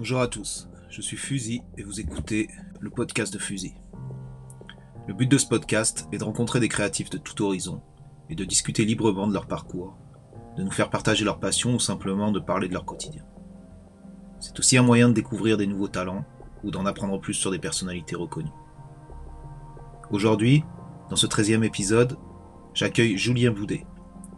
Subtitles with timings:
[0.00, 2.48] Bonjour à tous, je suis Fusil et vous écoutez
[2.80, 3.74] le podcast de Fusil.
[5.06, 7.82] Le but de ce podcast est de rencontrer des créatifs de tout horizon
[8.30, 9.98] et de discuter librement de leur parcours,
[10.56, 13.26] de nous faire partager leur passion ou simplement de parler de leur quotidien.
[14.38, 16.24] C'est aussi un moyen de découvrir des nouveaux talents
[16.64, 18.48] ou d'en apprendre plus sur des personnalités reconnues.
[20.10, 20.64] Aujourd'hui,
[21.10, 22.16] dans ce 13e épisode,
[22.72, 23.84] j'accueille Julien Boudet,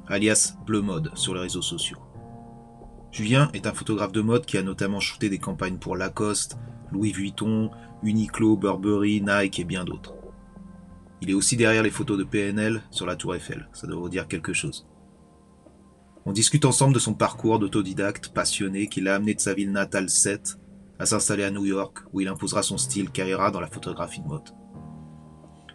[0.09, 1.99] alias Bleu Mode sur les réseaux sociaux.
[3.13, 6.57] Julien est un photographe de mode qui a notamment shooté des campagnes pour Lacoste,
[6.93, 7.71] Louis Vuitton,
[8.03, 10.15] Uniqlo, Burberry, Nike et bien d'autres.
[11.21, 14.09] Il est aussi derrière les photos de PNL sur la Tour Eiffel, ça doit vous
[14.09, 14.87] dire quelque chose.
[16.25, 20.09] On discute ensemble de son parcours d'autodidacte passionné qui l'a amené de sa ville natale
[20.09, 20.59] 7
[20.99, 24.29] à s'installer à New York où il imposera son style carriera dans la photographie de
[24.29, 24.49] mode.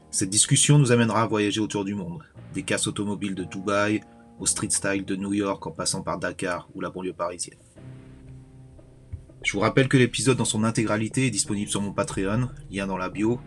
[0.10, 2.24] Cette discussion nous amènera à voyager autour du monde,
[2.56, 4.02] des casses automobiles de Dubaï
[4.40, 7.60] au street style de New York en passant par Dakar ou la banlieue parisienne.
[9.44, 12.98] Je vous rappelle que l'épisode dans son intégralité est disponible sur mon Patreon, lien dans
[12.98, 13.40] la bio.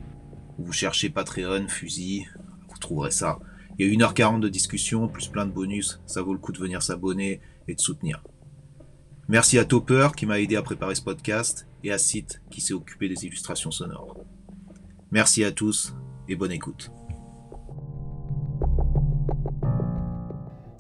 [0.59, 2.27] Vous cherchez Patreon, fusil,
[2.69, 3.39] vous trouverez ça.
[3.79, 6.59] Il y a 1h40 de discussion, plus plein de bonus, ça vaut le coup de
[6.59, 8.23] venir s'abonner et de soutenir.
[9.29, 12.75] Merci à Topper qui m'a aidé à préparer ce podcast et à Site qui s'est
[12.75, 14.17] occupé des illustrations sonores.
[15.13, 15.95] Merci à tous
[16.29, 16.91] et bonne écoute.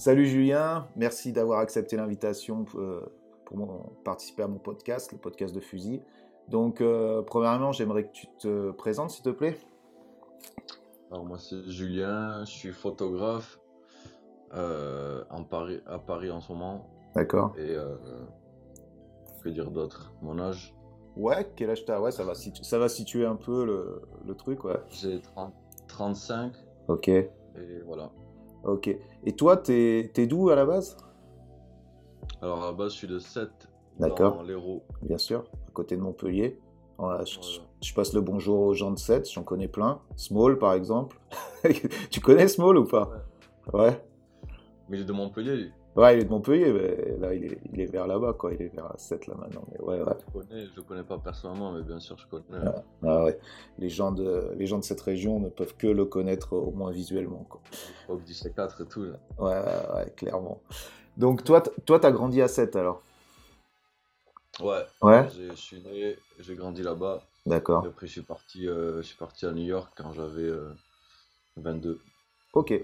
[0.01, 3.03] Salut Julien, merci d'avoir accepté l'invitation euh,
[3.45, 6.01] pour participer à mon podcast, le podcast de Fusil.
[6.49, 9.59] Donc, euh, premièrement, j'aimerais que tu te présentes, s'il te plaît.
[11.11, 13.61] Alors, moi, c'est Julien, je suis photographe
[14.55, 16.89] euh, en Paris, à Paris en ce moment.
[17.15, 17.53] D'accord.
[17.59, 17.77] Et
[19.43, 20.15] que dire d'autre?
[20.23, 20.75] Mon âge?
[21.15, 22.01] Ouais, quel âge t'as?
[22.01, 24.81] Ouais, ça va, ça va situer un peu le, le truc, ouais.
[24.89, 25.21] J'ai
[25.89, 26.55] 35.
[26.89, 27.09] Ok.
[27.09, 27.29] Et
[27.85, 28.11] voilà.
[28.65, 28.95] Ok.
[29.25, 30.97] Et toi, t'es es, d'où à la base?
[32.43, 33.49] Alors à la base, je suis de 7
[33.99, 34.37] D'accord.
[34.37, 34.83] dans l'Hérault.
[35.03, 36.59] Bien sûr, à côté de Montpellier.
[36.99, 40.01] je, passe le bonjour aux gens de 7, j'en connais plein.
[40.17, 41.19] Small, par exemple.
[42.11, 43.11] tu connais Small ou pas?
[43.73, 44.03] Ouais.
[44.89, 47.81] Mais il est de Montpellier, Ouais, il est de Montpellier, mais là, il est, il
[47.81, 48.53] est vers là-bas, quoi.
[48.55, 49.65] Il est vers 7 là maintenant.
[49.73, 50.15] Mais ouais, ouais.
[50.29, 52.65] Je connais, je connais pas personnellement, mais bien sûr, je connais.
[52.65, 53.39] Ah, ah, ouais.
[53.79, 56.93] Les gens, de, les gens de cette région ne peuvent que le connaître au moins
[56.93, 57.61] visuellement, quoi.
[58.03, 59.19] L'époque du C4 et tout, là.
[59.39, 60.61] Ouais, ouais, clairement.
[61.17, 63.03] Donc, toi, toi, t'as grandi à 7 alors?
[64.61, 64.85] Ouais.
[65.03, 65.29] Ouais.
[65.31, 67.23] Je suis né, j'ai grandi là-bas.
[67.47, 67.85] D'accord.
[67.85, 70.51] Après, je suis parti, euh, je suis parti à New York quand j'avais
[71.57, 71.91] 22.
[71.91, 71.99] Euh,
[72.53, 72.75] ok.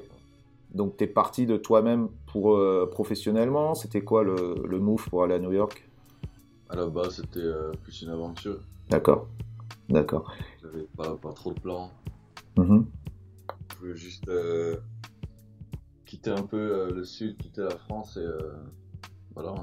[0.75, 3.75] Donc, tu es parti de toi-même pour euh, professionnellement.
[3.75, 5.89] C'était quoi le, le, move pour aller à New York?
[6.69, 8.59] À la base, c'était euh, plus une aventure.
[8.91, 9.29] D'accord.
[9.89, 10.35] D'accord.
[10.63, 11.91] J'avais pas, pas, trop de plans.
[12.57, 12.85] Mm-hmm.
[13.73, 14.77] Je voulais juste euh,
[16.05, 18.27] quitter un peu le sud, quitter la France et
[19.35, 19.55] voilà.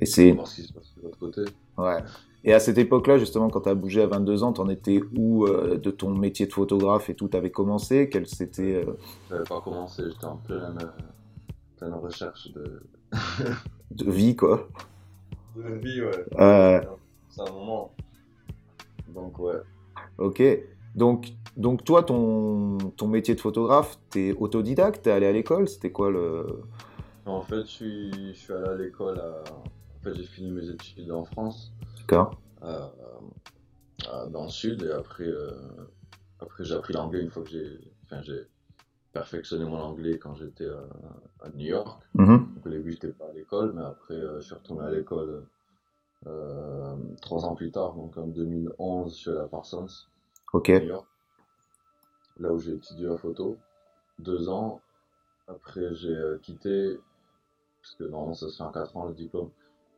[0.00, 0.32] Et c'est.
[0.32, 1.42] Voir ce qui se passe de l'autre côté.
[1.78, 1.98] Ouais.
[2.44, 5.00] Et à cette époque-là, justement, quand tu as bougé à 22 ans, tu en étais
[5.16, 7.30] où euh, de ton métier de photographe et tout?
[7.34, 8.08] Avais commencé?
[8.10, 8.96] Quel c'était euh...
[9.30, 12.82] J'avais pas commencé, j'étais en pleine, euh, pleine recherche de...
[13.92, 14.68] de vie, quoi.
[15.54, 16.24] De vie, ouais.
[16.40, 16.80] Euh...
[17.28, 17.92] C'est un moment.
[19.14, 19.60] Donc, ouais.
[20.18, 20.42] Ok.
[20.96, 25.02] Donc, donc toi, ton, ton métier de photographe, t'es autodidacte?
[25.04, 25.68] T'es allé à l'école?
[25.68, 26.46] C'était quoi le...
[27.24, 29.18] En fait, je suis, je suis allé à l'école.
[29.20, 29.44] À...
[30.02, 31.72] Fait, j'ai fini mes études en France.
[32.00, 32.40] D'accord.
[32.64, 32.88] Euh,
[34.12, 35.52] euh, dans le sud et après, euh,
[36.40, 38.48] après j'ai appris l'anglais une fois que j'ai, enfin, j'ai
[39.12, 40.66] perfectionné mon anglais quand j'étais
[41.40, 42.02] à, New York.
[42.16, 42.54] Mm-hmm.
[42.54, 45.46] Donc, au début, j'étais pas à l'école, mais après, je suis retourné à l'école
[47.20, 49.86] trois ans plus tard, donc en 2011, je suis allé à Parsons,
[50.52, 50.68] Ok.
[50.68, 51.06] New York,
[52.38, 53.56] là où j'ai étudié la photo.
[54.18, 54.80] Deux ans.
[55.48, 56.98] Après, j'ai quitté,
[57.82, 59.50] parce que normalement, ça se fait en quatre ans le diplôme.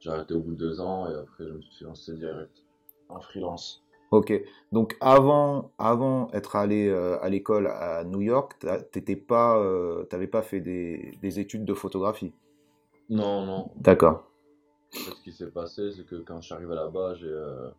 [0.05, 2.63] J'ai arrêté au bout de deux ans et après, je me suis lancé direct
[3.09, 3.83] en freelance.
[4.11, 4.35] Ok,
[4.71, 8.53] donc avant, avant être allé euh, à l'école à New York,
[8.93, 12.35] t'étais pas, euh, t'avais pas fait des, des, études de photographie?
[13.09, 13.71] Non, non.
[13.77, 14.31] D'accord.
[14.91, 17.71] Ce qui s'est passé, c'est que quand je suis arrivé là-bas, j'ai euh...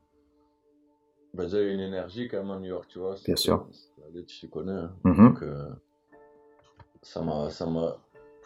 [1.36, 3.14] ben, j'avais une énergie quand même à New York, tu vois.
[3.24, 3.68] Bien sûr.
[4.26, 4.72] Tu connais.
[4.72, 4.92] Hein.
[5.04, 5.70] Donc, euh,
[7.04, 7.98] ça m'a, ça m'a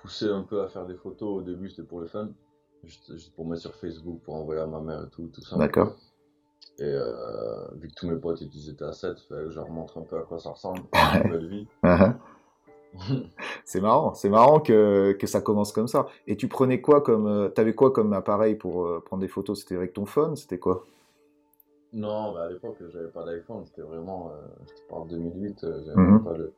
[0.02, 1.40] poussé un peu à faire des photos.
[1.40, 2.30] Au début, c'était pour le fun.
[2.84, 5.58] Juste, juste, pour mettre sur Facebook, pour envoyer à ma mère et tout, tout ça.
[5.58, 5.96] D'accord.
[6.78, 10.04] Et euh, vu que tous mes potes ils étaient à 7, je leur montre un
[10.04, 11.68] peu à quoi ça ressemble, une nouvelle vie.
[11.84, 12.14] Uh-huh.
[13.66, 16.08] c'est marrant, c'est marrant que, que ça commence comme ça.
[16.26, 19.60] Et tu prenais quoi comme, euh, t'avais quoi comme appareil pour euh, prendre des photos?
[19.60, 20.36] C'était avec ton phone?
[20.38, 20.86] C'était quoi?
[21.92, 25.82] Non, bah à l'époque j'avais pas d'iPhone, c'était vraiment, euh, je te parle 2008, euh,
[25.86, 26.24] j'avais Mhm.
[26.24, 26.54] pas le.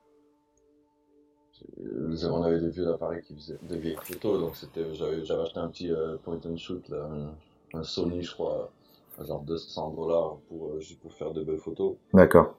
[2.24, 5.60] On avait des vieux appareils qui faisaient des vieilles photos, donc c'était, j'avais, j'avais acheté
[5.60, 8.72] un petit euh, point and shoot, là, un, un Sony, je crois,
[9.20, 11.96] genre 200 dollars pour, juste pour faire de belles photos.
[12.14, 12.58] D'accord.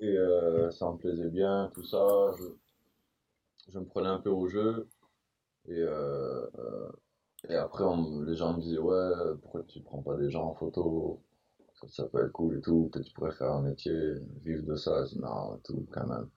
[0.00, 0.16] Et
[0.72, 2.32] ça me plaisait bien, tout ça.
[2.38, 2.44] Je,
[3.72, 4.88] je me prenais un peu au jeu.
[5.68, 5.82] Et,
[7.48, 7.84] et après,
[8.26, 9.10] les gens me disaient, ouais,
[9.42, 11.22] pourquoi tu prends pas des gens en photo?
[11.74, 13.92] Ça, ça peut être cool et tout, peut-être tu pourrais faire un métier,
[14.44, 15.04] vivre de ça.
[15.06, 16.28] Je dis, non, tout, quand même.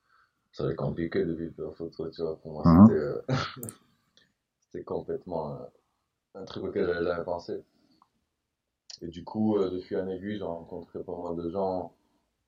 [0.58, 2.36] Ça va être compliqué de vivre la photo, tu vois.
[2.40, 2.88] Pour moi, Mhm.
[2.88, 3.22] c'était euh,
[4.60, 5.60] c'était complètement euh,
[6.34, 7.64] un truc auquel j'avais jamais pensé.
[9.04, 11.94] Et du coup, euh, de fil en aiguille, j'ai rencontré pas mal de gens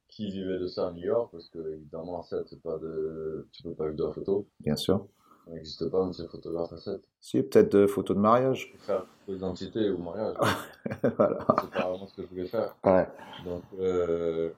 [0.08, 3.48] qui vivaient de ça à New York, parce que évidemment, à 7, c'est pas de...
[3.52, 4.48] tu peux pas vivre de la photo.
[4.60, 5.06] Bien sûr.
[5.46, 7.00] Ça n'existe pas, monsieur photographe à 7.
[7.22, 8.74] Si, peut-être de photos de mariage.
[8.80, 10.36] Faire d'identité ou mariage,
[11.16, 11.46] voilà.
[11.62, 12.76] c'est pas vraiment ce que je voulais faire.
[12.84, 13.08] Ouais.
[13.46, 14.50] Donc, euh,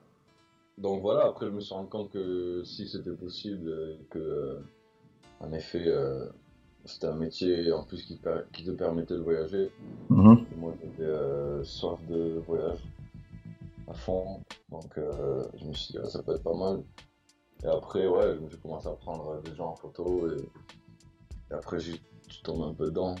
[0.82, 4.58] donc voilà, après je me suis rendu compte que si c'était possible, et que euh,
[5.40, 6.26] en effet euh,
[6.84, 9.70] c'était un métier en plus qui, te per- qui te permettait de voyager.
[10.10, 10.44] Mhm.
[10.56, 12.80] Moi j'étais euh, soif de voyage
[13.88, 14.40] à fond,
[14.70, 16.82] donc euh, je me suis dit ah, ça peut être pas mal.
[17.64, 20.40] Et après ouais, j'ai commencé à prendre des gens en photo et,
[21.50, 21.94] et après j'ai
[22.28, 23.14] je tombe un peu dedans.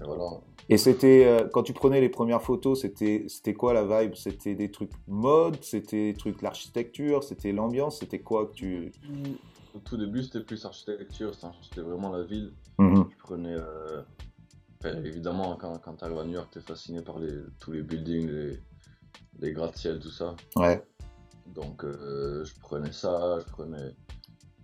[0.00, 0.40] Et voilà.
[0.68, 4.14] Et c'était, euh, quand tu prenais les premières photos, c'était, c'était quoi la vibe?
[4.14, 8.92] C'était des trucs mode, c'était des trucs l'architecture, c'était l'ambiance, c'était quoi que tu...
[9.74, 12.52] Au tout début c'était plus architecture, c'était vraiment la ville.
[12.78, 13.04] Mhm.
[13.10, 13.54] Je prenais.
[13.54, 14.02] euh,
[14.78, 17.72] enfin, évidemment, quand, quand tu arrives à New York, tu es fasciné par les, tous
[17.72, 18.60] les buildings, les,
[19.40, 20.34] les gratte-ciel, tout ça.
[20.56, 20.82] Ouais.
[21.46, 23.94] Donc, euh, je prenais ça, je prenais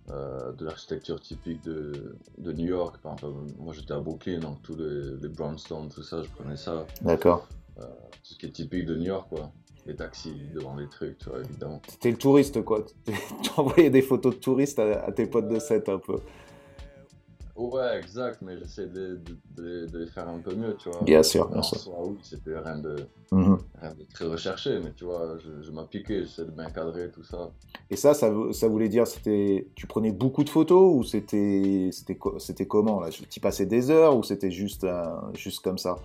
[0.09, 2.97] euh, de l'architecture typique de, de New York.
[3.01, 6.57] Par exemple, moi, j'étais à Brooklyn, donc tous les, les brownstones, tout ça, je prenais
[6.57, 6.85] ça.
[7.01, 7.47] D'accord.
[7.75, 9.51] Tout ce qui est typique de New York, quoi.
[9.85, 11.81] Les taxis devant les trucs, tu vois, évidemment.
[11.87, 12.83] T'étais le touriste, quoi.
[13.05, 16.19] tu envoyais des photos de touristes à, à tes potes de 7 un peu.
[17.57, 19.19] Ouais, exact, mais j'essaie de,
[19.55, 21.03] de, de- faire un peu mieux, tu vois.
[21.03, 21.79] Bien sûr, bien En sûr.
[22.01, 22.95] oui, c'était rien de.
[23.31, 23.57] Mhm.
[23.81, 27.23] rien de très recherché, mais tu vois, je, je m'appliquais, j'essaie de bien cadrer tout
[27.23, 27.51] ça.
[27.89, 32.15] Et ça, ça, ça voulait dire, c'était, tu prenais beaucoup de photos ou c'était, c'était,
[32.15, 33.09] co- c'était comment là?
[33.09, 35.97] Tu passais des heures ou c'était juste, un- juste comme ça,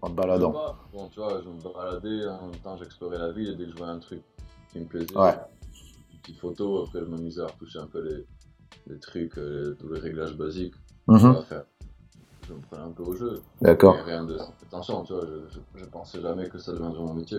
[0.00, 0.52] en te baladant?
[0.52, 3.64] Pas, Bon, tu vois, je me baladais, en même temps j'explorais la ville et dès
[3.66, 4.22] que je voyais un truc
[4.72, 5.34] qui me plaisait, Ouais.
[6.12, 8.24] une petite photo, après je m'amusais à retoucher un peu les,
[8.92, 10.74] les trucs, euh, tous les réglages basiques,
[11.06, 11.36] Mhm.
[12.48, 13.42] Je me prenais un peu au jeu.
[13.60, 13.96] D'accord.
[14.04, 17.38] Rien de attention, tu vois, je, je, je pensais jamais que ça deviendrait mon métier.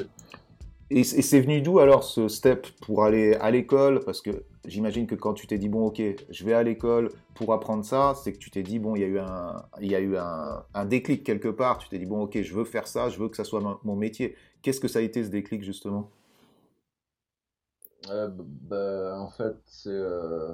[0.91, 4.01] Et, et c'est venu d'où alors ce step pour aller à l'école?
[4.05, 7.53] Parce que j'imagine que quand tu t'es dit, bon, ok, je vais à l'école pour
[7.53, 9.95] apprendre ça, c'est que tu t'es dit, bon, il y a eu un, il y
[9.95, 11.79] a eu un, un déclic quelque part.
[11.79, 13.77] Tu t'es dit, bon, ok, je veux faire ça, je veux que ça soit mon,
[13.83, 14.35] mon métier.
[14.61, 16.09] Qu'est-ce que ça a été ce déclic justement?
[18.07, 18.29] B-
[18.69, 20.53] bah, en fait, c'est euh,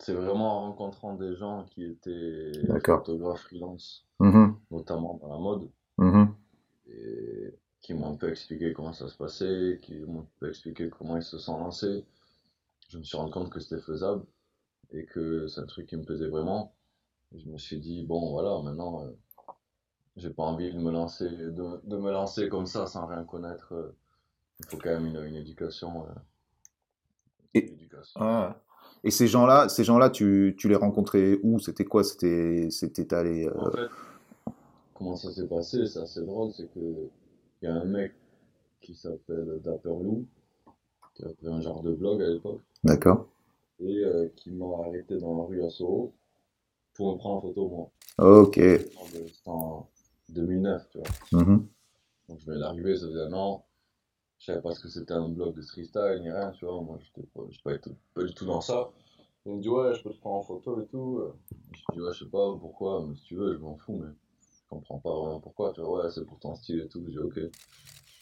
[0.00, 2.52] c'est vraiment en rencontrant des gens qui étaient
[2.84, 5.68] photographes freelance, Mhm, notamment dans la mode.
[5.98, 6.34] mhm.
[6.90, 10.88] et qui m'ont un peu expliqué comment ça se passait, qui m'ont un peu expliqué
[10.90, 12.04] comment ils se sont lancés.
[12.90, 14.24] Je me suis rendu compte que c'était faisable
[14.92, 16.74] et que c'est un truc qui me plaisait vraiment.
[17.32, 19.10] Je me suis dit, bon voilà, maintenant, euh,
[20.16, 23.72] j'ai pas envie de me lancer, de, de me lancer comme ça sans rien connaître.
[23.74, 23.96] euh,
[24.60, 26.06] il faut quand même une, une éducation.
[26.06, 26.14] euh,
[27.54, 28.20] Et- éducation.
[28.22, 28.60] Ah.
[29.04, 31.58] Et ces gens-là, ces gens-là, tu, tu les rencontrais où?
[31.58, 32.04] C'était quoi?
[32.04, 33.46] C'était, c'était allé.
[33.46, 34.52] euh, En fait,
[34.94, 36.80] comment ça s'est passé, c'est assez drôle, c'est que
[37.60, 38.12] il y a un mec
[38.80, 40.24] qui s'appelle Dapper Lou,
[41.14, 42.60] qui avait un genre de blog à l'époque.
[42.84, 43.26] D'accord.
[43.80, 46.12] et euh, qui m'a arrêté dans la rue à Soho
[46.94, 47.90] pour me prendre en photo, moi.
[48.42, 48.54] Ok.
[48.54, 48.90] C'était
[49.46, 49.88] en
[50.30, 51.42] 2009, tu vois.
[51.42, 51.66] Mhm.
[52.28, 53.64] Donc je venais d'arriver, ça faisait un an.
[54.38, 56.80] Je savais pas ce que c'était un blog de street style ni rien, tu vois.
[56.80, 57.62] Moi, j'étais pas, j'étais
[58.14, 58.90] pas, du tout- dans ça.
[59.46, 61.22] Il me dit, ouais, je peux te prendre en photo et tout.
[61.72, 64.08] Je dis, ouais, je sais pas pourquoi, mais si tu veux, je m'en fous, mais
[64.10, 66.04] je comprends pas vraiment pourquoi, tu vois.
[66.04, 67.02] Ouais, c'est pour ton style et tout.
[67.06, 67.38] Je dis, ok.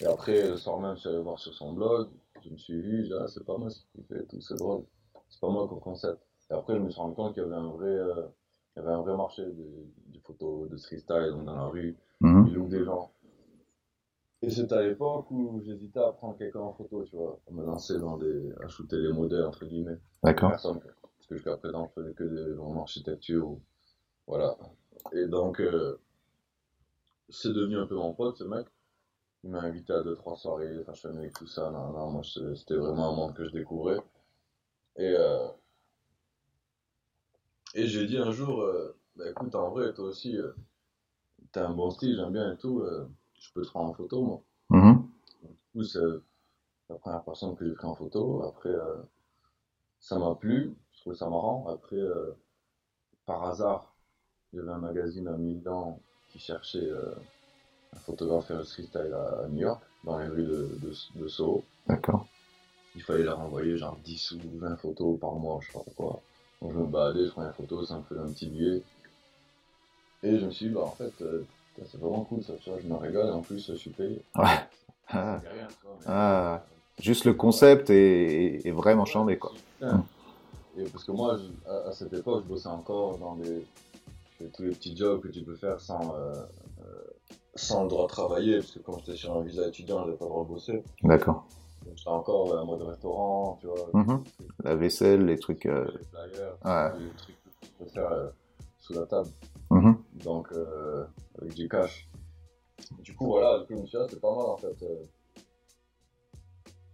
[0.00, 2.08] Et après, le soir même, je suis allé voir sur son blog.
[2.44, 4.84] Je me suis vu, ah, c'est pas mal ce qu'il fait et tout, c'est drôle.
[5.28, 6.18] C'est pas mal comme concept.
[6.50, 8.26] Et après, je me suis rendu compte qu'il y avait un vrai, euh,
[8.76, 11.66] il y avait un vrai marché de- des photos de street style, donc dans la
[11.66, 11.96] rue.
[12.46, 13.10] Il loue des gens.
[14.42, 17.64] Et c'était à l'époque où j'hésitais à prendre quelqu'un en photo, tu vois, à me
[17.64, 19.98] lancer dans des, à shooter les modèles, entre guillemets.
[20.22, 20.50] D'accord.
[20.50, 20.80] Personne.
[20.80, 23.60] Parce que jusqu'à présent, je faisais que des vraiment architecture, ou-
[24.26, 24.56] voilà.
[25.12, 26.00] Et donc, euh,
[27.28, 28.66] c'est devenu un peu mon pote, ce mec.
[29.44, 31.70] Il m'a invité à deux, trois soirées, Fashion Week, tout ça.
[31.70, 33.98] Non, non, moi, c'est- c'était vraiment un monde que je découvrais.
[34.96, 35.48] Et, euh,
[37.74, 40.52] et j'ai dit un jour, euh, bah écoute, en vrai, toi aussi, euh,
[41.52, 44.22] t'as un bon style, j'aime bien et tout, euh, je peux te prendre en photo,
[44.22, 44.42] moi.
[44.70, 45.08] Mhm.
[45.42, 46.00] Du coup, c'est
[46.88, 48.42] la première personne que j'ai pris en photo.
[48.44, 48.96] Après, euh,
[50.00, 51.66] ça m'a plu, je trouvais ça marrant.
[51.68, 52.36] Après, euh,
[53.24, 53.94] par hasard,
[54.52, 56.00] il y avait un magazine à Milan
[56.30, 57.14] qui cherchait euh,
[57.94, 60.78] un photographe street style à, New York, dans les rues de,
[61.14, 61.64] de, Soho.
[61.86, 62.26] D'accord.
[62.94, 66.22] Il fallait leur envoyer genre 10 ou 20 photos par mois, je sais pas quoi.
[66.62, 68.82] Donc je me baladais, je prenais une photo, ça me faisait un petit billet.
[70.22, 71.12] Et je me suis dit, bah en fait,
[71.84, 74.22] c'est vraiment cool ça, tu vois, je me régale et en plus je suis payé.
[74.36, 74.58] Ouais.
[75.08, 75.40] Ah.
[75.52, 75.68] Rien,
[76.06, 76.64] ah.
[76.98, 79.52] Juste le concept est, est vraiment chambé quoi.
[80.78, 83.66] Et parce que moi, à, cette époque, je bossais encore dans des,
[84.52, 86.32] tous les petits jobs que tu peux faire sans, euh,
[86.80, 87.04] euh,
[87.54, 90.18] sans le droit de travailler, parce que quand j'étais sur un visa étudiant, je n'avais
[90.18, 90.82] pas le droit de bosser.
[91.02, 91.46] D'accord.
[91.96, 93.88] J'étais encore en mode restaurant, tu vois.
[93.94, 94.24] Mhm.
[94.64, 95.64] La vaisselle, les trucs.
[95.64, 96.98] Les flyers, ouais.
[96.98, 98.32] les trucs que tu peux faire
[98.78, 99.28] sous la table.
[99.70, 99.96] Mhm.
[100.24, 101.04] Donc, euh,
[101.40, 102.08] avec du cash.
[103.00, 104.82] Du coup, voilà, le coup, c'était pas mal en fait.
[104.82, 105.02] Euh.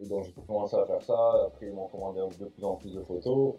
[0.01, 1.45] Et donc, j'ai commencé à faire ça.
[1.47, 3.55] Après, ils m'ont commandé de plus en plus de photos.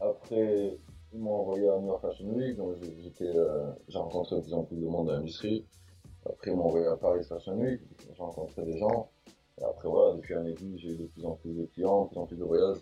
[0.00, 0.76] Après,
[1.12, 2.56] ils m'ont envoyé à New York Fashion Week.
[2.56, 2.76] Donc,
[3.20, 5.64] euh, j'ai rencontré de plus en plus de monde dans l'industrie.
[6.26, 7.80] Après, ils m'ont envoyé à Paris Fashion Week.
[8.00, 9.10] J'ai rencontré des gens.
[9.60, 12.08] Et après, voilà, depuis un an j'ai eu de plus en plus de clients, de
[12.08, 12.78] plus en plus de voyages.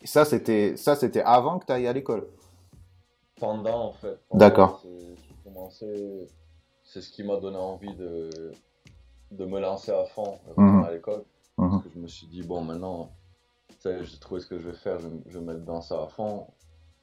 [0.00, 2.28] Et ça, c'était avant que tu ailles à l'école?
[3.36, 4.18] Pendant en fait.
[4.32, 4.82] D'accord.
[6.84, 8.52] C'est ce qui m'a donné envie de,
[9.30, 10.84] de me lancer à fond mhm.
[10.84, 11.24] à l'école.
[11.58, 11.70] Mhm.
[11.70, 13.10] Parce que je me suis dit, bon, maintenant,
[13.82, 16.46] j'ai trouvé ce que je vais faire, je, je, vais mettre dans ça à fond.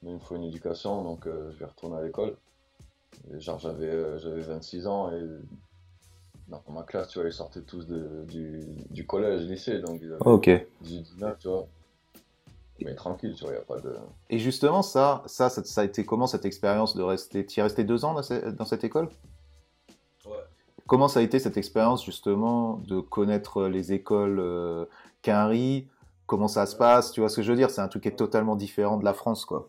[0.02, 2.36] Mais il me faut une éducation, donc euh, je vais retourner à l'école.
[3.38, 5.22] Genre, j'avais euh, j'avais 26 ans et
[6.48, 10.12] dans ma classe, tu vois, ils sortaient tous de, du, du collège, lycée, donc ils
[10.14, 10.20] avaient
[10.82, 11.68] 19, tu vois.
[12.80, 13.96] Mais tranquille, tu vois, il a pas de.
[14.30, 17.46] Et justement, ça, ça, ça, a été comment cette expérience de rester.
[17.46, 19.10] Tu es resté deux ans dans, cette école?
[20.26, 20.32] Ouais.
[20.88, 24.86] Comment ça a été cette expérience justement de connaître les écoles euh,
[25.22, 25.88] Quinry
[26.26, 27.12] Comment ça se passe?
[27.12, 27.70] Tu vois ce que je veux dire?
[27.70, 29.68] C'est un truc qui est totalement différent de la France, quoi.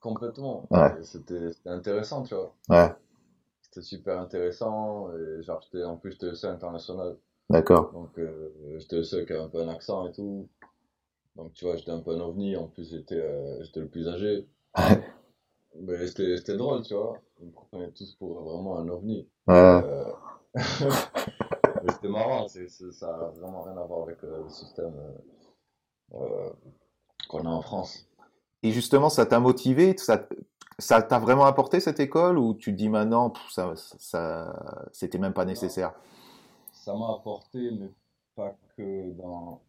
[0.00, 0.66] Complètement.
[0.70, 0.96] Ouais.
[1.02, 2.52] C'était intéressant, tu vois.
[2.68, 2.92] Ouais.
[3.62, 5.08] C'était super intéressant.
[5.12, 7.16] Et genre, en plus, j'étais le seul international.
[7.50, 7.92] D'accord.
[7.92, 10.48] Donc, euh, j'étais le seul qui avait un peu un accent et tout.
[11.36, 12.56] Donc, tu vois, j'étais un peu un ovni.
[12.56, 14.46] En plus, j'étais euh, le plus âgé.
[15.76, 17.18] Mais c'était drôle, tu vois.
[17.40, 19.28] Ils me prenaient tous pour vraiment un ovni.
[19.48, 20.12] Euh...
[20.54, 22.48] c'était marrant.
[22.48, 24.94] ça n'a vraiment rien à voir avec euh, le système
[26.14, 26.50] euh,
[27.28, 28.08] qu'on a en France.
[28.62, 29.96] Et justement, ça t'a motivé?
[29.96, 30.26] Ça
[30.78, 32.38] ça t'a vraiment apporté cette école?
[32.38, 35.92] Ou tu te dis maintenant, ça, ça c'était même pas nécessaire?
[36.72, 37.90] Ça m'a apporté, mais
[38.34, 39.60] pas que dans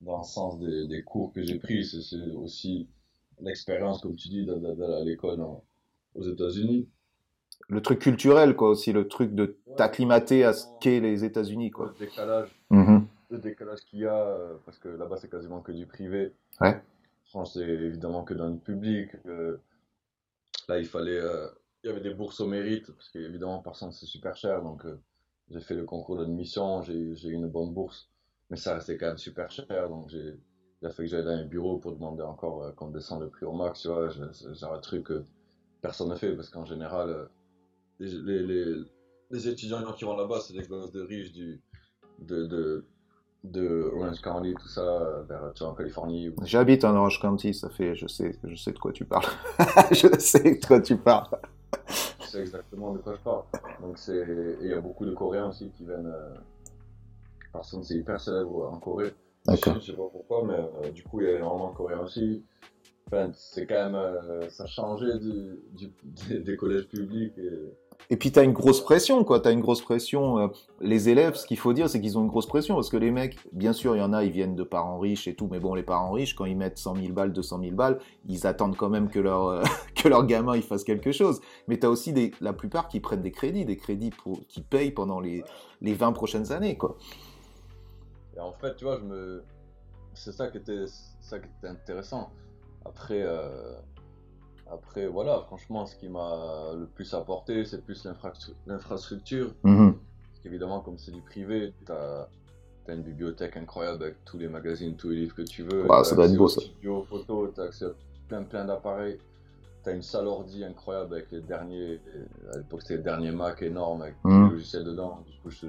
[0.00, 2.88] dans le sens des, des cours que j'ai pris, c'est aussi
[3.40, 5.44] l'expérience, comme tu dis, d'aller à l'école
[6.14, 6.88] aux États-Unis.
[7.68, 11.94] Le truc culturel, quoi, aussi, le truc de t'acclimater à ce qu'est les États-Unis, quoi.
[11.98, 13.02] Le décalage, mm-hmm.
[13.30, 16.32] le décalage qu'il y a, euh, parce que là-bas, c'est quasiment que du privé.
[16.60, 16.80] Ouais.
[17.26, 19.10] France, c'est évidemment que dans le public.
[19.26, 19.56] Euh,
[20.68, 21.18] là, il fallait.
[21.18, 21.48] Euh,
[21.82, 24.62] il y avait des bourses au mérite, parce qu'évidemment, par contre, c'est super cher.
[24.62, 24.82] Donc,
[25.50, 28.08] j'ai fait le concours d'admission, j'ai eu une bonne bourse
[28.50, 30.38] mais ça restait quand même super cher, donc j'ai
[30.82, 33.28] il a fait que j'allais dans un bureau pour demander encore euh, qu'on descende le
[33.28, 35.24] prix au max, tu vois, genre un truc que
[35.80, 37.24] personne ne fait, parce qu'en général, euh,
[37.98, 38.74] les, les,
[39.30, 41.62] les, étudiants qui vont là-bas, c'est des gosses de riches du,
[42.18, 42.84] de, de,
[43.44, 46.30] de Orange County, tout ça, vers, tu vois, en Californie.
[46.44, 49.24] J'habite en Orange County, ça fait, je sais, je sais de quoi tu parles.
[49.92, 51.28] je sais de quoi tu parles.
[52.20, 53.44] sais exactement de quoi je parle.
[53.80, 54.26] Donc c'est,
[54.60, 56.12] il y a beaucoup de Coréens aussi qui viennent...
[56.14, 56.34] Euh,
[57.56, 59.12] personne, c'est hyper célèbre en Corée.
[59.46, 59.76] D'accord.
[59.80, 62.44] Je sais pas pourquoi, mais euh, du coup, il y a énormément de Coréens aussi.
[63.06, 65.60] Enfin, c'est quand même, euh, ça a changé du,
[66.02, 67.38] du, des, collèges publics.
[67.38, 67.52] Et,
[68.10, 69.38] et puis, tu as une grosse pression, quoi.
[69.38, 70.38] Tu as une grosse pression.
[70.38, 70.48] Euh,
[70.80, 72.74] les élèves, ce qu'il faut dire, c'est qu'ils ont une grosse pression.
[72.74, 75.28] Parce que les mecs, bien sûr, il y en a, ils viennent de parents riches
[75.28, 75.48] et tout.
[75.48, 78.44] Mais bon, les parents riches, quand ils mettent 100 000 balles, 200 000 balles, ils
[78.48, 79.62] attendent quand même que leur,
[79.94, 81.40] que leur gamin, il fasse quelque chose.
[81.68, 84.62] Mais tu as aussi des, la plupart qui prennent des crédits, des crédits pour, qui
[84.62, 85.44] payent pendant les,
[85.80, 86.96] les 20 prochaines années, quoi.
[88.36, 89.42] Et en fait, tu vois, je me...
[90.14, 90.84] c'est ça qui était,
[91.20, 92.30] ça qui était intéressant.
[92.84, 93.74] Après, euh,
[94.70, 98.06] après, voilà, franchement, ce qui m'a le plus apporté, c'est plus
[98.66, 99.54] l'infrastructure.
[99.62, 99.94] Mhm.
[99.94, 102.28] Parce qu'évidemment, comme c'est du privé, tu as,
[102.88, 105.86] une bibliothèque incroyable avec tous les magazines, tous les livres que tu veux.
[106.04, 106.60] ça doit être beau ça.
[106.60, 107.90] Studio, photo, tu as accès à
[108.28, 109.18] plein, plein d'appareils.
[109.82, 112.00] Tu as une salle ordi incroyable avec les derniers,
[112.52, 115.24] à l'époque c'était les derniers Mac énormes avec tous les logiciels dedans.
[115.26, 115.66] Du coup, je,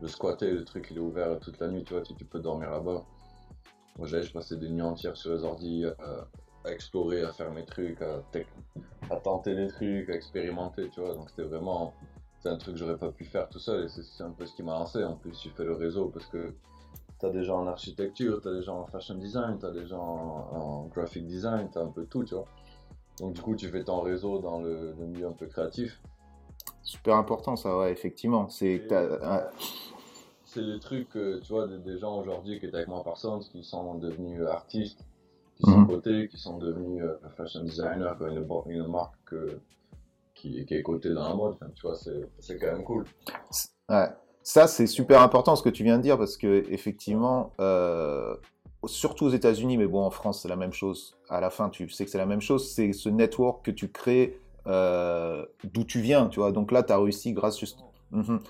[0.00, 2.70] le squatter, le truc il est ouvert toute la nuit, tu vois, tu, peux dormir
[2.70, 3.04] là-bas.
[3.98, 7.64] Moi j'allais, je passais des nuits entières sur les ordi à, explorer, à faire mes
[7.64, 11.14] trucs, à, tenter des trucs, à expérimenter, tu vois.
[11.14, 11.94] Donc c'était vraiment,
[12.40, 14.54] c'est un truc que j'aurais pas pu faire tout seul et c'est un peu ce
[14.54, 15.02] qui m'a lancé.
[15.02, 16.54] En plus, tu fais le réseau parce que
[17.18, 20.00] t'as des gens en architecture, t'as des gens en fashion design, t'as des gens
[20.52, 22.46] en, graphic design, t'as un peu tout, tu vois.
[23.18, 26.00] Donc du coup, tu fais ton réseau dans le milieu un peu créatif.
[26.88, 28.48] Super important, ça, ouais, effectivement.
[28.48, 28.88] C'est
[30.44, 33.16] c'est les trucs, tu vois, des, gens aujourd'hui qui étaient avec moi par
[33.52, 35.04] qui sont devenus artistes,
[35.56, 35.88] qui sont mhm.
[35.88, 39.34] cotés, qui sont devenus euh, fashion designers, une, une marque
[40.34, 41.56] qui, qui, est cotée dans la mode.
[41.74, 43.04] tu vois, c'est quand même cool.
[43.88, 44.08] Ouais.
[44.42, 48.34] Ça, c'est super important ce que tu viens de dire parce que effectivement, euh,
[48.86, 51.18] surtout aux États-Unis, mais bon, en France, c'est la même chose.
[51.28, 52.72] À la fin, tu sais que c'est la même chose.
[52.72, 56.52] C'est ce network que tu crées euh, d'où tu viens, tu vois.
[56.52, 57.78] Donc là, tu as réussi grâce juste.
[58.12, 58.40] Mhm.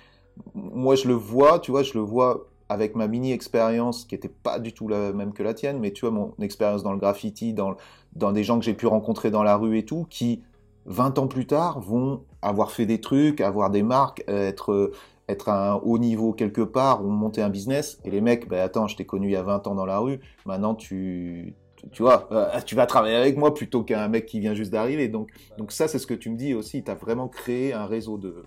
[0.55, 4.29] Moi, je le vois, tu vois, je le vois avec ma mini expérience qui n'était
[4.29, 6.99] pas du tout la même que la tienne, mais tu vois, mon expérience dans le
[6.99, 7.77] graffiti, dans,
[8.15, 10.43] dans des gens que j'ai pu rencontrer dans la rue et tout, qui
[10.87, 14.93] 20 ans plus tard vont avoir fait des trucs, avoir des marques, être
[15.29, 18.01] être à un haut niveau quelque part ou monter un business.
[18.05, 19.99] Et les mecs, ben attends, je t'ai connu il y a 20 ans dans la
[19.99, 21.55] rue, maintenant tu,
[21.93, 25.09] tu vois, euh, tu vas travailler avec moi plutôt qu'un mec qui vient juste d'arriver.
[25.09, 26.83] Donc, donc ça, c'est ce que tu me dis aussi.
[26.83, 28.43] Tu as vraiment créé un réseau de.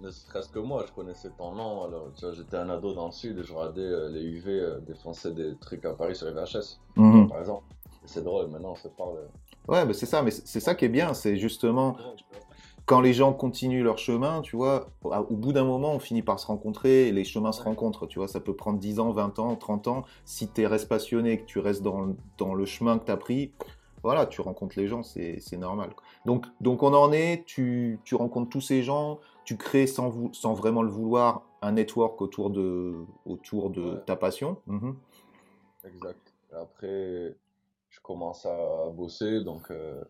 [0.00, 1.84] Ne serait-ce que moi, je connaissais ton nom.
[1.84, 4.50] Alors, tu vois, j'étais un ado dans le sud et je regardais euh, les UV
[4.50, 7.28] euh, défoncer des trucs à Paris sur les VHS, mhm.
[7.28, 7.64] par exemple.
[8.06, 9.16] C'est drôle, maintenant on se parle.
[9.66, 11.96] Ouais, mais c'est ça, mais c'est ça qui est bien, c'est justement
[12.86, 16.38] quand les gens continuent leur chemin, tu vois, au bout d'un moment, on finit par
[16.38, 18.28] se rencontrer et les chemins se rencontrent, tu vois.
[18.28, 20.04] Ça peut prendre 10 ans, 20 ans, 30 ans.
[20.24, 23.52] Si tu restes passionné, que tu restes dans, dans le chemin que tu as pris,
[24.02, 25.90] voilà, tu rencontres les gens, c'est normal.
[26.26, 30.52] Donc, donc on en est, tu, tu, rencontres tous ces gens, tu crées sans, sans
[30.52, 34.58] vraiment le vouloir un network autour de, autour de ta passion.
[34.66, 34.94] Mhm.
[35.86, 36.34] Exact.
[36.52, 37.34] Après,
[37.88, 40.04] je commence à bosser, donc euh,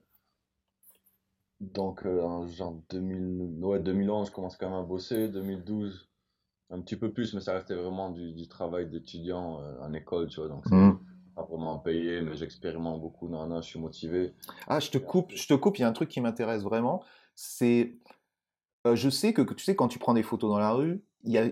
[1.60, 5.28] donc, euh, en genre 2000, ouais, 2011, je commence quand même à bosser.
[5.28, 6.10] 2012,
[6.70, 10.28] un petit peu plus, mais ça restait vraiment du, du travail d'étudiant euh, en école,
[10.28, 10.48] tu vois.
[10.48, 10.98] Donc, c'est mmh.
[11.34, 13.28] pas vraiment payé, mais j'expérimente beaucoup.
[13.28, 14.34] Non, non, je suis motivé.
[14.66, 15.78] Ah, je te coupe, je te coupe.
[15.78, 17.02] Il y a un truc qui m'intéresse vraiment.
[17.34, 17.96] C'est,
[18.86, 21.32] euh, je sais que, tu sais, quand tu prends des photos dans la rue, il
[21.32, 21.50] y a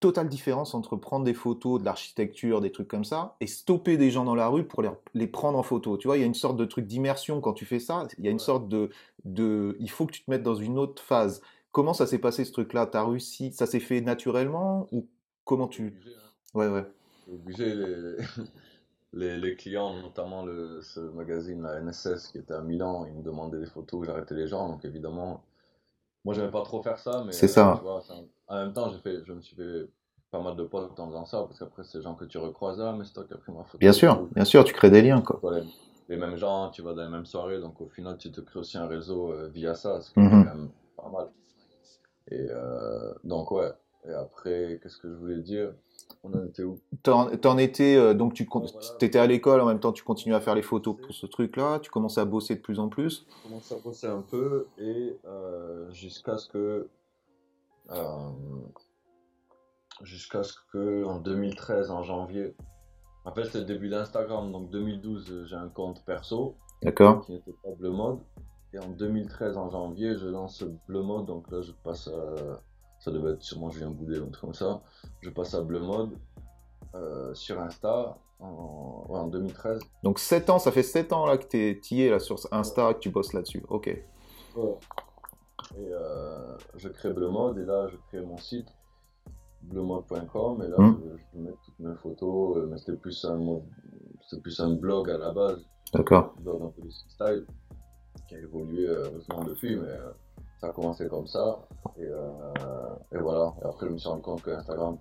[0.00, 4.10] totale différence entre prendre des photos de l'architecture, des trucs comme ça, et stopper des
[4.10, 5.96] gens dans la rue pour les, les prendre en photo.
[5.96, 8.08] Tu vois, il y a une sorte de truc d'immersion quand tu fais ça.
[8.18, 8.90] Il y a une sorte de,
[9.24, 11.42] de, il faut que tu te mettes dans une autre phase.
[11.70, 12.86] Comment ça s'est passé ce truc-là?
[12.86, 15.06] T'as réussi Ça s'est fait naturellement ou
[15.44, 16.10] comment tu hein.
[16.54, 16.84] Ouais, ouais.
[17.32, 18.16] Obligé les...
[19.12, 23.22] les, les, clients, notamment le, ce magazine, la NSS, qui était à Milan, ils me
[23.22, 25.42] demandaient des photos, j'arrêtais les gens, donc évidemment,
[26.24, 27.74] moi j'aimais pas trop faire ça, mais c'est ça.
[27.78, 28.02] Tu vois,
[28.48, 29.88] en même temps, j'ai fait, je me suis fait
[30.30, 32.80] pas mal de potes en faisant ça, parce qu'après, c'est des gens que tu recroises,
[32.80, 33.78] ah, mais c'est toi qui as pris ma photo.
[33.78, 35.40] Bien sûr, bien sûr, tu crées des liens, quoi.
[36.08, 38.60] les, mêmes gens, tu vas dans les mêmes soirées, donc au final, tu te crées
[38.60, 40.30] aussi un réseau euh, via ça, ce qui est mhm.
[40.44, 41.28] quand même pas mal.
[42.30, 43.70] Et euh, donc, ouais.
[44.08, 45.74] Et après, qu'est-ce que je voulais dire?
[46.24, 46.80] On en était où?
[47.02, 48.48] T'en étais, euh, donc tu
[49.00, 51.78] étais à l'école, en même temps, tu continuais à faire les photos pour ce truc-là,
[51.80, 55.16] tu commençais à bosser de plus en plus Je commençais à bosser un peu, et
[55.92, 56.88] jusqu'à ce que
[57.90, 58.30] euh,
[60.02, 62.54] jusqu'à ce que en 2013, en janvier,
[63.24, 64.50] en fait, c'est le début d'Instagram.
[64.52, 66.56] Donc 2012, j'ai un compte perso.
[66.82, 67.24] D'accord.
[67.26, 68.20] Qui n'était pas Bleu Mode.
[68.72, 71.26] Et en 2013, en janvier, je lance Bleu Mode.
[71.26, 72.60] Donc là, je passe à.
[73.00, 74.82] Ça devait être sûrement Julien Boudet ou un truc comme ça.
[75.20, 76.10] Je passe à Bleu Mode
[76.94, 79.06] euh, sur Insta en...
[79.08, 79.80] en, 2013.
[80.02, 82.98] Donc 7 ans, ça fait 7 ans là que tu es là sur Insta, que
[82.98, 83.64] tu bosses là-dessus.
[83.68, 83.86] Ok.
[84.56, 84.78] Ouais.
[85.78, 88.66] Et euh, je crée Bleu Mode et là je crée mon site
[89.62, 91.00] bleumode.com et là hmm.
[91.04, 93.60] je, je, mets toutes mes photos, euh, mais c'était plus un
[94.28, 95.64] c'est plus un blog à la base.
[95.92, 96.34] D'accord.
[96.38, 97.46] Un blog un peu de style
[98.28, 99.96] qui a évolué heureusement depuis, mais
[100.60, 101.58] ça a commencé comme ça.
[101.98, 103.54] Et, et, voilà.
[103.62, 104.98] Et après je me suis rendu compte que Instagram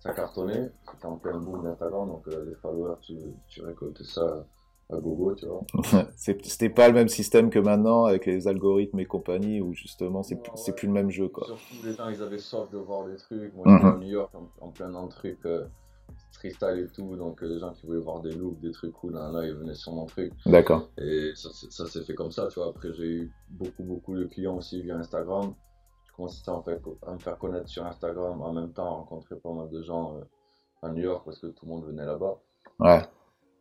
[0.00, 3.16] ça cartonnait, c'était en plein boom d'Instagram, donc les followers tu,
[3.48, 4.44] tu récoltais ça
[4.90, 5.62] à gogo, tu vois.
[6.16, 10.36] C'était pas le même système que maintenant avec les algorithmes et compagnie où justement c'est
[10.36, 11.46] ouais, plus le même jeu quoi.
[11.46, 13.54] Surtout les gens ils avaient soif de voir des trucs.
[13.54, 14.00] Moi j'étais à mhm.
[14.00, 15.66] New York en, plein dans le truc euh,
[16.30, 18.92] street style et tout, donc euh, les gens qui voulaient voir des looks, des trucs
[18.92, 20.32] cool, là, là ils venaient sur mon truc.
[20.46, 20.88] D'accord.
[20.98, 22.68] Et ça, ça s'est fait comme ça, tu vois.
[22.68, 25.54] Après j'ai eu beaucoup beaucoup de clients aussi via Instagram.
[26.06, 29.52] Je commençais à, fait, à me faire connaître sur Instagram en même temps, rencontrer pas
[29.52, 30.24] mal de gens euh,
[30.82, 32.38] à New York parce que tout le monde venait là-bas.
[32.80, 33.02] Ouais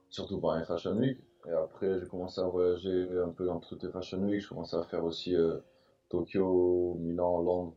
[0.10, 1.20] surtout par les Fashion Week.
[1.48, 4.42] Et après, j'ai commencé à voyager un peu dans toutes les Fashion Week.
[4.42, 5.58] Je commençais à faire aussi euh,
[6.10, 7.76] Tokyo, Milan, Londres.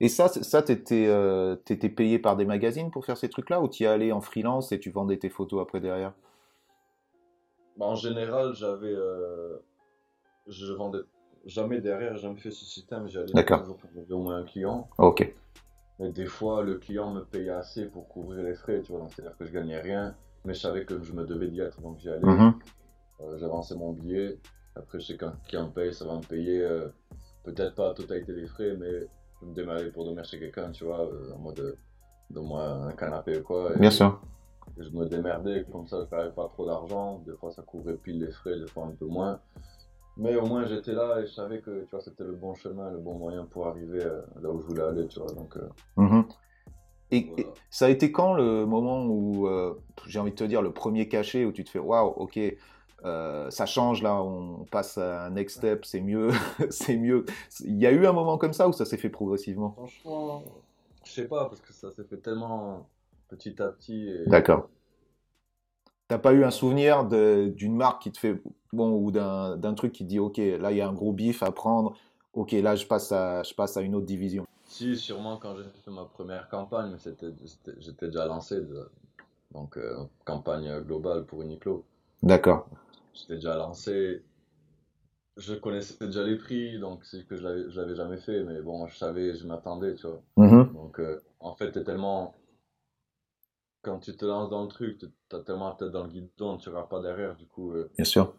[0.00, 3.68] Et ça, ça t'étais euh, étais payé par des magazines pour faire ces trucs-là ou
[3.68, 6.12] tu y allais en freelance et tu vendais tes photos après derrière?
[7.76, 8.92] Bah, En général, j'avais.
[8.92, 9.58] Euh,
[10.48, 11.00] je vendais
[11.44, 13.06] jamais derrière, jamais fait ce système.
[13.08, 13.78] J'allais toujours
[14.10, 14.88] au moins un client.
[14.98, 15.34] Ok.
[15.98, 19.06] Mais des fois, le client me payait assez pour couvrir les frais, tu vois.
[19.10, 21.98] C'est-à-dire que je gagnais rien mais je savais que je me devais d'y être, donc
[21.98, 22.26] j'y allais.
[22.26, 22.54] Mhm.
[23.20, 24.38] Euh, J'avançais mon billet.
[24.74, 26.60] Après, je sais qu'un qui en paye, ça va me payer.
[26.62, 26.88] Euh,
[27.44, 29.06] peut-être pas la totalité des frais, mais
[29.42, 31.76] démarrer pour dormir chez quelqu'un, tu vois, en mode
[32.30, 33.72] de moi un canapé ou quoi.
[33.76, 34.20] Bien sûr.
[34.78, 37.22] je me démerdais, comme ça je perdais pas trop d'argent.
[37.26, 39.40] Des fois ça couvrait pile les frais, des fois un peu moins.
[40.16, 42.90] Mais au moins j'étais là et je savais que tu vois, c'était le bon chemin,
[42.90, 45.32] le bon moyen pour arriver euh, là où je voulais aller, tu vois.
[45.32, 46.24] Donc, euh, mhm.
[47.10, 50.72] et, ça a été quand le moment où, euh, j'ai envie de te dire, le
[50.72, 52.38] premier cachet où tu te fais waouh, ok,
[53.02, 56.30] ça change là, on passe à un next step, c'est mieux,
[56.70, 57.24] c'est mieux.
[57.64, 59.72] Il y a eu un moment comme ça où ça s'est fait progressivement?
[59.72, 60.44] Franchement,
[61.04, 62.86] je sais pas, parce que ça s'est fait tellement
[63.28, 64.08] petit à petit.
[64.08, 64.26] Et...
[64.26, 64.68] D'accord.
[66.08, 68.40] T'as pas eu un souvenir d'une marque qui te fait
[68.72, 71.42] bon ou d'un truc qui te dit ok là il y a un gros bif
[71.42, 71.94] à prendre
[72.34, 74.46] ok là je passe à je passe à une autre division?
[74.66, 77.32] Si sûrement quand j'ai fait ma première campagne mais c'était
[77.78, 78.60] j'étais déjà lancé
[79.52, 81.84] donc euh, campagne globale pour Uniqlo.
[82.22, 82.66] D'accord.
[83.14, 84.22] J'étais déjà lancé.
[85.36, 88.96] Je connaissais déjà les prix donc c'est que je l'avais jamais fait mais bon je
[88.98, 90.22] savais je m'attendais tu vois.
[90.36, 90.72] Mm-hmm.
[90.74, 92.34] Donc euh, en fait t'es tellement
[93.82, 96.56] quand tu te lances dans le truc, tu as tellement la tête dans le guidon,
[96.56, 97.72] tu ne regardes pas derrière, du coup.
[97.72, 98.32] Euh, Bien sûr.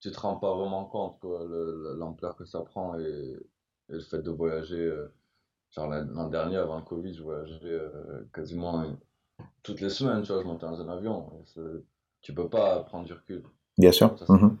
[0.00, 3.36] Tu te rends pas vraiment compte, l'ampleur que ça prend et,
[3.88, 4.80] le fait de voyager.
[4.80, 5.12] Euh,
[5.70, 7.78] genre l'an dernier, avant le Covid, je voyageais
[8.32, 8.86] quasiment
[9.62, 11.30] toutes les semaines, tu vois, je montais dans un avion.
[12.22, 13.42] Tu peux pas prendre du recul.
[13.78, 14.14] Bien sûr.
[14.28, 14.56] Mhm.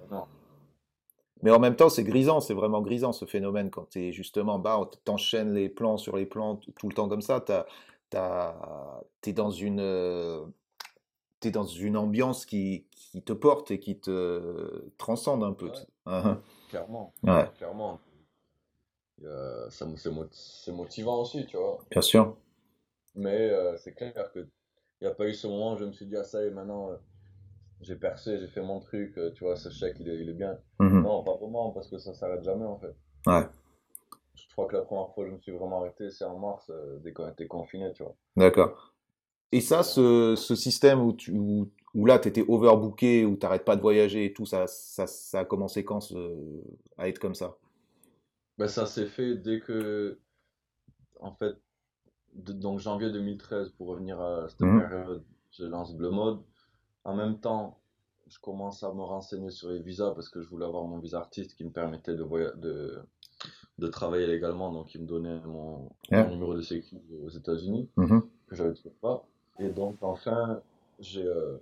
[1.42, 4.58] Mais en même temps, c'est grisant, c'est vraiment grisant ce phénomène quand tu es justement,
[4.58, 7.44] bah, t'enchaînes les plans sur les plans tout le temps comme ça.
[8.10, 10.44] tu es dans une euh,
[11.42, 15.70] es dans une ambiance qui, qui, te porte et qui te transcende un peu.
[16.06, 16.40] Hein.
[16.70, 17.12] Clairement.
[17.58, 18.00] Clairement.
[19.68, 21.78] c'est motivant aussi, tu vois.
[21.90, 22.34] Bien sûr.
[23.14, 24.48] Mais euh, c'est clair qu'il
[25.02, 26.50] n'y a pas eu ce moment où je me suis dit, ah ça y est,
[26.50, 26.96] maintenant euh,
[27.84, 30.58] j'ai percé, j'ai fait mon truc, tu vois, ce chèque il est, il est bien.
[30.78, 32.94] Mmh non, pas vraiment, parce que ça s'arrête jamais en fait.
[33.26, 33.46] Ouais
[34.54, 36.70] je crois que la première fois que je me suis vraiment arrêté, c'est en mars,
[36.70, 38.14] euh, dès qu'on était confiné, tu vois.
[38.36, 38.94] D'accord.
[39.50, 43.64] Et ça, ce, ce système où, tu, où, là, tu étais overbooké, où tu n'arrêtes
[43.64, 46.00] pas de voyager et tout, ça, ça, ça a commencé quand
[46.98, 47.56] à être comme ça?
[48.58, 50.20] Ben, Ça s'est fait dès que,
[51.20, 51.56] en fait,
[52.34, 54.80] donc janvier 2013, pour revenir à cette mmh.
[54.80, 56.40] période, je lance Bleu Mode.
[57.04, 57.78] En même temps,
[58.26, 61.18] je commence à me renseigner sur les visas parce que je voulais avoir mon visa
[61.18, 62.24] artiste qui me permettait de,
[62.56, 63.02] de,
[63.78, 68.22] de travailler légalement, donc il me donnait mon, numéro de sécurité aux États-Unis, mm-hmm.
[68.48, 69.26] que j'avais toujours pas.
[69.58, 70.60] Et donc, enfin,
[70.98, 71.58] j'ai, euh,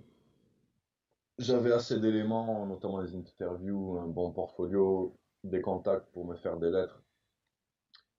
[1.37, 6.71] j'avais assez d'éléments, notamment les interviews, un bon portfolio, des contacts pour me faire des
[6.71, 7.01] lettres.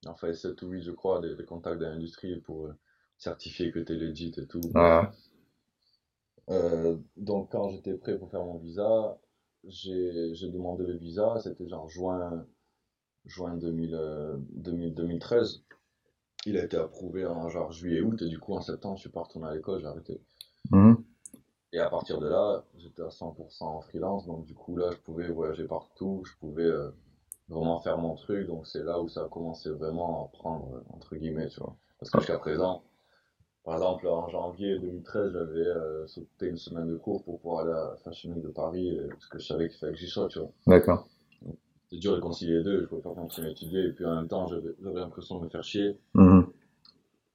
[0.06, 2.74] Enfin, 7 ou 8, je crois, des, contacts de l'industrie pour euh,
[3.16, 4.60] certifier que t'es legit et tout.
[6.50, 9.18] Euh, donc, quand j'étais prêt pour faire mon visa,
[9.66, 12.46] j'ai, demandé le visa, c'était genre juin
[13.24, 13.98] juin 2000,
[14.50, 15.56] 2013.
[15.56, 15.74] Euh,
[16.46, 19.22] il a été approuvé en genre juillet-août, et du coup en septembre, je suis pas
[19.22, 20.20] retourné à l'école, j'ai arrêté.
[20.70, 21.02] Mhm.
[21.72, 24.98] Et à partir de là, j'étais à 100% en freelance, donc du coup là, je
[24.98, 26.90] pouvais voyager partout, je pouvais euh,
[27.48, 31.16] vraiment faire mon truc, donc c'est là où ça a commencé vraiment à prendre, entre
[31.16, 31.76] guillemets, tu vois.
[31.98, 32.82] Parce que jusqu'à présent,
[33.64, 37.96] par exemple, en janvier 2013, j'avais sauté une semaine de cours pour pouvoir aller à
[38.04, 40.50] Fashion Week de Paris, parce que je savais qu'il fallait que j'y sois, tu vois.
[40.66, 41.08] D'accord
[41.94, 42.80] c'est dur de concilier les deux.
[42.82, 45.48] Je pouvais pas continuer à étudier et puis en même temps, j'avais l'impression de me
[45.48, 45.98] faire chier.
[46.14, 46.46] Mhm.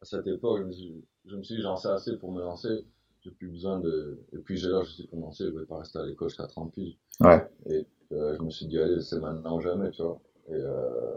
[0.01, 2.41] À cette époque, je me, suis, je me suis dit, j'en sais assez pour me
[2.41, 2.85] lancer.
[3.21, 4.19] J'ai plus besoin de.
[4.33, 6.73] Et puis j'ai là, je suis commencé, je vais pas rester à l'école jusqu'à 30
[6.73, 6.97] piges.
[7.19, 7.45] Ouais.
[7.65, 10.21] Et euh, je me suis dit, allez, c'est maintenant ou jamais, tu vois.
[10.47, 11.15] Et, euh,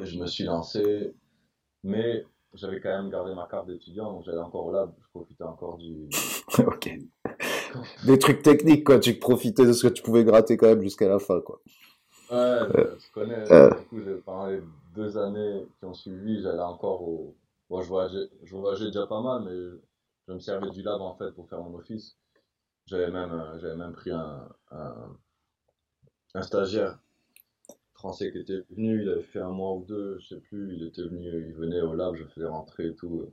[0.00, 1.12] et je me suis lancé,
[1.82, 2.24] mais
[2.54, 5.78] j'avais quand même gardé ma carte d'étudiant, donc j'allais encore au lab, je profitais encore
[5.78, 6.08] du.
[6.58, 6.90] ok.
[8.06, 8.98] Des trucs techniques, quoi.
[8.98, 11.60] Tu profitais de ce que tu pouvais gratter quand même jusqu'à la fin, quoi.
[12.30, 13.44] Ouais, je connais.
[13.44, 14.60] Du coup, pendant les
[14.94, 17.36] deux années qui ont suivi, j'allais encore au.
[17.68, 19.80] Bon, je voyageais, je voyageais déjà pas mal, mais
[20.28, 22.16] je me servais du lab en fait pour faire mon office.
[22.86, 25.16] J'avais même, euh, j'avais même pris un, un,
[26.34, 26.98] un, stagiaire
[28.04, 30.86] français qui était venu, il avait fait un mois ou deux, je sais plus, il
[30.86, 33.32] était venu, il venait au lab, je faisais rentrer et tout euh,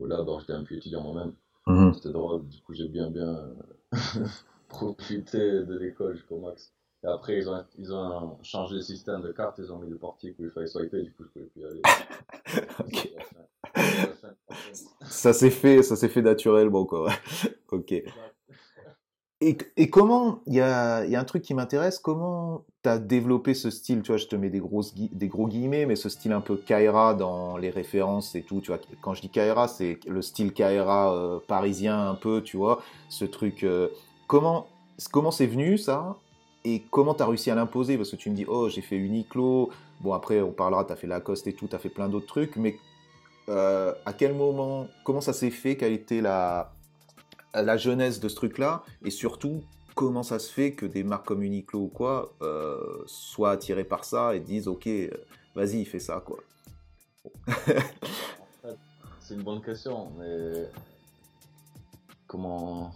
[0.00, 1.34] au lab, alors j'étais un peu étudiant moi-même.
[1.66, 1.92] Mhm.
[1.92, 3.50] C'était drôle, du coup j'ai bien bien
[4.68, 6.72] profité de l'école jusqu'au max.
[7.04, 9.98] Et après, ils ont, ils ont changé le système de cartes, ils ont mis le
[9.98, 11.82] portique où il fallait swiper, du coup, je pouvais plus y aller.
[15.02, 17.12] ça s'est fait, ça s'est fait naturellement, quoi.
[17.72, 18.04] ok.
[19.76, 24.02] Et, comment, il y a, un truc qui m'intéresse, comment tu as développé ce style,
[24.02, 24.62] tu vois, je te mets des,
[25.12, 28.68] des gros guillemets, mais ce style un peu Kaira dans les références et tout, tu
[28.68, 32.82] vois, quand je dis Kaira, c'est le style Kaira euh, parisien un peu, tu vois,
[33.08, 33.88] ce truc, euh,
[34.28, 34.68] comment
[35.10, 36.16] comment c'est venu ça
[36.64, 37.96] et comment tu as réussi à l'imposer?
[37.96, 39.70] Parce que tu me dis, oh, j'ai fait Uniqlo.
[40.00, 42.26] Bon, après, on parlera, tu as fait Lacoste et tout, tu as fait plein d'autres
[42.26, 42.56] trucs.
[42.56, 42.78] Mais
[43.48, 46.72] euh, à quel moment, comment ça s'est fait Quelle était la,
[47.54, 49.62] la jeunesse de ce truc-là Et surtout,
[49.94, 54.04] comment ça se fait que des marques comme Uniqlo ou quoi euh, soient attirées par
[54.04, 55.10] ça et disent, ok, euh,
[55.54, 56.38] vas-y, fais ça, quoi
[59.20, 60.68] C'est une bonne question, mais
[62.26, 62.92] comment.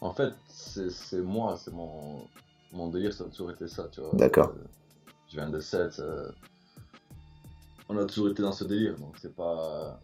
[0.00, 2.26] En fait, c'est moi, c'est mon,
[2.72, 4.10] mon délire, ça a toujours été ça, tu vois.
[4.14, 4.52] D'accord.
[4.56, 4.64] Euh,
[5.28, 5.98] je viens de 7.
[5.98, 6.30] Euh,
[7.88, 10.00] on a toujours été dans ce délire, donc c'est pas.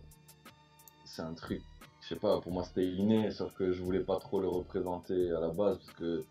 [1.04, 1.62] C'est un truc,
[2.08, 5.30] je sais pas, pour moi c'était inné, sauf que je voulais pas trop le représenter
[5.30, 6.24] à la base, parce que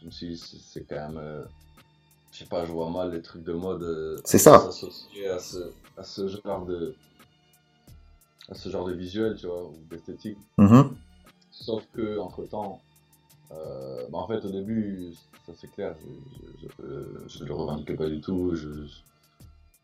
[0.00, 1.18] je me suis dit, c'est quand même.
[1.18, 1.44] Euh,
[2.30, 4.20] je sais pas, je vois mal les trucs de mode.
[4.24, 4.60] c'est ça.
[4.60, 6.94] S'associer à ce, à ce genre de.
[8.48, 10.38] à ce genre de visuel, tu vois, ou d'esthétique.
[10.58, 10.90] Mm-hmm.
[11.50, 12.80] Sauf que, entre temps,
[13.50, 15.12] euh, bah, en fait, au début,
[15.44, 15.96] ça c'est clair,
[16.78, 18.54] je ne le revendiquais pas du tout.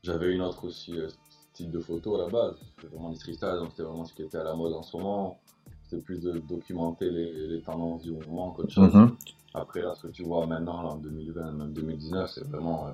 [0.04, 1.08] J'avais une autre aussi euh,
[1.52, 2.56] style de photo à la base.
[2.76, 4.96] C'était vraiment du freestyle, donc c'était vraiment ce qui était à la mode en ce
[4.96, 5.38] moment.
[5.84, 8.94] C'était plus de documenter les, tendances du mouvement qu'autre chose.
[8.94, 9.16] Mhm.
[9.54, 12.88] Après, là, ce que tu vois maintenant, en 2020, même 2019, c'est vraiment.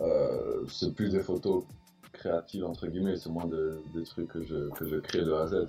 [0.00, 1.64] Euh, c'est plus des photos
[2.12, 5.46] créatives, entre guillemets, c'est moins des trucs que je, que je crée de A à
[5.46, 5.68] Z.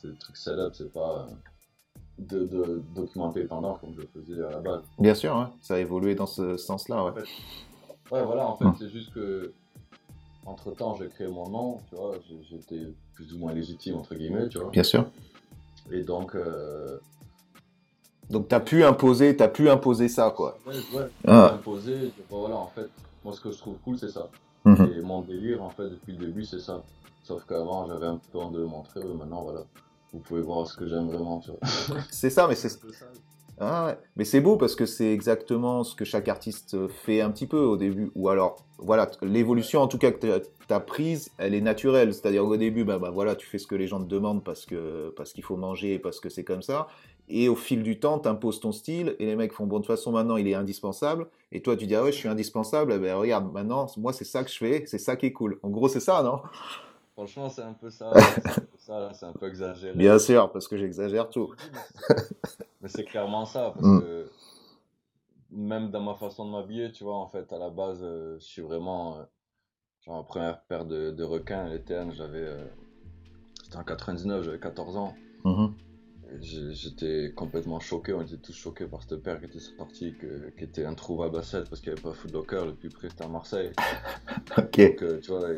[0.00, 1.28] C'est des trucs setup, c'est pas
[2.18, 4.82] de, de, documenter les tendances comme je faisais à la base.
[4.98, 7.04] Bien sûr, ça a évolué dans ce sens-là.
[7.04, 7.12] Ouais.
[8.10, 8.74] ouais, voilà, en fait, hum.
[8.78, 9.52] c'est juste que
[10.46, 12.16] entre temps, j'ai créé mon nom, tu vois,
[12.50, 14.70] j'étais plus ou moins légitime, entre guillemets, tu vois.
[14.70, 15.06] Bien sûr.
[15.90, 16.34] Et donc.
[16.34, 16.98] Euh...
[18.30, 20.58] Donc, tu as pu imposer, as pu imposer ça, quoi.
[20.66, 21.54] Ouais, ouais, ah.
[21.54, 22.88] imposer, voilà, en fait,
[23.22, 24.30] moi, ce que je trouve cool, c'est ça.
[24.64, 24.92] Mhm.
[24.96, 26.82] Et mon délire, en fait, depuis le début, c'est ça.
[27.22, 29.64] Sauf qu'avant, j'avais un peu honte de le montrer, maintenant, voilà
[30.14, 31.42] vous pouvez voir ce que j'aime vraiment.
[32.10, 32.68] c'est ça, mais c'est
[33.60, 37.46] ah Mais c'est beau parce que c'est exactement ce que chaque artiste fait un petit
[37.46, 38.10] peu au début.
[38.14, 42.12] Ou alors, voilà, l'évolution en tout cas que tu as prise, elle est naturelle.
[42.12, 44.66] C'est-à-dire au début, bah, bah, voilà, tu fais ce que les gens te demandent parce
[45.16, 46.88] parce qu'il faut manger et parce que c'est comme ça.
[47.28, 49.84] Et au fil du temps, tu imposes ton style et les mecs font bon, de
[49.84, 51.26] toute façon, maintenant il est indispensable.
[51.52, 52.92] Et toi, tu dis, ah ouais, je suis indispensable.
[52.94, 55.58] Eh ben regarde, maintenant, moi, c'est ça que je fais, c'est ça qui est cool.
[55.62, 56.40] En gros, c'est ça, non?
[57.14, 58.12] Franchement, c'est un peu ça.
[58.76, 59.96] c'est un peu exagéré.
[59.96, 61.54] Bien sûr, parce que j'exagère tout.
[62.82, 64.00] Mais c'est clairement ça, parce mm.
[64.00, 64.26] que
[65.54, 68.44] même dans ma façon de m'habiller, tu vois, en fait, à la base, euh, je
[68.44, 69.18] suis vraiment.
[69.18, 69.22] Euh,
[70.04, 72.38] genre, ma première paire de, de requins, les TN, j'avais.
[72.38, 72.66] Euh,
[73.62, 75.14] c'était en 99, j'avais 14 ans.
[75.44, 75.72] Mm-hmm.
[76.40, 80.14] J'étais complètement choqué, on était tous choqués par cette paire qui était sortie,
[80.58, 83.24] qui était introuvable à 7 parce qu'il n'y avait pas Footlocker, le plus près c'était
[83.24, 83.70] à Marseille.
[84.58, 84.80] ok.
[84.80, 85.48] Donc, tu vois,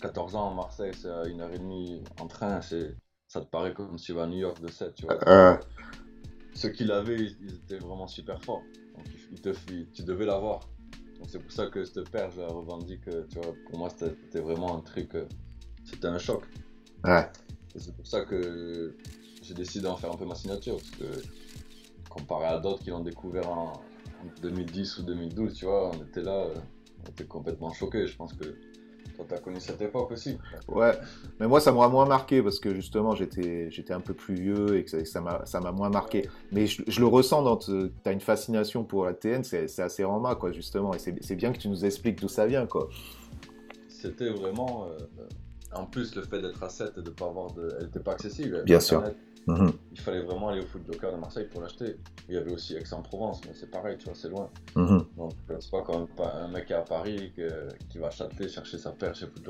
[0.00, 2.94] 14 ans à Marseille, c'est à une heure et demie en train, c'est,
[3.28, 5.28] ça te paraît comme si tu vas à New York de 7, tu vois.
[5.28, 5.56] Euh.
[6.54, 8.62] Ceux qui l'avaient, ils étaient vraiment super forts.
[8.96, 9.50] Donc te,
[9.92, 10.60] tu devais l'avoir.
[11.18, 14.40] Donc c'est pour ça que cette paire, je la revendique, tu vois, pour moi c'était
[14.40, 15.26] vraiment un truc, euh,
[15.84, 16.44] c'était un choc.
[17.04, 17.28] Ouais.
[17.74, 18.96] Et c'est pour ça que
[19.42, 21.04] j'ai décidé d'en faire un peu ma signature, parce que
[22.08, 23.72] comparé à d'autres qui l'ont découvert en,
[24.42, 26.54] 2010 ou 2012, tu vois, on était là, euh,
[27.02, 28.06] on était complètement choqués.
[28.06, 28.54] Je pense que
[29.24, 30.38] tu as connu cette époque aussi.
[30.68, 30.92] Ouais,
[31.38, 34.76] mais moi ça m'a moins marqué parce que justement j'étais j'étais un peu plus vieux
[34.76, 36.28] et que ça m'a ça m'a moins marqué.
[36.52, 40.34] Mais je, le ressens dans tu as une fascination pour la TN, c'est assez rama
[40.34, 42.88] quoi justement et c'est bien que tu nous expliques d'où ça vient quoi.
[43.88, 44.96] C'était vraiment euh,
[45.74, 48.12] en plus le fait d'être à 7 et de pas avoir de elle était pas
[48.12, 48.62] accessible.
[48.64, 49.02] Bien sûr.
[49.46, 49.72] Mhm.
[49.92, 51.96] Il fallait vraiment aller au foot de Marseille pour l'acheter.
[52.28, 54.50] Il y avait aussi Aix-en-Provence, mais c'est pareil, tu vois, c'est loin.
[54.76, 55.04] Mhm.
[55.16, 57.32] Donc, c'est pas comme un mec à Paris
[57.88, 59.48] qui va à Châtelet chercher sa paire chez Foot.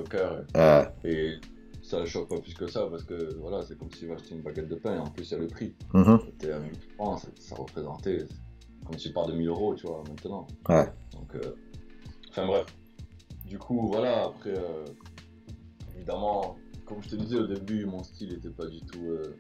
[1.05, 1.35] Et
[1.83, 4.35] ça ne choque pas plus que ça parce que voilà, c'est comme s'il va acheter
[4.35, 5.75] une baguette de pain et en plus il y a le prix.
[5.95, 6.21] Mhm.
[6.27, 8.27] C'était à 1000 francs, ça représentait
[8.85, 10.47] comme si tu pars de 1000 euros, tu vois, maintenant.
[11.13, 11.55] Donc, euh,
[12.31, 12.67] enfin bref.
[13.47, 14.85] Du coup, voilà, après, euh,
[15.97, 19.05] évidemment, comme je te disais au début, mon style n'était pas du tout.
[19.09, 19.37] Euh,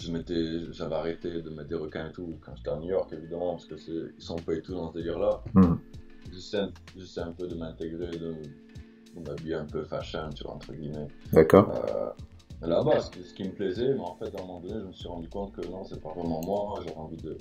[0.00, 3.12] je m'étais, j'avais arrêté de mettre des requins et tout quand j'étais à New York,
[3.12, 5.42] évidemment, parce que c'est, ils sont pas du tout dans ce délire-là.
[5.54, 5.74] Mm.
[6.32, 8.34] J'essaie, un peu de m'intégrer, de,
[9.26, 11.08] m'habiller un peu fashion, tu vois, entre guillemets.
[11.32, 11.70] D'accord.
[11.74, 14.92] Euh, là-bas, ce, qui me plaisait, mais en fait, à un moment donné, je me
[14.92, 16.80] suis rendu compte que non, c'est pas vraiment moi.
[16.84, 17.36] J'avais envie de,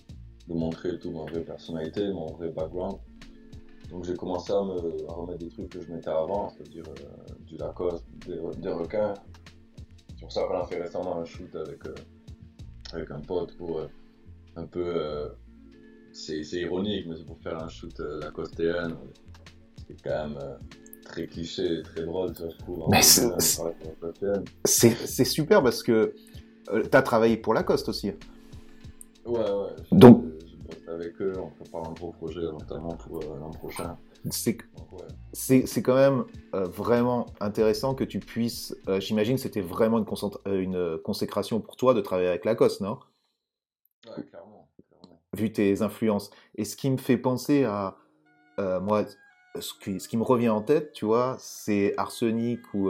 [0.48, 2.98] de montrer tout ma vraie personnalité, mon vrai background.
[3.90, 7.58] Donc j'ai commencé à me remettre des trucs que je mettais avant, c'est-à-dire euh, du
[7.58, 9.14] Lacoste, des, des requins.
[10.10, 11.96] C'est pour ça qu'on a fait récemment un shoot avec, euh,
[12.94, 13.88] avec un pote pour euh,
[14.56, 14.84] un peu.
[14.86, 15.30] Euh,
[16.12, 18.98] c'est ironique, mais c'est pour faire un shoot euh, lacostéen.
[19.88, 20.40] C'est quand même
[21.06, 22.84] très cliché, très drôle, ça, je trouve.
[24.66, 26.14] C'est super parce que
[26.68, 28.12] tu as travaillé pour Lacoste aussi.
[29.26, 29.70] Ouais, ouais.
[29.92, 30.26] Donc.
[30.46, 30.50] Je,
[30.92, 33.98] avec eux, on prépare un gros projet notamment pour euh, l'an prochain.
[34.30, 34.58] C'est
[35.34, 38.76] c'est c'est quand même euh, vraiment intéressant que tu puisses.
[38.88, 40.06] euh, J'imagine que c'était vraiment une,
[40.48, 43.00] euh, une euh, consécration pour toi de travailler avec Lacoste, non?
[44.06, 45.22] Ouais, clairement, clairement.
[45.36, 46.32] Vu tes influences.
[46.56, 47.98] Et ce qui me fait penser à.
[48.60, 49.06] euh, moi,
[49.60, 52.90] ce qui, ce qui me revient en tête, tu vois, c'est Arsenic ou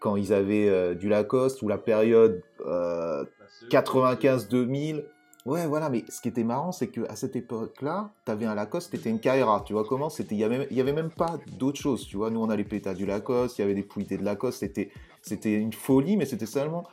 [0.00, 3.28] quand ils avaient du Lacoste ou la période euh, Bah,
[3.70, 5.04] 95-2000.
[5.44, 9.10] Ouais, voilà, mais ce qui était marrant, c'est qu'à cette époque-là, t'avais un Lacoste, t'étais
[9.10, 10.08] une Kaira, tu vois comment?
[10.08, 12.30] C'était, il y avait, il y avait même pas d'autre chose, tu vois?
[12.30, 14.92] Nous, on a les pétas du Lacoste, il y avait des pouilletés de Lacoste, c'était,
[15.20, 16.84] c'était une folie, mais c'était seulement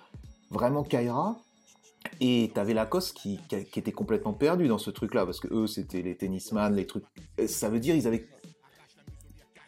[0.49, 1.37] vraiment Kaira.
[2.21, 5.67] Et t'avais Lacoste qui, qui, qui était complètement perdu dans ce truc-là, parce que eux,
[5.67, 7.03] c'était les tennisman, les trucs.
[7.39, 8.27] euh, Ça veut dire, ils avaient.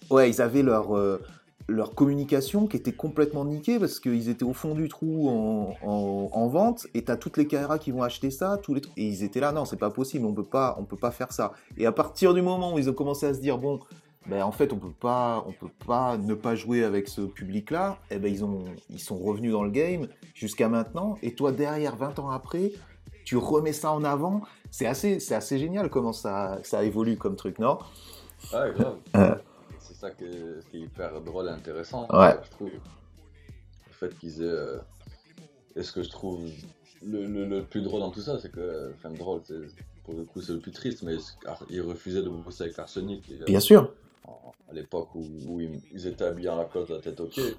[0.10, 0.98] Ouais, ils avaient leur.
[0.98, 1.22] euh,
[1.68, 6.30] leur communication qui était complètement niquée parce qu'ils étaient au fond du trou en, en,
[6.32, 9.24] en vente et t'as toutes les KRA qui vont acheter ça tous les et ils
[9.24, 11.54] étaient là non c'est pas possible on peut pas on peut pas faire ça.
[11.78, 13.80] Et à partir du moment où ils ont commencé à se dire bon
[14.28, 17.72] ben en fait on peut pas on peut pas ne pas jouer avec ce public
[17.72, 21.52] là et ben ils ont ils sont revenus dans le game jusqu'à maintenant et toi
[21.52, 22.72] derrière 20 ans après
[23.24, 24.42] tu remets ça en avant.
[24.72, 27.78] C'est assez c'est assez génial comment ça ça évolue comme truc non?
[29.14, 29.51] C'est
[30.02, 32.36] ça qui est, qui est hyper drôle et intéressant, Ouais.
[32.44, 32.70] je trouve.
[32.70, 34.46] Le fait qu'ils aient.
[34.46, 34.78] euh,
[35.76, 36.42] Et ce que je trouve
[37.04, 38.92] le, le- le plus drôle dans tout ça, c'est que.
[38.96, 41.16] Enfin, drôle, c'est- pour le coup, c'est le plus triste, mais
[41.70, 43.30] ils refusaient de bosser avec Arsenic.
[43.30, 43.94] et, euh, bien sûr
[44.70, 47.56] à l'époque où, où ils, étaient habillés en la cause de la tête au pied.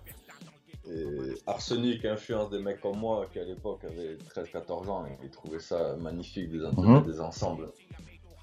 [0.90, 1.04] Et
[1.46, 5.60] Arsenic influence des mecs comme moi qui à l'époque avaient 13-14 ans et ils trouvaient
[5.60, 7.02] ça magnifique, des, Mhm.
[7.04, 7.70] des ensembles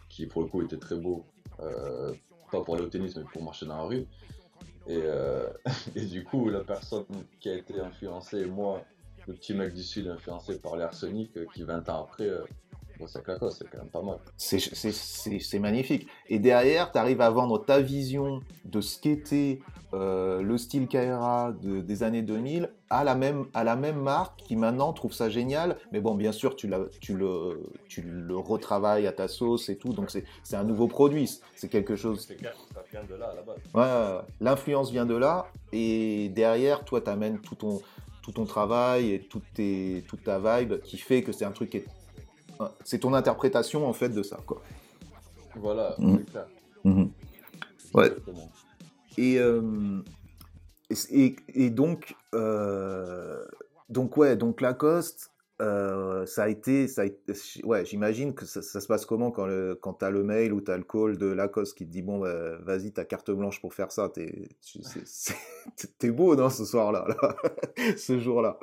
[0.07, 1.25] qui pour le coup étaient très beaux.
[1.61, 2.13] Euh,
[2.49, 4.05] pas pour aller au tennis mais pour marcher dans la rue.
[4.87, 5.47] Et, euh,
[5.95, 7.05] et du coup la personne
[7.39, 8.83] qui a été influencée, moi,
[9.27, 12.29] le petit mec du sud influencé par l'arsenic qui 20 ans après
[13.07, 14.17] c'est quand même pas mal.
[14.37, 16.07] C'est- magnifique.
[16.27, 19.59] Et derrière, tu arrives à vendre ta vision de ce qu'était
[19.95, 24.39] euh, le style Kaira de- des années 2000 à la, même, à la même marque
[24.39, 25.77] qui maintenant trouve ça génial.
[25.91, 29.93] Mais bon, bien sûr, tu, le, tu le retravailles à ta sauce et tout.
[29.93, 31.39] Donc c'est un nouveau produit.
[31.55, 32.27] C'est quelque chose.
[32.27, 32.33] Ça
[32.91, 33.57] vient de là à la base.
[33.73, 35.47] Ouais, l'influence vient de là.
[35.71, 37.81] Et derrière, toi, tu amènes tout ton,
[38.21, 41.71] tout ton travail et toute, tes, toute ta vibe qui fait que c'est un truc
[41.71, 41.85] qui est.
[42.83, 44.37] C'est ton interprétation en fait de ça.
[44.45, 44.61] Quoi.
[45.55, 45.95] Voilà,
[46.31, 46.47] clair.
[47.93, 48.05] Ouais.
[48.07, 48.49] Exactement.
[49.17, 50.01] Et, euh,
[51.11, 53.43] et, et donc, euh,
[53.89, 58.61] donc ouais, donc Lacoste, euh, ça a été, ça a été- ouais, j'imagine que ça,
[58.61, 61.25] ça se passe comment quand, le, quand t'as le mail ou t'as le call de
[61.25, 64.47] Lacoste qui te dit bon, bah, vas-y, t'as carte blanche pour faire ça, t'es,
[65.97, 67.35] t'es beau, non, ce soir-là, là,
[67.97, 68.57] ce jour-là.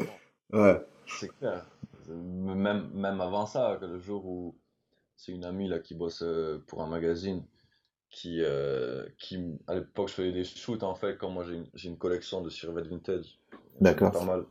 [0.52, 0.80] Ouais.
[1.20, 1.66] C'est clair.
[2.08, 4.58] Même, même avant ça, le jour où
[5.16, 7.44] c'est une amie là qui bosse euh, pour un magazine,
[8.10, 11.68] qui, euh, qui à l'époque je faisais des shoots en fait, quand moi j'ai une,
[11.84, 13.38] une collection de survêtements vintage.
[13.80, 14.12] D'accord.
[14.12, 14.46] Pas mal.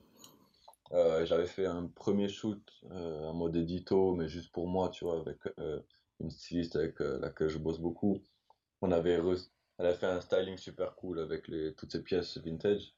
[0.92, 5.06] Euh, j'avais fait un premier shoot euh, en mode édito, mais juste pour moi, tu
[5.06, 5.80] vois, avec euh,
[6.20, 8.22] une styliste avec euh, laquelle je bosse beaucoup.
[8.82, 9.20] On avait
[9.78, 12.94] Elle a fait un styling super cool avec les, toutes ces pièces vintage.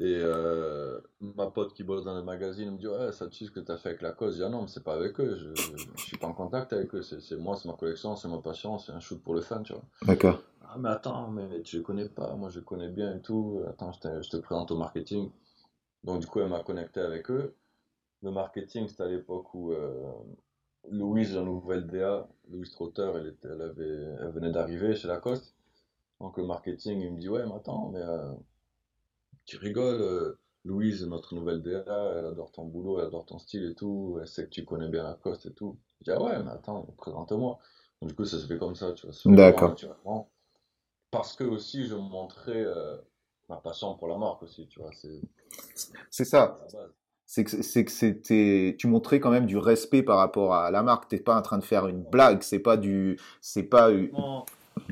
[0.00, 3.50] Et euh, ma pote qui bosse dans le magazine me dit Ouais, ça tue ce
[3.50, 4.34] que tu as fait avec la cause?
[4.34, 5.54] Je dis Ah non, mais c'est pas avec eux, je,
[5.96, 7.02] je suis pas en contact avec eux.
[7.02, 9.62] C'est c'est moi, c'est ma collection, c'est ma passion, c'est un shoot pour le fan,
[9.64, 9.82] tu vois.
[10.02, 10.40] D'accord.
[10.62, 13.60] Ah, mais attends, mais tu les connais pas, moi je connais bien et tout.
[13.68, 15.30] Attends, je te, je te présente au marketing.
[16.04, 17.54] Donc, du coup, elle m'a connecté avec eux.
[18.22, 20.12] Le marketing, c'était à l'époque où euh,
[20.90, 25.54] Louise, la nouvelle DA, Louise Trotter, elle, était, elle, avait, elle venait d'arriver chez Lacoste.
[26.20, 28.32] Donc, le marketing, il me dit Ouais, mais attends, mais euh,
[29.48, 30.00] tu rigoles.
[30.02, 34.18] euh, Louise, notre nouvelle DA, elle adore ton boulot, elle adore ton style et tout.
[34.20, 35.78] Elle sait que tu connais bien Lacoste et tout.
[36.00, 37.58] Je dis Ah ouais, mais attends, présente-moi.
[38.02, 39.34] Du coup, ça se fait comme ça, tu vois.
[39.34, 39.74] D'accord.
[41.10, 42.96] Parce que aussi, je montrais euh,
[43.48, 44.90] ma passion pour la marque aussi, tu vois.
[46.10, 46.58] C'est ça.
[46.72, 46.78] la.
[47.24, 47.44] C'est
[47.84, 51.36] que c'était tu montrais quand même du respect par rapport à la marque t'es pas
[51.36, 54.44] en train de faire une blague c'est pas du c'est pas eu- Non,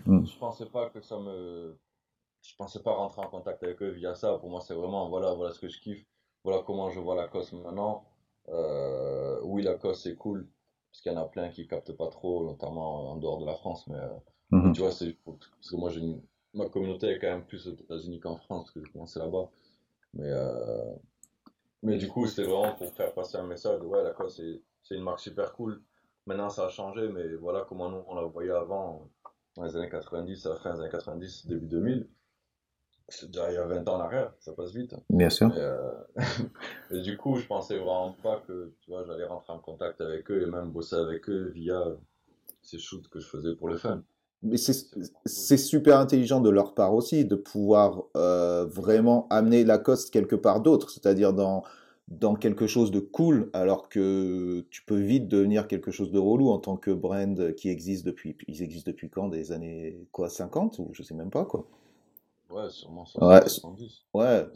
[0.04, 0.26] Mm.
[0.26, 1.74] je pensais pas que ça me.
[2.48, 4.38] Je pensais pas rentrer en contact avec eux via ça.
[4.38, 6.06] Pour moi, c'est vraiment voilà, voilà ce que je kiffe.
[6.44, 8.04] Voilà comment je vois Lacoste maintenant.
[8.48, 10.48] Euh, oui, Lacoste, c'est cool.
[10.90, 13.54] Parce qu'il y en a plein qui captent pas trop, notamment en dehors de la
[13.54, 13.86] France.
[13.88, 14.08] Mais euh,
[14.52, 14.72] Mhm.
[14.74, 16.22] tu vois, c'est parce que moi, une...
[16.54, 19.48] ma communauté est quand même plus aux États-Unis qu'en France, parce que j'ai commencé là-bas.
[20.14, 20.94] Mais, euh,
[21.82, 25.02] mais du coup, c'était vraiment pour faire passer un message ouais, Lacoste, c'est c'est une
[25.02, 25.82] marque super cool.
[26.26, 29.08] Maintenant, ça a changé, mais voilà comment nous, on la voyait avant,
[29.56, 32.08] dans les années 90, à la fin des années 90, début 2000.
[33.08, 34.94] C'est déjà il y a 20 ans en arrière, ça passe vite.
[35.10, 35.92] bien sûr Et, euh,
[36.90, 40.30] et du coup, je pensais vraiment pas que tu vois, j'allais rentrer en contact avec
[40.30, 41.84] eux et même bosser avec eux via,
[42.62, 44.02] ces shoots que je faisais pour le fun.
[44.42, 50.36] Mais c'est super intelligent de leur part aussi de pouvoir euh, vraiment amener Lacoste quelque
[50.36, 51.64] part d'autre, c'est-à-dire dans,
[52.08, 56.50] dans quelque chose de cool, alors que tu peux vite devenir quelque chose de relou
[56.50, 59.28] en tant que brand qui existe depuis, ils existent depuis quand?
[59.28, 60.28] Des années quoi?
[60.28, 61.66] 50 ou je sais même pas quoi.
[62.50, 64.04] Ouais, sûrement 70.
[64.14, 64.46] Ouais,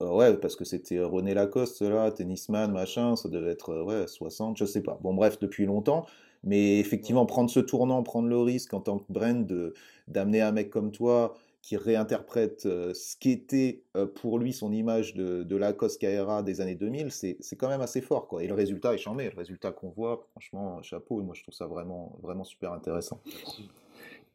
[0.00, 4.56] ouais, ouais, parce que c'était René Lacoste là, tennisman, machin, ça devait être ouais 60,
[4.56, 4.98] je sais pas.
[5.02, 6.06] Bon bref, depuis longtemps.
[6.42, 9.72] Mais effectivement, prendre ce tournant, prendre le risque en tant que brand
[10.06, 15.14] d'amener un mec comme toi qui réinterprète euh, ce qu'était euh, pour lui son image
[15.14, 18.28] de, de Lacoste Caera des années 2000, c'est quand même assez fort.
[18.28, 18.44] Quoi.
[18.44, 19.28] Et le résultat est chambé.
[19.30, 21.20] Le résultat qu'on voit, franchement, chapeau.
[21.22, 23.20] Moi, je trouve ça vraiment, vraiment super intéressant.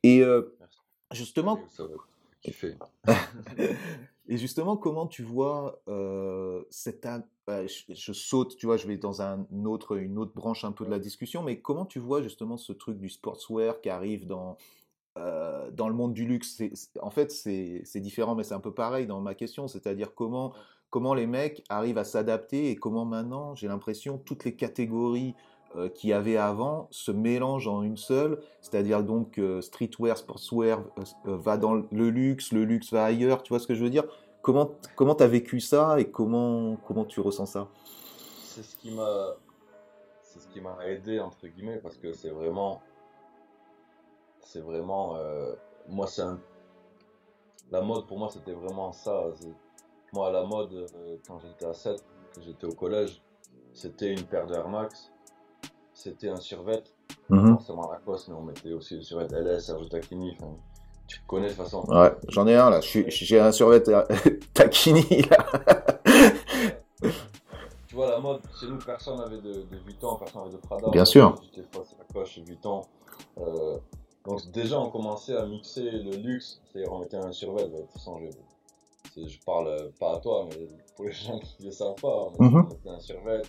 [0.03, 0.53] Et euh,
[1.13, 1.57] justement.
[4.27, 7.05] Et justement, comment tu vois euh, cette
[7.47, 10.85] bah, je, saute, tu vois, je vais dans un autre, une autre branche un peu
[10.85, 14.57] de la discussion, mais comment tu vois justement ce truc du sportswear qui arrive dans
[15.17, 16.61] euh, dans le monde du luxe?
[17.01, 20.53] En fait, c'est différent, mais c'est un peu pareil dans ma question, c'est-à-dire comment
[20.91, 25.33] comment les mecs arrivent à s'adapter et comment maintenant, j'ai l'impression, toutes les catégories
[25.77, 30.83] euh, qu'il y avait avant se mélangent en une seule, c'est-à-dire donc euh, streetwear, sportswear
[30.97, 33.89] euh, va dans le luxe, le luxe va ailleurs, tu vois ce que je veux
[33.89, 34.03] dire?
[34.41, 37.69] Comment comment t'as vécu ça et comment comment tu ressens ça?
[38.43, 38.91] C'est ce qui
[40.59, 42.81] m'a aidé entre guillemets parce que c'est vraiment
[44.41, 45.15] c'est vraiment
[45.87, 46.23] moi c'est
[47.71, 49.23] la mode pour moi c'était vraiment ça.
[50.11, 50.85] Moi la mode
[51.25, 52.03] quand j'étais à 7,
[52.35, 53.21] que j'étais au collège,
[53.73, 55.10] c'était une paire de Air Max
[56.01, 56.83] c'était un survêt.
[57.29, 57.53] Mmh.
[57.53, 60.35] Forcément Lacoste, mais on mettait aussi le survêt LS, Sergio Tacchini.
[61.07, 61.83] tu connais de toute façon.
[61.87, 62.79] Ouais, j'en ai un là.
[62.81, 63.83] J'ai un survêt
[64.53, 65.45] Tacchini là.
[67.87, 70.89] tu vois, la mode, chez nous, personne n'avait de, de Vuitton, personne n'avait de Prada.
[70.89, 71.35] Bien sûr.
[71.43, 72.81] J'étais face Lacoste, Vuitton.
[73.37, 73.77] Euh,
[74.25, 77.67] donc déjà, on commençait à mixer le luxe, c'est-à-dire on mettait un survêt.
[77.69, 78.19] De toute façon,
[79.15, 82.43] je, parle pas à toi, mais pour les gens qui ne le savent pas, on
[82.43, 82.69] mmh.
[82.69, 83.41] mettait un survêt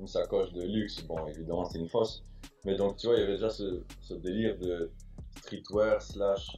[0.00, 1.02] une sacoche de luxe.
[1.02, 2.24] Bon, évidemment, c'est une fausse.
[2.64, 4.90] Mais donc, tu vois, il y avait déjà ce, ce délire de
[5.38, 6.56] streetwear slash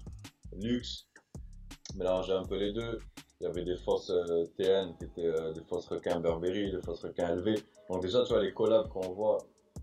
[0.57, 1.07] luxe.
[1.97, 2.99] Mélanger un peu les deux.
[3.41, 6.83] Il y avait des fausses euh, TN qui étaient euh, des fausses requins Burberry, des
[6.83, 7.55] fausses requins LV.
[7.89, 9.39] Donc, déjà, tu vois, les collabs qu'on voit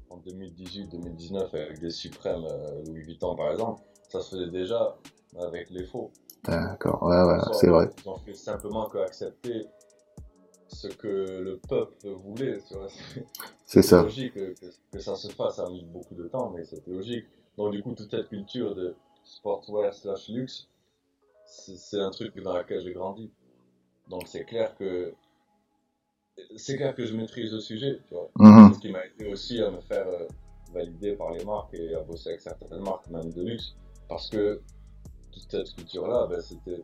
[0.09, 4.95] en 2018-2019 avec des suprêmes euh, Louis Vuitton, par exemple, ça se faisait déjà
[5.39, 6.11] avec les faux.
[6.43, 7.89] D'accord, ouais, ouais, c'est vrai.
[8.05, 9.65] Ils ont fait simplement qu'accepter
[10.77, 12.59] ce que le peuple voulait.
[13.65, 14.03] C'est ça.
[14.03, 14.53] logique que,
[14.91, 17.25] que, ça se fasse, ça a mis beaucoup de temps, mais c'était logique.
[17.57, 20.67] Donc du coup, toute cette culture de sportswear slash luxe,
[21.45, 23.31] c'est un truc dans lequel j'ai grandi.
[24.09, 25.13] Donc c'est clair que
[26.55, 28.29] c'est clair que je maîtrise le sujet, tu vois.
[28.37, 28.69] Mhm.
[28.69, 30.27] C'est ce qui m'a aidé aussi à me faire euh,
[30.71, 33.75] valider par les marques et à bosser avec certaines marques, même de luxe,
[34.07, 34.61] parce que
[35.31, 36.83] toute cette culture-là, ben, c'était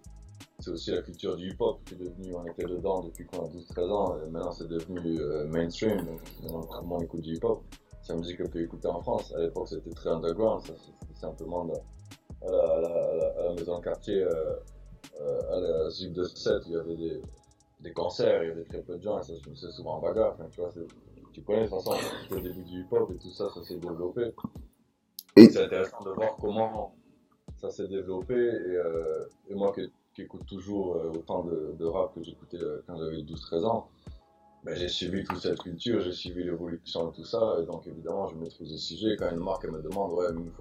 [0.64, 3.50] c'est aussi la culture du hip-hop qui est devenue, on était dedans depuis qu'on a
[3.50, 6.06] 12-13 ans, et maintenant c'est devenu euh, mainstream,
[6.48, 7.64] donc tout le monde écoute du hip-hop.
[8.02, 9.34] C'est la musique qu'on peut écouter en France.
[9.36, 11.68] À l'époque c'était très underground, c'était simplement
[12.44, 14.56] à, la, maison de quartier, euh,
[15.20, 17.22] euh, à la ZIP de 7, il y avait des,
[17.82, 20.02] des, concerts, il y avait très peu de gens, et ça se faisait souvent en
[20.02, 20.38] bagarre.
[20.50, 20.70] tu vois,
[21.34, 21.98] tu connais de toute façon
[22.32, 24.34] le début du hip-hop et tout ça, ça s'est développé.
[25.36, 26.96] C'est intéressant de voir comment
[27.58, 28.80] ça s'est développé, et,
[29.50, 29.92] et moi qui
[30.22, 33.90] écoute toujours euh, autant de, rap que j'écoutais euh, quand j'avais 12-13 ans,
[34.64, 38.28] ben, j'ai suivi toute cette culture, j'ai suivi l'évolution de tout ça, et donc évidemment
[38.28, 39.16] je maîtrise le sujet.
[39.18, 40.52] Quand une marque me demande, ouais, mais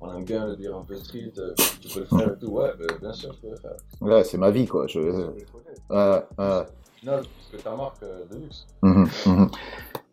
[0.00, 2.50] on aime bien le dire un peu street, euh, tu peux le faire et tout,
[2.52, 3.76] ouais, ben, bien sûr, je peux le faire.
[4.00, 4.86] Ouais, c'est ma vie, quoi.
[4.86, 5.00] Je...
[5.00, 5.32] Euh,
[5.90, 6.64] euh...
[7.04, 8.66] Non, parce que ta marque de luxe.
[8.82, 9.46] Mmh, mmh.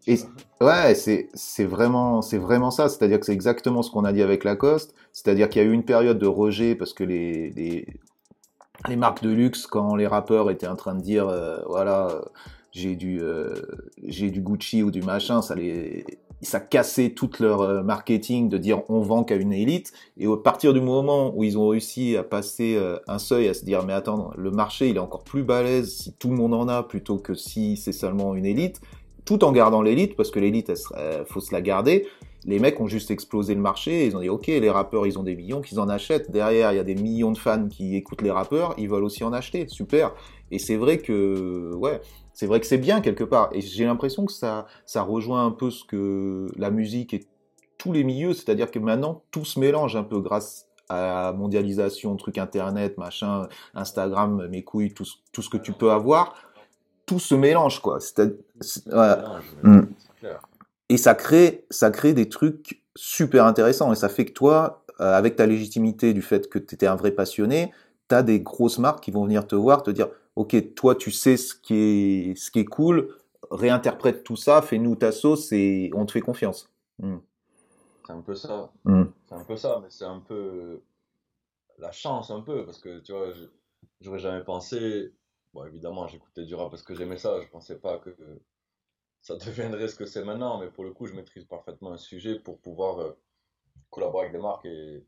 [0.08, 0.18] Et
[0.62, 2.90] ouais, c'est vraiment vraiment ça.
[2.90, 4.96] C'est-à-dire que c'est exactement ce qu'on a dit avec Lacoste.
[5.14, 7.86] C'est-à-dire qu'il y a eu une période de rejet parce que les, les
[8.88, 12.22] les marques de luxe quand les rappeurs étaient en train de dire euh, voilà euh,
[12.72, 13.54] j'ai du euh,
[14.06, 16.06] j'ai du Gucci ou du machin ça les
[16.42, 19.92] ça cassait tout leur marketing de dire on vend qu'à une élite.
[20.16, 23.66] Et à partir du moment où ils ont réussi à passer un seuil à se
[23.66, 26.70] dire mais attends le marché il est encore plus balèze si tout le monde en
[26.70, 28.80] a plutôt que si c'est seulement une élite
[29.26, 32.08] tout en gardant l'élite parce que l'élite il faut se la garder
[32.46, 35.24] les mecs ont juste explosé le marché, ils ont dit ok, les rappeurs ils ont
[35.24, 36.32] des millions, qu'ils en achètent.
[36.32, 39.24] Derrière, il y a des millions de fans qui écoutent les rappeurs, ils veulent aussi
[39.24, 40.14] en acheter, super.
[40.52, 42.02] Et c'est vrai que ouais,
[42.34, 43.50] c'est vrai que c'est bien quelque part.
[43.54, 47.26] Et j'ai l'impression que ça, ça rejoint un peu ce que la musique et
[47.78, 52.16] tous les milieux, c'est-à-dire que maintenant tout se mélange un peu grâce à la mondialisation,
[52.16, 56.34] truc internet, machin, Instagram, mes couilles, tout, tout ce que tu peux avoir,
[57.06, 58.00] tout se mélange quoi.
[58.00, 58.20] C'est,
[58.88, 59.16] ouais.
[60.90, 63.92] Et ça crée, ça crée des trucs super intéressants.
[63.94, 66.96] Et ça fait que toi, euh, avec ta légitimité du fait que tu étais un
[66.96, 67.72] vrai passionné,
[68.10, 71.12] tu as des grosses marques qui vont venir te voir, te dire, OK, toi, tu
[71.12, 73.16] sais ce qui est, ce qui est cool,
[73.52, 76.70] réinterprète tout ça, fais-nous ta sauce et on te fait confiance.
[76.98, 77.18] Hmm.
[78.06, 78.72] C'est un peu ça.
[78.84, 79.06] Hmm.
[79.28, 80.82] C'est un peu ça, mais c'est un peu
[81.78, 83.28] la chance, un peu, parce que tu vois,
[84.02, 85.14] j'aurais jamais pensé.
[85.54, 88.16] Bon, évidemment, j'écoutais du rap parce que j'aimais ça, je pensais pas que
[89.22, 92.40] ça deviendrait ce que c'est maintenant, mais pour le coup, je maîtrise parfaitement un sujet
[92.40, 93.12] pour pouvoir euh,
[93.90, 95.06] collaborer avec des marques et.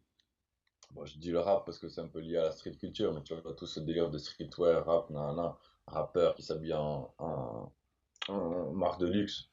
[0.94, 3.14] Bon, je dis le rap parce que c'est un peu lié à la street culture,
[3.14, 5.58] mais tu vois, tout ce délire de streetwear, rap, nanana,
[5.88, 7.72] rappeur qui s'habille en,
[8.74, 9.50] marque de luxe.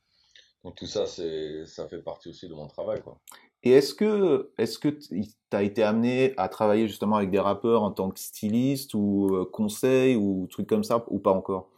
[0.64, 3.20] Donc tout ça, ça fait partie aussi de mon travail, quoi.
[3.62, 7.82] Et est-ce que est-ce que tu as été amené à travailler justement avec des rappeurs
[7.82, 11.70] en tant que styliste ou euh, conseil ou truc comme ça ou pas encore?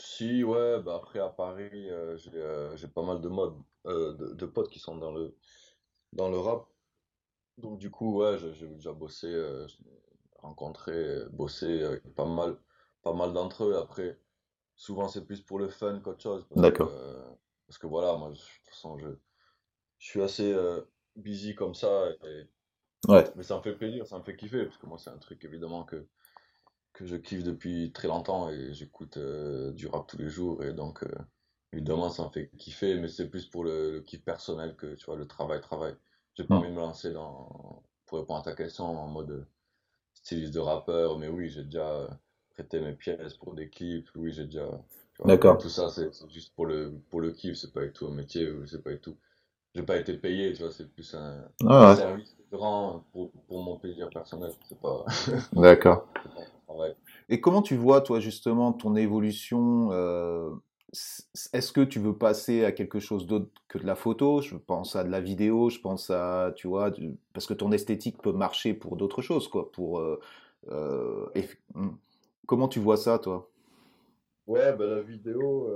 [0.00, 4.14] Si, ouais, bah après à Paris, euh, j'ai euh, j'ai pas mal de modes, euh,
[4.14, 5.36] de, de potes qui sont dans le,
[6.12, 6.66] dans le rap.
[7.58, 9.28] Donc du coup, ouais, j'ai j'ai déjà bossé,
[10.38, 12.56] rencontré, bossé avec pas mal,
[13.02, 13.76] pas mal d'entre eux.
[13.76, 14.18] Après,
[14.76, 16.46] souvent c'est plus pour le fun qu'autre chose.
[16.50, 16.92] Parce que, D'accord.
[16.92, 17.24] euh,
[17.68, 19.08] parce que voilà, moi, je- de toute façon, je,
[19.98, 20.82] je suis assez euh,
[21.16, 22.10] busy comme ça.
[22.26, 22.44] Et,
[23.08, 24.64] Ouais, mais ça me fait plaisir, ça me fait kiffer.
[24.66, 26.06] Parce que moi, c'est un truc évidemment que,
[26.92, 30.62] que je kiffe depuis très longtemps et j'écoute euh, du rap tous les jours.
[30.64, 31.08] Et donc, euh,
[31.72, 32.96] évidemment, ça me fait kiffer.
[33.00, 35.94] Mais c'est plus pour le, le kiff personnel que, tu vois, le travail, travail.
[36.34, 36.60] J'ai pas Hmm.
[36.60, 39.46] envie de me lancer dans, pour répondre à ta question, en mode
[40.14, 42.08] styliste de rappeur, mais oui, j'ai déjà euh,
[42.50, 44.68] prêté mes pièces pour des clips, oui, j'ai déjà,
[45.24, 45.60] d'accord.
[45.60, 48.48] tout ça, c'est juste pour le, pour le kiff, c'est pas du tout un métier,
[48.66, 49.16] c'est pas du tout,
[49.74, 53.32] j'ai pas été payé, tu vois, c'est plus un, un Ouais, ouais, service rends pour,
[53.48, 55.04] pour mon plaisir personnel, c'est pas,
[55.52, 56.06] d'accord.
[57.28, 60.50] Et comment tu vois, toi, justement, ton évolution euh,
[61.52, 64.40] Est-ce que tu veux passer à quelque chose d'autre que de la photo?
[64.40, 66.92] Je pense à de la vidéo, je pense à, tu vois,
[67.32, 69.70] parce que ton esthétique peut marcher pour d'autres choses, quoi.
[69.72, 70.20] Pour, euh,
[70.68, 71.26] euh,
[71.74, 71.90] hmm.
[72.46, 73.48] Comment tu vois ça, toi?
[74.46, 75.68] Ouais, bah la vidéo,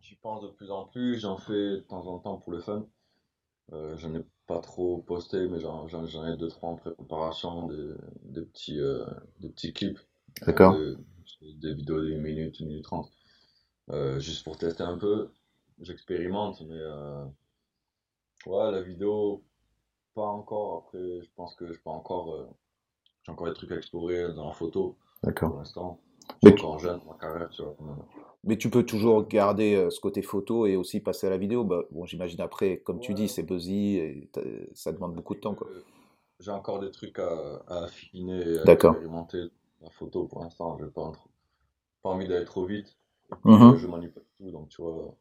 [0.00, 2.86] j'y pense de plus en plus, j'en fais de temps en temps pour le fun.
[4.46, 8.80] Pas trop posté, mais j'en j'en- j'en ai deux, trois en préparation, des, des petits,
[8.80, 9.04] euh,
[9.40, 9.98] des petits clips,
[10.42, 10.68] euh, D'accord.
[10.68, 10.98] de-
[11.60, 13.10] des vidéos d'une minute, une minute trente,
[13.90, 15.30] euh, juste pour tester un peu.
[15.80, 17.24] J'expérimente, mais euh,
[18.46, 19.42] ouais, la vidéo,
[20.14, 20.84] pas encore.
[20.86, 22.48] Après, je pense que je peux encore, euh,
[23.24, 24.98] j'ai encore des trucs à explorer dans la photo
[25.44, 25.58] pour D'accord.
[25.58, 26.00] l'instant.
[26.28, 27.76] Je Mais suis tu, encore jeune dans ma carrière, tu vois.
[28.44, 31.64] mais tu peux toujours garder euh, ce côté photo et aussi passer à la vidéo.
[31.64, 34.30] Bah, bon, j'imagine après, comme tu dis, c'est buzzy et
[34.74, 35.70] ça demande beaucoup de temps, quoi.
[35.70, 35.82] Euh,
[36.40, 38.96] J'ai encore des trucs à, à affiner et à D'accord.
[38.96, 39.44] expérimenter.
[39.82, 41.12] La photo, pour l'instant, j'ai pas,
[42.02, 42.96] pas envie d'aller trop vite.
[43.44, 43.72] Mhm.
[43.72, 45.16] euh, je manipule tout, donc tu vois,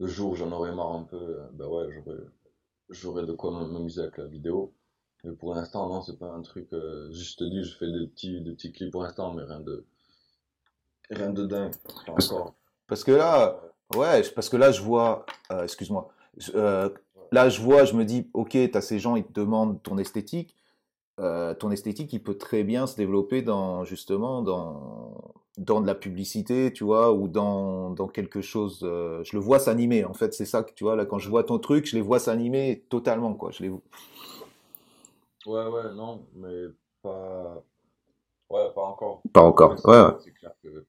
[0.00, 2.18] le jour où j'en aurai marre un peu, euh, ben ouais, j'aurai,
[2.90, 4.74] j'aurai de quoi m'amuser avec la vidéo.
[5.24, 6.72] Mais pour l'instant, non, c'est pas un truc.
[6.74, 9.44] euh, juste je te dis, je fais des petits, des petits clips pour l'instant, mais
[9.44, 9.86] rien de,
[11.10, 11.72] rien de dingue.
[12.06, 12.14] Pas
[12.86, 13.60] Parce, que là,
[13.96, 16.08] ouais, je- parce que là, je vois, euh, excuse-moi,
[16.54, 16.88] euh,
[17.32, 20.54] là, je vois, je me dis, ok, t'as ces gens, ils te demandent ton esthétique.
[21.20, 25.94] Euh, ton esthétique, il peut très bien se développer dans, justement, dans, dans de la
[25.96, 28.80] publicité, tu vois, ou dans, dans quelque chose.
[28.84, 31.28] euh, je le vois s'animer, en fait, c'est ça que, tu vois, là, quand je
[31.28, 33.50] vois ton truc, je les vois s'animer totalement, quoi.
[33.52, 33.70] Je les...
[35.46, 36.66] Ouais, ouais, non, mais
[37.02, 37.62] pas.
[38.50, 39.22] Ouais, pas encore.
[39.32, 39.74] Pas encore.
[39.86, 40.86] Ouais, ouais, c'est clair que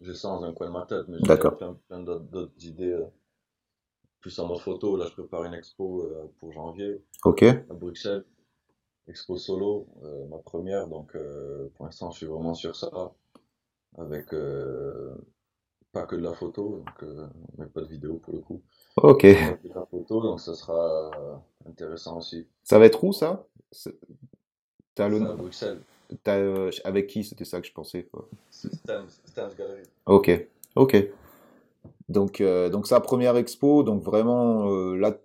[0.00, 2.92] j'ai ça dans un coin de ma tête, mais j'ai plein, plein d'autres idées.
[2.92, 3.04] euh,
[4.20, 4.96] plus en mode photo.
[4.96, 7.02] Là, je prépare une expo euh, pour janvier
[7.70, 8.24] à Bruxelles.
[9.08, 10.86] Expo solo, euh, ma première.
[10.88, 12.90] Donc, euh, pour l'instant, je suis vraiment sur ça.
[13.98, 15.14] Avec euh,
[15.92, 17.10] pas que de la photo, donc,
[17.58, 18.62] mais pas de vidéo pour le coup.
[18.96, 19.22] ok.
[19.22, 22.46] Pas que de la photo, donc ça sera intéressant aussi.
[22.62, 23.46] Ça va être où, ça?
[24.94, 25.22] T'as le...
[25.22, 25.80] À Bruxelles.
[26.28, 27.24] Euh, avec qui?
[27.24, 28.28] C'était ça que je pensais, quoi.
[29.56, 29.82] Gallery.
[30.06, 30.96] Ok, ok.
[32.08, 35.16] Donc, euh, donc sa première expo, donc vraiment euh, là,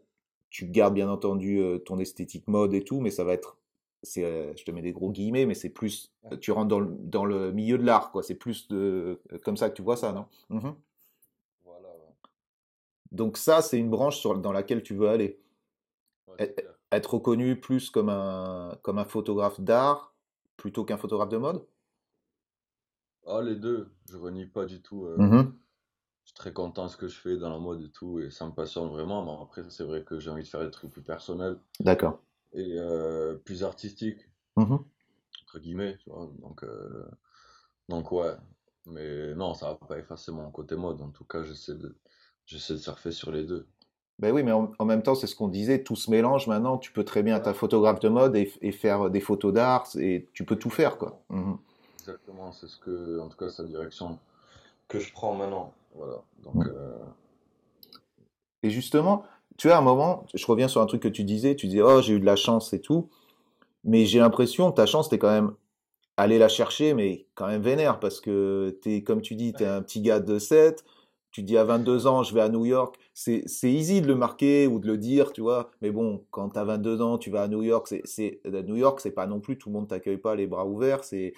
[0.49, 3.57] tu gardes bien entendu euh, ton esthétique mode et tout, mais ça va être,
[4.17, 7.25] euh, je te mets des gros guillemets, mais c'est plus, tu rentres dans le, dans
[7.25, 8.23] le milieu de l'art, quoi.
[8.23, 10.25] C'est plus de, comme ça que tu vois ça, non?
[10.49, 10.75] Mhm.
[11.63, 11.89] Voilà.
[13.11, 15.39] Donc ça, c'est une branche sur, dans laquelle tu veux aller.
[16.27, 16.71] Ouais, E- clair.
[16.91, 20.14] Être reconnu plus comme un, comme un photographe d'art
[20.57, 21.67] plutôt qu'un photographe de mode?
[23.27, 25.05] Ah, les deux, je renie pas du tout.
[25.05, 25.59] euh, Mhm.
[26.23, 28.31] je suis très content de ce que je fais dans la mode et tout, et
[28.31, 29.25] ça me passionne vraiment.
[29.25, 32.19] Mais après, c'est vrai que j'ai envie de faire des trucs plus personnels D'accord.
[32.53, 34.85] et euh, plus artistiques, Mhm.
[35.43, 36.31] entre guillemets, tu vois.
[36.39, 37.05] Donc, euh,
[37.89, 38.35] donc ouais.
[38.87, 41.01] Mais non, ça va pas effacer mon côté mode.
[41.01, 41.99] En tout cas, j'essaie de,
[42.45, 43.67] j'essaie de surfer sur les deux.
[44.19, 46.77] Ben oui, mais en, en même temps, c'est ce qu'on disait, tout se mélange maintenant.
[46.77, 49.87] Tu peux très bien être un photographe de mode et, et faire des photos d'art,
[49.99, 51.19] et tu peux tout faire, quoi.
[51.29, 51.57] Mhm.
[51.99, 54.19] Exactement, c'est ce que, en tout cas, c'est la direction
[54.87, 55.73] que je prends maintenant.
[55.95, 56.21] Voilà.
[56.43, 56.65] Donc, Ouais.
[56.67, 56.97] euh,
[58.63, 59.23] Et justement,
[59.57, 62.01] tu à un moment, je reviens sur un truc que tu disais, tu disais, oh,
[62.01, 63.09] j'ai eu de la chance et tout,
[63.83, 65.53] mais j'ai l'impression que ta chance, t'es quand même
[66.17, 69.81] allé la chercher, mais quand même vénère, parce que t'es, comme tu dis, t'es un
[69.81, 70.85] petit gars de 7,
[71.35, 74.67] tu dis à 22 ans, je vais à New York, c'est, easy de le marquer
[74.67, 77.49] ou de le dire, tu vois, mais bon, quand t'as 22 ans, tu vas à
[77.49, 80.35] New York, c'est, à New York, c'est pas non plus, tout le monde t'accueille pas
[80.35, 81.33] les bras ouverts, c'est,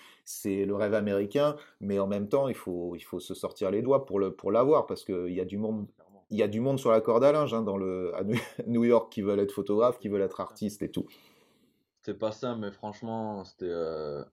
[0.45, 4.06] le rêve américain, mais en même temps, il faut, il faut se sortir les doigts
[4.06, 5.88] pour le, pour l'avoir, parce qu'il y a du monde
[6.30, 8.22] il y a du monde sur la corde à linge hein, dans le, à
[8.68, 11.08] New York qui veulent être photographes, qui veulent être artistes et tout.
[12.02, 14.24] C'était pas simple, mais franchement, c'était euh,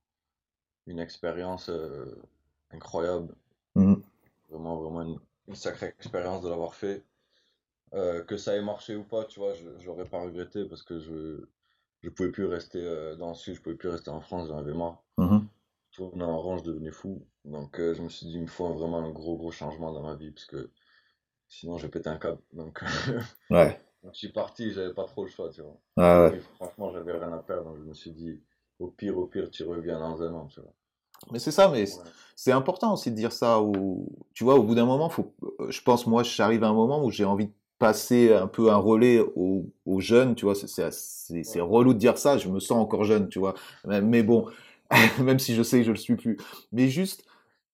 [0.86, 2.20] une expérience euh,
[2.70, 3.34] incroyable.
[3.76, 4.02] Mhm.
[4.50, 7.04] Vraiment, vraiment une, une sacrée expérience de l'avoir fait.
[7.94, 10.82] Euh, que ça ait marché ou pas, tu vois, je, je l'aurais pas regretté parce
[10.82, 11.44] que je,
[12.02, 14.58] je pouvais plus rester euh, dans le sud, je pouvais plus rester en France, j'en
[14.58, 15.02] avais marre.
[15.18, 15.46] Mhm.
[15.92, 17.24] Tourner en rang, je devenais fou.
[17.44, 20.02] Donc euh, je me suis dit, il me faut vraiment un gros, gros changement dans
[20.02, 20.70] ma vie parce que
[21.48, 22.40] sinon je vais péter un câble.
[22.52, 22.82] Donc
[23.50, 23.80] Ouais.
[24.02, 25.80] Donc, je suis parti, j'avais pas trop le choix, tu vois.
[25.96, 26.36] Ouais.
[26.36, 28.38] Et franchement, j'avais rien à perdre, donc je me suis dit,
[28.78, 30.74] au pire, au pire, tu reviens dans un an, tu vois.
[31.32, 31.84] Mais c'est ça, mais
[32.36, 33.60] c'est important aussi de dire ça.
[33.60, 36.74] Ou, tu vois, au bout d'un moment, faut, euh, je pense, moi, j'arrive à un
[36.74, 40.54] moment où j'ai envie de passer un peu un relais aux, aux jeunes, tu vois.
[40.54, 43.54] C'est relou de dire ça, je me sens encore jeune, tu vois.
[43.84, 44.46] Mais, mais bon,
[45.20, 46.36] même si je sais que je le suis plus.
[46.72, 47.24] Mais juste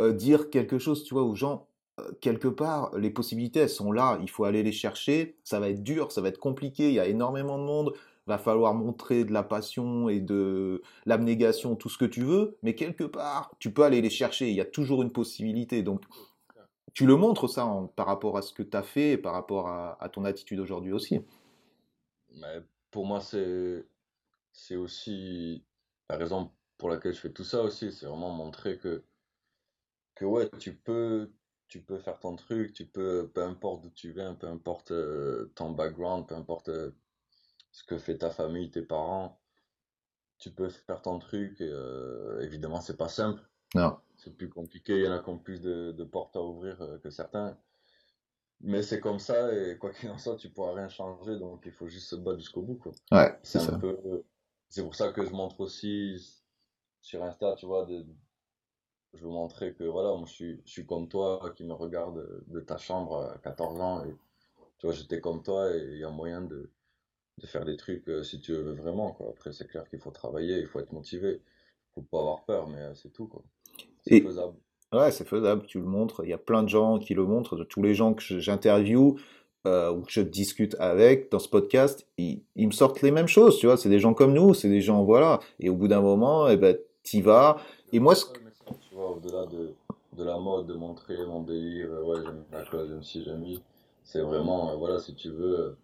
[0.01, 1.67] euh, dire quelque chose, tu vois, aux gens,
[2.01, 5.69] euh, quelque part, les possibilités, elles sont là, il faut aller les chercher, ça va
[5.69, 7.93] être dur, ça va être compliqué, il y a énormément de monde,
[8.31, 12.75] va falloir montrer de la passion et de l'abnégation, tout ce que tu veux, mais
[12.75, 15.83] quelque part, tu peux aller les chercher, il y a toujours une possibilité.
[15.83, 16.03] Donc,
[16.95, 19.33] tu le montres ça en- par rapport à ce que tu as fait et par
[19.35, 21.21] rapport à, ton attitude aujourd'hui aussi.
[22.35, 23.85] Mais pour moi, c'est
[24.53, 25.65] c'est aussi
[26.09, 29.05] la raison pour laquelle je fais tout ça aussi, c'est vraiment montrer que
[30.15, 31.31] que ouais, tu peux
[31.69, 35.53] tu peux faire ton truc, tu peux peu importe d'où tu viens, peu importe euh,
[35.55, 36.91] ton background, peu importe euh,
[37.73, 39.41] ce que fait ta famille, tes parents,
[40.39, 43.43] tu peux faire ton truc et euh, évidemment, c'est pas simple,
[43.75, 44.01] Non.
[44.17, 46.81] c'est plus compliqué, il y en a qui ont plus de, de portes à ouvrir
[46.83, 47.59] euh, que certains.
[48.63, 51.73] Mais c'est comme ça, et quoi qu'il en soit, tu pourras rien changer, donc il
[51.73, 52.93] faut juste se battre jusqu'au bout, quoi.
[53.13, 53.79] Ouais, C'est ça.
[53.79, 53.97] peu,
[54.69, 56.17] c'est pour ça que je montre aussi
[57.01, 58.05] sur Insta, tu vois, de,
[59.15, 62.45] je veux montrer que voilà, moi je suis, je suis comme toi, qui me regarde
[62.49, 64.15] de ta chambre à 14 ans, et
[64.79, 66.71] tu vois, j'étais comme toi, et il y a moyen de,
[67.41, 69.29] de faire des trucs euh, si tu veux vraiment, quoi.
[69.31, 71.41] Après, c'est clair qu'il faut travailler, il faut être motivé,
[71.95, 73.43] faut pas avoir peur, mais euh, c'est tout, quoi.
[74.03, 74.57] C'est Et faisable.
[74.93, 76.23] ouais, c'est faisable, tu le montres.
[76.25, 77.57] Il y a plein de gens qui le montrent.
[77.57, 79.17] De tous les gens que j'interviewe
[79.67, 83.29] euh, ou que je discute avec dans ce podcast, ils, ils me sortent les mêmes
[83.29, 83.77] choses, tu vois.
[83.77, 85.41] C'est des gens comme nous, c'est des gens, voilà.
[85.59, 87.57] Et au bout d'un moment, eh ben, t'y vas.
[87.93, 88.27] Et moi, ce...
[88.89, 89.75] Tu vois, au-delà de,
[90.17, 93.45] de la mode, de montrer mon délire, euh, ouais, j'aime la classe, j'aime ci, j'aime
[94.05, 95.77] c'est vraiment, euh, voilà, si tu veux,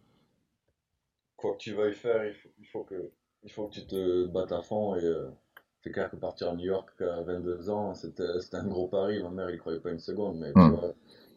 [1.47, 3.11] quoi que tu veuilles faire, il faut, il faut que,
[3.45, 5.29] il faut que tu te battes à fond et euh,
[5.83, 9.31] c'est clair que partir à New York à 22 ans, c'était, un gros pari, ma
[9.31, 10.71] mère, il croyait pas une seconde, mais tu Hmm.
[10.71, 10.95] vois,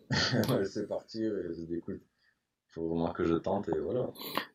[0.34, 3.80] elle m'a laissé partir et je dit, écoute, il faut vraiment que je tente et
[3.80, 4.10] voilà.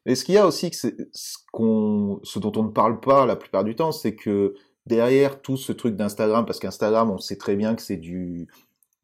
[0.07, 3.27] Et ce qu'il y a aussi, que ce qu'on, ce dont on ne parle pas
[3.27, 4.55] la plupart du temps, c'est que
[4.87, 8.49] derrière tout ce truc d'Instagram, parce qu'Instagram, on sait très bien que c'est du,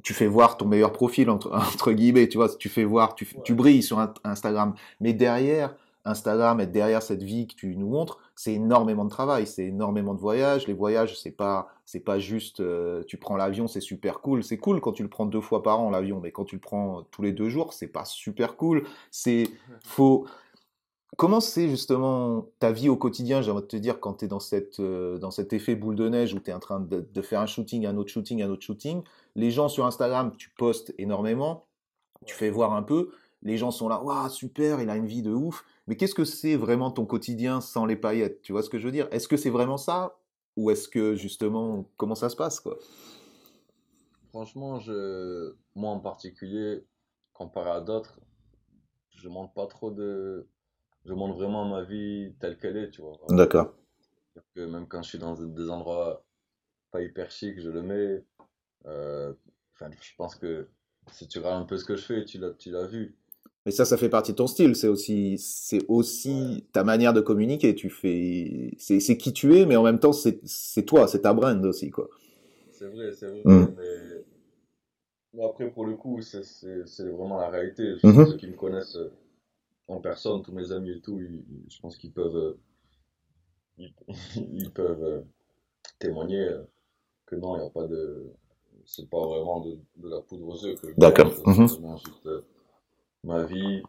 [0.03, 3.55] tu fais voir ton meilleur profil entre, entre guillemets, tu vois, tu fais voir, tu,
[3.55, 5.75] brilles sur Instagram, mais derrière
[6.05, 10.15] Instagram et derrière cette vie que tu nous montres, c'est énormément de travail, c'est énormément
[10.15, 10.67] de voyages.
[10.67, 14.43] Les voyages, c'est pas, c'est pas juste, euh, tu prends l'avion, c'est super cool.
[14.43, 16.61] C'est cool quand tu le prends deux fois par an l'avion, mais quand tu le
[16.61, 18.85] prends tous les deux jours, c'est pas super cool.
[19.11, 19.49] C'est,
[19.85, 20.27] faut,
[21.17, 24.29] Comment c'est justement ta vie au quotidien, j'ai envie de te dire, quand tu es
[24.29, 27.07] dans, cette, euh, dans cet effet boule de neige où tu es en train de,
[27.13, 29.03] de faire un shooting, un autre shooting, un autre shooting.
[29.35, 31.67] Les gens sur Instagram, tu postes énormément,
[32.25, 33.11] tu fais voir un peu.
[33.43, 35.65] Les gens sont là, waouh, super, il a une vie de ouf.
[35.87, 38.85] Mais qu'est-ce que c'est vraiment ton quotidien sans les paillettes Tu vois ce que je
[38.85, 39.09] veux dire?
[39.11, 40.19] Est-ce que c'est vraiment ça?
[40.57, 42.79] Ou est-ce que justement, comment ça se passe quoi?
[44.29, 46.85] Franchement, je, moi en particulier,
[47.33, 48.21] comparé à d'autres,
[49.11, 50.47] je montre pas trop de,
[51.05, 53.19] je montre vraiment ma vie telle qu'elle est, tu vois.
[53.31, 53.75] D'accord.
[54.57, 56.25] Même quand je suis dans des endroits
[56.91, 58.25] pas hyper chics, je le mets.
[58.87, 59.33] Euh,
[59.75, 60.69] enfin, je pense que
[61.11, 63.17] si tu regardes un peu ce que je fais, tu l'as, tu l'as vu.
[63.71, 64.75] Mais ça, ça fait partie de ton style.
[64.75, 67.77] C'est aussi, c'est aussi ta manière de communiquer.
[67.77, 70.41] Tu fais, c'est, qui tu es, mais en même temps, c'est,
[70.85, 72.09] toi, c'est ta brand aussi, quoi.
[72.73, 73.67] C'est vrai, c'est vrai, Mm.
[73.77, 74.25] mais
[75.35, 76.43] mais après, pour le coup, c'est
[77.05, 77.95] vraiment la réalité.
[78.03, 78.27] Mhm.
[78.27, 79.13] Ceux qui me connaissent euh,
[79.87, 82.59] en personne, tous mes amis et tout, ils- je pense qu'ils peuvent, euh,
[83.79, 83.95] ils,
[84.53, 85.21] ils peuvent euh,
[86.01, 86.49] témoigner
[87.27, 88.33] que non, il n'y a pas de,
[88.87, 91.33] c'est pas vraiment de, de la poudre aux yeux que D'accord.
[91.55, 92.29] juste
[93.25, 93.83] ma vie.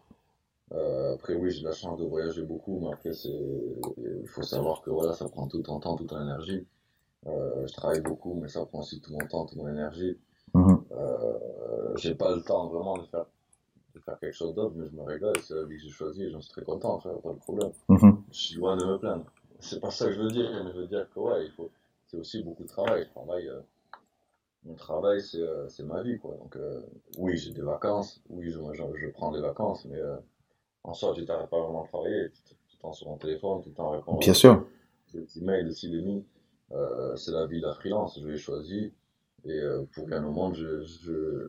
[0.73, 4.89] Euh, après, oui, j'ai la chance de voyager beaucoup, mais après, il faut savoir que
[4.89, 6.65] voilà, ça prend tout ton temps, toute ton énergie.
[7.27, 10.17] Euh, je travaille beaucoup, mais ça prend aussi tout mon temps, toute mon énergie.
[10.53, 10.83] Mhm.
[10.91, 13.25] Euh, j'ai pas le temps vraiment de faire,
[13.95, 16.23] de faire quelque chose d'autre, mais je me régale, c'est la vie que j'ai choisie
[16.23, 17.71] et j'en suis très content, pas de problème.
[17.89, 18.23] Mhm.
[18.31, 19.25] Je suis loin de me plaindre.
[19.59, 21.69] C'est pas ça que je veux dire, mais je veux dire que ouais, il faut,
[22.07, 23.05] c'est aussi beaucoup de travail.
[23.07, 23.49] Je travaille,
[24.65, 26.35] mon travail, c'est, euh, c'est ma vie, quoi.
[26.35, 26.81] Donc, euh,
[27.17, 30.15] oui, j'ai des vacances, oui, je, je, je prends des vacances, mais euh,
[30.83, 33.17] en soi, tu t'arrêtes pas vraiment de travailler, tu t- tout le temps sur ton
[33.17, 34.65] téléphone, tout le temps à répondre Bien sûr.
[35.13, 36.25] des petits mails de ci, de mi.
[36.71, 38.93] Euh, c'est la vie de la freelance, je l'ai choisi.
[39.45, 41.47] Et euh, pour rien au monde, je, je,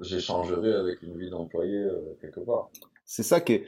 [0.00, 2.70] j'échangerai avec une vie d'employé euh, quelque part.
[3.04, 3.66] C'est ça qui est,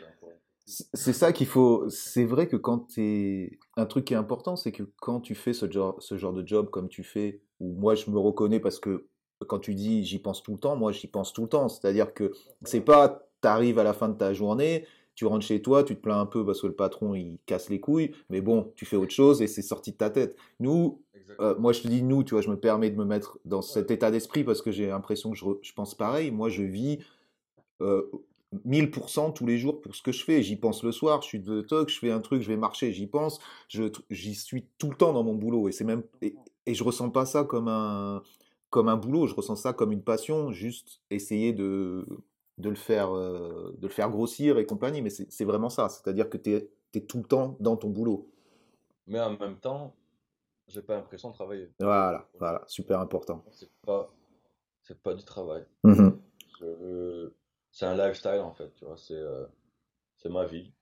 [0.66, 1.88] c'est ça qu'il faut.
[1.88, 5.52] C'est vrai que quand t'es, un truc qui est important, c'est que quand tu fais
[5.52, 8.80] ce genre, ce genre de job comme tu fais, où moi je me reconnais parce
[8.80, 9.06] que
[9.46, 11.68] quand tu dis j'y pense tout le temps, moi j'y pense tout le temps.
[11.68, 12.32] C'est-à-dire que
[12.64, 16.00] c'est pas, t'arrives à la fin de ta journée, tu rentres chez toi, tu te
[16.00, 18.96] plains un peu parce que le patron il casse les couilles, mais bon, tu fais
[18.96, 20.36] autre chose et c'est sorti de ta tête.
[20.58, 21.00] Nous,
[21.40, 23.62] euh, moi, je te dis nous, tu vois, je me permets de me mettre dans
[23.62, 26.30] cet état d'esprit parce que j'ai l'impression que je, je pense pareil.
[26.30, 26.98] Moi, je vis
[27.82, 28.10] euh,
[28.64, 30.42] 1000% tous les jours pour ce que je fais.
[30.42, 32.92] J'y pense le soir, je suis de toc, je fais un truc, je vais marcher,
[32.92, 33.40] j'y pense.
[34.10, 36.34] J'y suis tout le temps dans mon boulot et c'est même et,
[36.66, 38.22] et je ressens pas ça comme un
[38.70, 39.26] comme un boulot.
[39.26, 42.06] Je ressens ça comme une passion, juste essayer de
[42.58, 45.02] de le faire euh, de le faire grossir et compagnie.
[45.02, 45.88] Mais c'est vraiment ça.
[45.88, 46.70] C'est-à-dire que tu es,
[47.06, 48.30] tout le temps dans ton boulot.
[49.06, 49.94] Mais en même temps,
[50.68, 51.68] j'ai pas l'impression de travailler.
[51.78, 53.44] Voilà, voilà, super important.
[53.50, 54.10] C'est pas,
[54.82, 55.64] c'est pas du travail.
[55.84, 56.18] Mhm.
[56.58, 57.30] Je-
[57.76, 59.46] c'est un lifestyle en fait, tu vois, c'est euh,
[60.16, 60.72] c'est ma vie,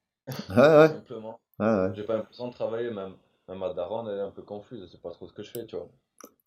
[0.50, 1.40] Ouais, ouais, simplement.
[1.60, 1.90] ouais.
[1.94, 3.14] J'ai pas l'impression de travailler, même,
[3.48, 5.50] même ma daronne, elle est un peu confuse, elle sait pas trop ce que je
[5.50, 5.88] fais, tu vois.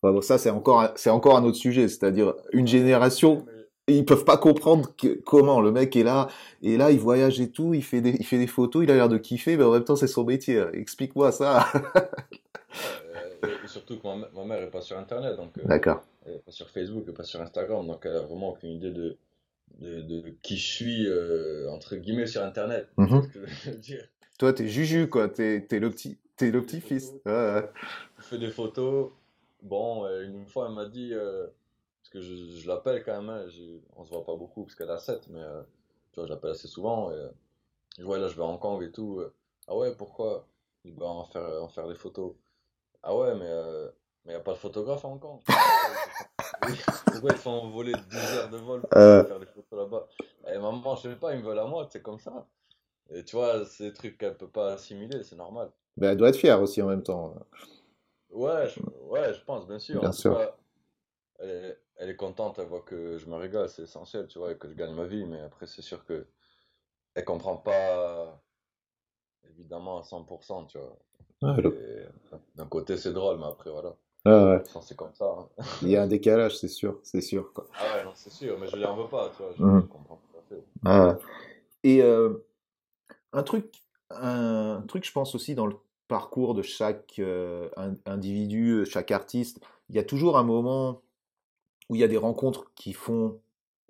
[0.02, 1.88] Ouais, bon, ça, c'est encore, un- c'est encore un autre sujet.
[1.88, 3.46] C'est-à-dire, une génération,
[3.88, 6.28] ils peuvent pas comprendre que- comment le mec est là,
[6.62, 8.94] et là, il voyage et tout, il fait des, il fait des photos, il a
[8.94, 10.62] l'air de kiffer, mais en même temps, c'est son métier.
[10.74, 11.66] Explique-moi ça.
[13.42, 16.02] Et surtout que ma mère est pas sur internet, donc euh, D'accord.
[16.26, 18.70] elle est pas sur Facebook, elle est pas sur Instagram, donc elle a vraiment aucune
[18.70, 19.16] idée de,
[19.78, 22.88] de, de qui je suis, euh, entre guillemets, sur internet.
[22.96, 24.08] C'est ce que je veux dire?
[24.38, 25.28] Toi, t'es Juju, quoi.
[25.28, 27.12] T'es, t'es le petit, t'es le petit-fils.
[27.26, 27.70] Ouais, ouais.
[28.18, 29.10] Je fais des photos.
[29.62, 31.46] Bon, euh, une fois, elle m'a dit, euh,
[32.00, 33.46] parce que je, je l'appelle quand même, hein,
[33.96, 35.62] on se voit pas beaucoup parce qu'elle a 7, mais euh,
[36.12, 37.10] tu vois, je l'appelle assez souvent.
[37.10, 37.28] Et,
[37.98, 39.20] je vois, là, je vais à Hong Kong et tout.
[39.66, 40.46] ah ouais, pourquoi?
[40.84, 42.34] Il va en faire, en faire des photos.
[43.02, 43.88] Ah ouais, mais euh,
[44.24, 45.40] mais y a pas de photographe à Hong Kong.
[47.22, 49.24] Pourquoi ils font voler 10 heures de vol pour Euh.
[49.24, 50.06] faire des photos là-bas?
[50.52, 52.46] Et maman, je sais pas, ils me veulent à moi, c'est comme ça.
[53.10, 55.70] Et tu vois, c'est des trucs qu'elle peut pas assimiler, c'est normal.
[55.96, 57.34] Mais elle doit être fière aussi en même temps.
[58.30, 60.00] Ouais, je, ouais, je pense, bien sûr.
[60.00, 60.36] Bien sûr.
[60.36, 60.54] cas,
[61.40, 64.52] elle est, elle est contente, elle voit que je me régale, c'est essentiel, tu vois,
[64.52, 66.26] et que je gagne ma vie, mais après, c'est sûr que
[67.14, 68.40] elle comprend pas,
[69.50, 70.96] évidemment, à 100%, tu vois.
[72.54, 73.96] D'un côté, c'est drôle, mais après, voilà,
[74.28, 74.62] ouais, ouais.
[74.66, 75.26] Enfin, c'est comme ça.
[75.58, 75.64] hein.
[75.82, 77.66] Il y a un décalage, c'est sûr, c'est sûr, quoi.
[77.74, 79.86] Ah ouais, non, c'est sûr, mais je lui en veux pas, tu vois, je, je
[79.86, 80.62] comprends tout à fait.
[81.08, 81.14] Ouais.
[81.84, 82.44] Et euh,
[83.32, 85.76] un truc, un truc, je pense aussi dans le
[86.08, 89.60] parcours de chaque euh, in- individu, chaque artiste,
[89.90, 91.02] il y a toujours un moment
[91.88, 93.40] où il y a des rencontres qui font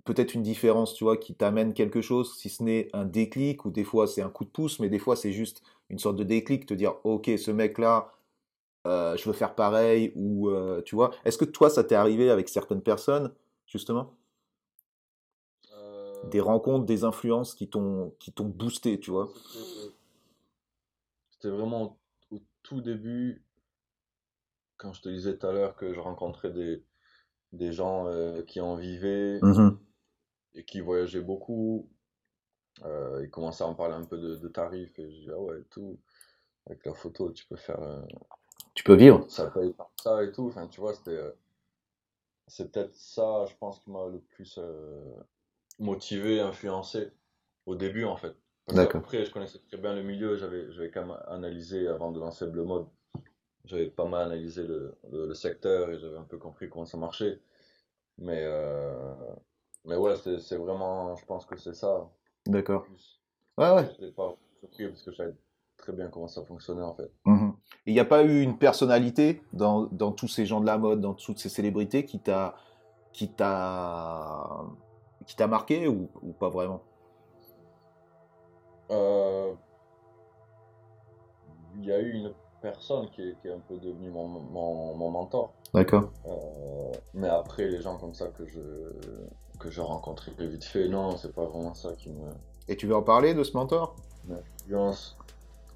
[0.05, 3.71] peut-être une différence, tu vois, qui t'amènent quelque chose, si ce n'est un déclic, ou
[3.71, 6.23] des fois c'est un coup de pouce, mais des fois c'est juste une sorte de
[6.23, 8.11] déclic, te dire, ok, ce mec-là,
[8.87, 11.11] euh, je veux faire pareil, ou euh, tu vois.
[11.25, 13.33] Est-ce que toi, ça t'est arrivé avec certaines personnes,
[13.67, 14.15] justement?
[15.73, 19.29] Euh, Des rencontres, des influences qui t'ont qui t'ont boosté, tu vois?
[21.31, 21.97] C'était vraiment
[22.31, 23.43] au tout début,
[24.77, 26.83] quand je te disais tout à l'heure que je rencontrais des,
[27.53, 28.07] des gens
[28.47, 29.77] qui en vivaient Mhm.
[30.53, 31.89] et qui voyageaient beaucoup.
[32.85, 35.63] Ils commençaient à en parler un peu de, de tarifs et je dis, ah ouais,
[35.69, 35.99] tout,
[36.67, 37.79] avec la photo, tu peux faire
[38.79, 39.29] Tu peux vivre.
[39.29, 40.47] ça paye par ça et tout.
[40.47, 41.31] Enfin, tu vois, c'était, euh,
[42.47, 45.17] c'est peut-être ça, je pense, qui m'a le plus euh,
[45.79, 47.11] motivé, influencé
[47.65, 48.33] au début en fait.
[48.65, 49.01] Parce D'accord.
[49.01, 52.47] qu'après, je connaissais très bien le milieu, j'avais, j'avais quand même analysé avant de lancer
[52.47, 52.87] Bleu Mode,
[53.65, 56.97] j'avais pas mal analysé le, le, le secteur et j'avais un peu compris comment ça
[56.97, 57.41] marchait.
[58.17, 59.13] Mais, euh,
[59.83, 62.09] mais ouais, c'est, vraiment, je pense que c'est ça.
[62.47, 62.87] D'accord.
[63.57, 63.89] Ouais, ouais.
[63.99, 65.35] Je pas surpris parce que je savais
[65.75, 67.11] très bien comment ça fonctionnait en fait.
[67.25, 67.58] Mhm.
[67.85, 71.01] Il n'y a pas eu une personnalité dans, dans tous ces gens de la mode,
[71.01, 72.55] dans toutes ces célébrités qui t'a
[73.13, 74.61] qui t'a
[75.25, 76.81] qui t'a marqué ou, ou pas vraiment?
[78.91, 79.53] Euh,
[81.77, 84.95] Il y a eu une personne qui est, qui est un peu devenue mon, mon,
[84.95, 85.53] mon mentor.
[85.73, 86.11] D'accord.
[86.27, 88.59] Euh, mais après, les gens comme ça que je,
[89.59, 92.27] que je rencontrais vite fait, non, c'est pas vraiment ça qui me
[92.67, 93.95] Et tu veux en parler de ce mentor?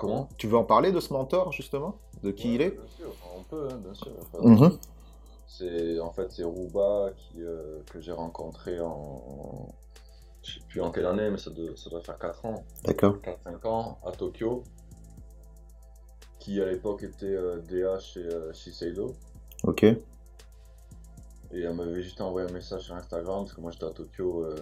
[0.03, 1.95] Comment Tu veux en parler de ce mentor, justement?
[2.23, 2.69] De qui Ouais, il est?
[2.71, 4.11] Bien sûr, on peut, hein, bien sûr.
[4.21, 4.77] Enfin, Mhm.
[5.47, 9.67] C'est en fait c'est Rouba qui, euh, que j'ai rencontré en,
[10.41, 13.17] je sais plus en quelle année mais ça doit, ça doit faire 4 ans, D'accord.
[13.21, 14.63] 4-5 ans à Tokyo
[16.39, 19.13] qui à l'époque était euh, DA chez euh, Shiseido
[19.63, 19.83] Ok.
[19.83, 19.97] et
[21.51, 24.55] elle m'avait juste envoyé un message sur Instagram parce que moi j'étais à Tokyo euh,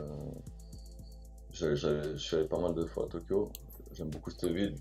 [1.54, 3.50] je suis allé pas mal de fois à Tokyo
[3.94, 4.76] j'aime beaucoup cette ville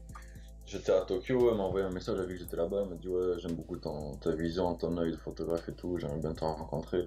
[0.71, 2.91] J'étais à Tokyo, elle m'a envoyé un message, elle a vu que j'étais là-bas, elle
[2.91, 6.21] m'a dit ouais j'aime beaucoup ton, ta vision, ton œil de photographe et tout, j'aimerais
[6.21, 7.05] bien te rencontrer.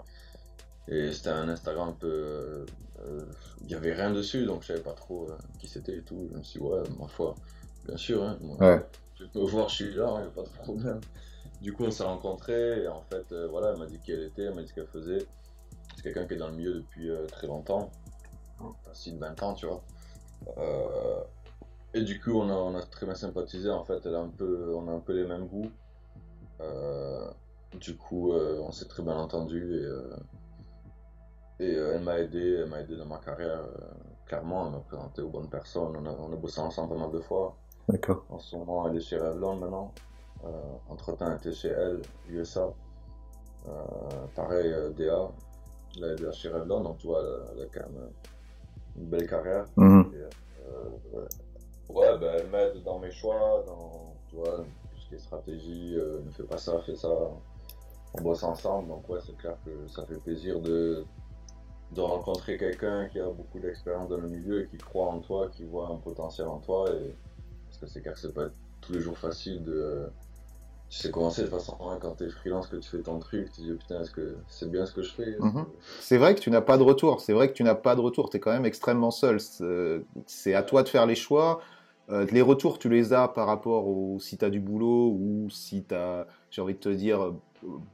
[0.89, 2.07] Et c'était un Instagram un peu...
[2.11, 2.65] euh,
[3.05, 3.21] euh,
[3.63, 6.27] Il y avait rien dessus, donc je savais pas trop euh, qui c'était et tout.
[6.33, 7.35] Je me suis dit ouais, ma foi,
[7.85, 8.85] bien sûr, hein, moi, Ouais.
[9.15, 10.99] tu peux voir, je suis là, il n'y a pas de problème.
[11.61, 14.23] Du coup on s'est rencontrés, et en fait euh, voilà, elle m'a dit qui elle
[14.23, 15.25] était, elle m'a dit ce qu'elle faisait.
[15.95, 17.89] C'est quelqu'un qui est dans le milieu depuis euh, très longtemps,
[18.85, 19.81] facile 20 ans, tu vois.
[21.93, 23.69] Et du coup, on a, on a très bien sympathisé.
[23.69, 25.69] En fait, elle a un peu, on a un peu les mêmes goûts.
[26.61, 27.29] Euh,
[27.79, 30.15] du coup, euh, on s'est très bien entendu et, euh,
[31.59, 33.61] et elle m'a aidé, elle m'a aidé dans ma carrière.
[34.25, 35.95] clairement, elle m'a présenté aux bonnes personnes.
[35.95, 37.55] On a, on a bossé ensemble pas mal de fois.
[37.87, 38.23] D'accord.
[38.29, 39.93] En ce moment, elle est chez Revlon maintenant.
[40.89, 42.69] Entre temps, elle était chez elle, USA.
[44.35, 45.29] Pareil, DA.
[45.99, 48.09] Là, elle est chez Revlon, donc tu vois, elle, a- elle a quand même
[48.97, 49.65] une belle carrière.
[51.13, 51.27] Ouais,
[51.89, 55.95] Ouais, ben, elle m'aide dans mes choix, dans tu vois, tout ce qui est stratégie,
[55.95, 57.09] euh, ne fais pas ça, fais ça.
[58.15, 61.03] On bosse ensemble, donc ouais, c'est clair que ça fait plaisir de,
[61.91, 65.49] de rencontrer quelqu'un qui a beaucoup d'expérience dans le milieu et qui croit en toi,
[65.49, 66.89] qui voit un potentiel en toi.
[66.91, 67.15] Et...
[67.65, 68.49] Parce que c'est clair que c'est pas
[68.81, 70.07] tous les jours facile de.
[70.93, 73.17] Tu sais comment c'est de toute façon, hein, quand t'es freelance, que tu fais ton
[73.17, 75.35] truc, tu te dis putain, est-ce que c'est bien ce que je fais?
[75.39, 75.65] Mhm.
[75.99, 77.19] C'est vrai que tu n'as pas de retour.
[77.19, 78.29] C'est vrai que tu n'as pas de retour.
[78.29, 79.39] Tu es quand même extrêmement seul.
[80.27, 81.61] C'est à toi de faire les choix.
[82.11, 85.49] Euh, les retours, tu les as par rapport au si tu as du boulot ou
[85.49, 87.33] si tu as, j'ai envie de te dire,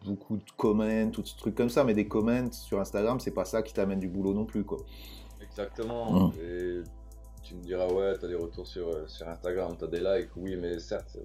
[0.06, 1.86] beaucoup de comments, tout ce truc comme ça.
[1.86, 4.66] Mais des comments sur Instagram, c'est pas ça qui t'amène du boulot non plus.
[4.66, 4.80] Quoi.
[5.42, 6.28] Exactement.
[6.28, 6.32] Mm.
[6.44, 6.84] Et
[7.44, 10.58] tu me diras, ouais, t'as des retours sur, euh, sur Instagram, t'as des likes, oui,
[10.58, 11.18] mais certes,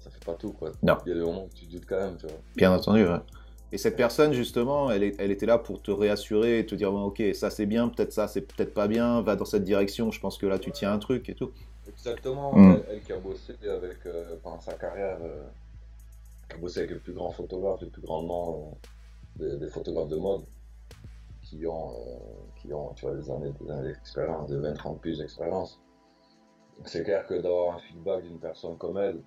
[0.00, 0.72] ça, fait pas tout, quoi.
[0.82, 0.96] Non.
[1.06, 2.36] Il y a des moments où tu doutes quand même, tu vois.
[2.56, 3.04] Bien entendu.
[3.04, 3.18] ouais.
[3.70, 6.90] Et cette personne, justement, elle, est- elle était là pour te réassurer et te dire,
[6.90, 10.10] bon, ok, ça c'est bien, peut-être ça c'est peut-être pas bien, va dans cette direction,
[10.10, 11.50] je pense que là tu tiens un truc et tout.
[11.86, 12.54] Exactement.
[12.54, 12.70] Mm.
[12.72, 15.44] Elle, elle qui a bossé avec, euh, pendant sa carrière, euh,
[16.48, 18.72] qui a bossé avec les plus grands photographes, les plus grands noms
[19.40, 20.42] euh, des, des photographes de mode,
[21.42, 22.18] qui ont, euh,
[22.56, 23.52] qui ont tu vois, des années,
[23.84, 25.78] d'expérience, des 20-30 plus d'expérience.
[26.84, 29.20] C'est clair que d'avoir un feedback d'une personne comme elle,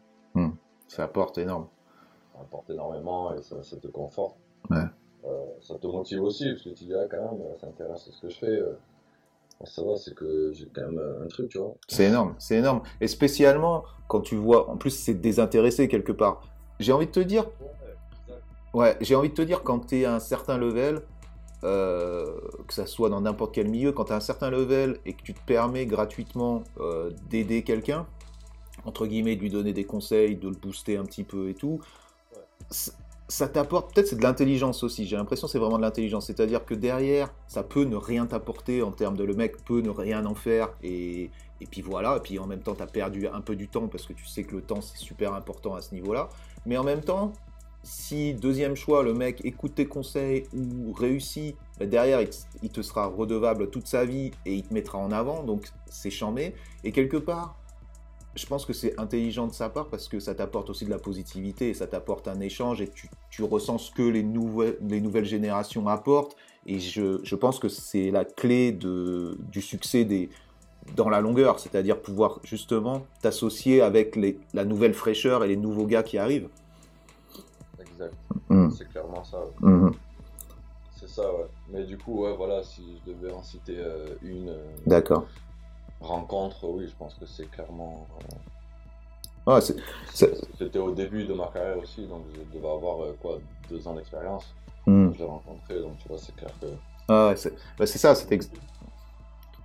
[0.91, 1.67] Ça apporte énorme.
[2.33, 4.35] ça apporte énormément et ça, ça te conforte.
[4.69, 4.77] Ouais.
[5.25, 8.21] Euh, ça te motive aussi, parce que tu dis, ah, quand même, ça intéresse ce
[8.21, 8.47] que je fais.
[8.47, 8.77] euh.
[9.63, 11.75] Ça va, c'est que j'ai quand même un truc, tu vois.
[11.87, 12.81] C'est énorme, c'est énorme.
[12.99, 16.41] Et spécialement quand tu vois, en plus c'est désintéressé quelque part.
[16.79, 17.45] J'ai envie de te dire,
[18.73, 21.03] ouais, j'ai envie de te dire quand tu es à un certain level,
[21.63, 22.25] euh,
[22.67, 25.21] que ça soit dans n'importe quel milieu, quand tu as un certain level et que
[25.21, 28.07] tu te permets gratuitement euh, d'aider quelqu'un,
[28.85, 31.79] entre guillemets, de lui donner des conseils, de le booster un petit peu et tout,
[33.27, 36.73] ça t'apporte, peut-être c'est de l'intelligence aussi, j'ai l'impression c'est vraiment de l'intelligence, c'est-à-dire que
[36.73, 40.35] derrière, ça peut ne rien t'apporter en termes de le mec peut ne rien en
[40.35, 41.29] faire, et,
[41.61, 43.87] et puis voilà, et puis en même temps tu as perdu un peu du temps
[43.87, 46.27] parce que tu sais que le temps c'est super important à ce niveau-là,
[46.65, 47.31] mais en même temps,
[47.83, 52.19] si deuxième choix, le mec écoute tes conseils ou réussit, bah, derrière
[52.61, 56.11] il te sera redevable toute sa vie et il te mettra en avant, donc c'est
[56.11, 56.53] chambé,
[56.83, 57.55] et quelque part,
[58.35, 60.99] je pense que c'est intelligent de sa part parce que ça t'apporte aussi de la
[60.99, 65.01] positivité et ça t'apporte un échange et tu, tu ressens ce que les nouvelles, les
[65.01, 66.35] nouvelles générations apportent.
[66.65, 70.29] Et je, je pense que c'est la clé de, du succès des,
[70.95, 75.85] dans la longueur, c'est-à-dire pouvoir justement t'associer avec les, la nouvelle fraîcheur et les nouveaux
[75.85, 76.49] gars qui arrivent.
[77.79, 78.13] Exact.
[78.49, 78.69] Mm.
[78.71, 79.39] C'est clairement ça.
[79.39, 79.69] ouais.
[79.69, 79.91] Mhm.
[80.95, 81.47] C'est ça, ouais.
[81.71, 85.25] Mais du coup, ouais, voilà, si je devais en citer euh, une euh, D'accord.
[86.01, 88.05] Rencontre, oui, je pense que c'est clairement.
[88.21, 88.35] euh,
[89.47, 89.59] Ah,
[90.13, 93.37] C'était au début de ma carrière aussi, donc je devais avoir euh, quoi,
[93.69, 94.45] deux ans d'expérience.
[94.85, 95.11] mm.
[95.13, 96.67] Je l'ai rencontré, donc tu vois, c'est clair que.
[97.09, 98.49] Ah, c'est bah, c'est ça, c'est ex-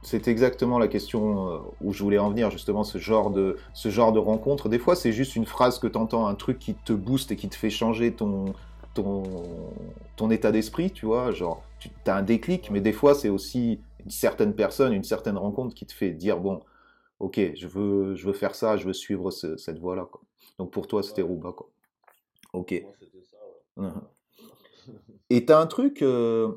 [0.02, 3.88] c'est exactement la question euh, où je voulais en venir, justement, ce genre de, ce
[3.88, 4.68] genre de rencontre.
[4.68, 7.36] Des fois, c'est juste une phrase que tu entends, un truc qui te booste et
[7.36, 8.54] qui te fait changer ton,
[8.94, 9.24] ton,
[10.16, 11.32] ton état d'esprit, tu vois.
[11.32, 13.80] Genre, tu as un déclic, mais des fois, c'est aussi
[14.10, 16.62] certaine personne, une certaine rencontre qui te fait dire, bon,
[17.20, 20.08] ok, je veux, je veux faire ça, je veux suivre ce- cette voie-là.
[20.58, 21.22] Donc pour toi, c'était.
[21.22, 21.68] Rouba, quoi.
[22.52, 22.74] Ok.
[25.30, 26.52] Et t'as un truc, euh,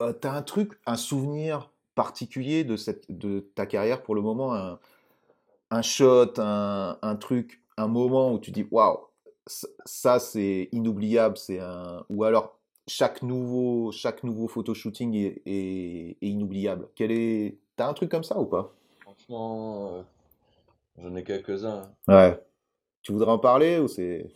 [0.00, 4.54] euh, t'as un truc, un souvenir particulier de cette, de ta carrière pour le moment,
[4.54, 4.78] un,
[5.70, 8.98] un shot, un, un truc, un moment où tu dis waouh,
[9.46, 15.42] ça ça, c'est inoubliable, c'est un, ou alors chaque nouveau, chaque nouveau photo shooting est,
[15.46, 16.88] est, est inoubliable.
[16.94, 18.72] Quel est, t'as un truc comme ça ou pas?
[19.00, 20.02] Franchement, euh,
[20.98, 21.82] j'en ai quelques-uns.
[22.08, 22.38] Ouais.
[23.02, 24.30] Tu voudrais en parler ou c'est,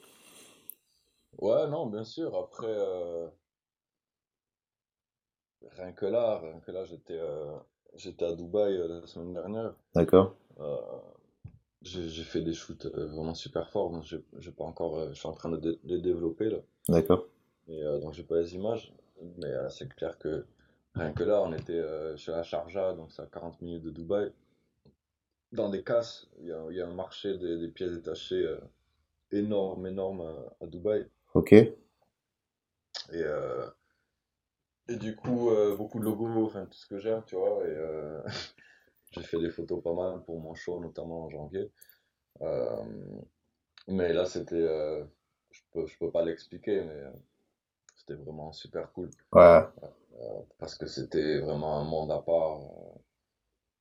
[1.39, 2.35] Ouais, non, bien sûr.
[2.37, 3.29] Après, euh,
[5.73, 7.57] rien que là, rien que là, j'étais euh,
[7.95, 9.75] j'étais à Dubaï euh, la semaine dernière.
[9.95, 10.35] d'accord?
[11.83, 13.91] J'ai j'ai fait des shoots vraiment super forts.
[13.91, 16.59] donc j'ai pas encore, je suis en train de dé- les développer là.
[16.89, 17.27] D'accord.
[17.69, 18.93] Et euh, donc j'ai pas les images,
[19.39, 20.47] mais euh, c'est clair que
[20.95, 23.91] rien que là, on était euh, chez la Sharjah, donc c'est à 40 minutes de
[23.91, 24.33] Dubaï.
[25.53, 28.45] Dans des casses, il y a, il y a un marché des, des pièces détachées
[28.45, 28.61] euh,
[29.31, 30.23] énorme, énorme
[30.61, 31.07] à, Dubaï.
[31.35, 31.53] Ok.
[31.53, 33.23] Et,
[34.89, 37.65] et du coup, beaucoup de logos, enfin tout ce que j'aime, tu vois.
[37.67, 37.77] Et
[39.13, 41.71] j'ai fait des photos pas mal pour mon show, notamment en janvier.
[42.43, 42.85] Euh,
[43.89, 45.05] mais là, c'était, euh,
[45.51, 47.03] je peux, je peux pas l'expliquer, mais
[48.07, 49.63] c'était vraiment super cool Ouais.
[50.59, 52.61] parce que c'était vraiment un monde à part.
[52.61, 52.99] euh.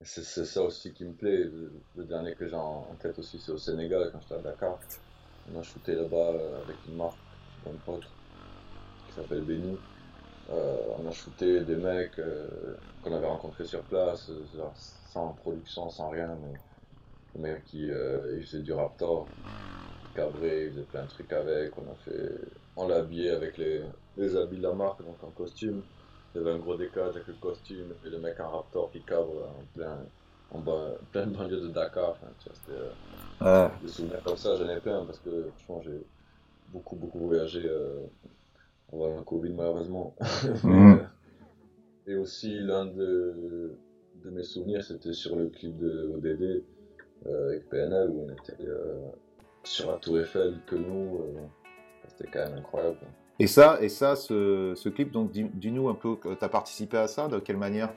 [0.01, 1.45] C'est ça aussi qui me plaît.
[1.45, 4.39] Le, le dernier que j'ai en, en tête aussi, c'est au Sénégal, quand j'étais à
[4.41, 4.79] Dakar.
[5.47, 7.19] On a shooté là-bas euh, avec une marque,
[7.65, 8.15] un pote,
[9.07, 9.83] qui s'appelle Benny.
[10.49, 15.33] Euh, on a shooté des mecs euh, qu'on avait rencontrés sur place, euh, genre sans
[15.33, 16.63] production, sans rien, mais
[17.33, 19.33] des mecs qui euh, ils faisaient du Raptor,
[20.15, 21.77] cabré, ils faisaient plein de trucs avec.
[21.77, 22.31] On a fait,
[22.75, 23.83] on l'a habillé avec les,
[24.17, 25.83] les habits de la marque, donc en costume.
[26.33, 29.03] Il y avait un gros décalage avec le costume, et le mec en Raptor qui
[29.05, 30.05] cabre en plein,
[30.49, 32.11] en bas, plein de banlieue de Dakar.
[32.11, 32.91] Enfin, tu vois, c'était, euh,
[33.41, 33.69] Ouais.
[33.81, 36.01] des souvenirs comme ça, j'en ai plein parce que franchement, j'ai
[36.67, 38.01] beaucoup, beaucoup voyagé euh,
[38.91, 40.15] avant le Covid, malheureusement.
[40.63, 40.99] Mhm.
[40.99, 41.03] euh,
[42.07, 43.77] et aussi, l'un de,
[44.23, 46.63] de mes souvenirs, c'était sur le clip de ODD
[47.25, 49.01] euh, avec PNL où on était euh,
[49.67, 51.19] sur la Tour Eiffel, que nous.
[51.19, 51.41] euh,
[52.07, 52.97] c'était quand même incroyable.
[53.39, 56.97] Et ça, et ça, ce, ce clip, donc dis- dis-nous un peu, que t'as participé
[56.97, 57.93] à ça, de quelle manière?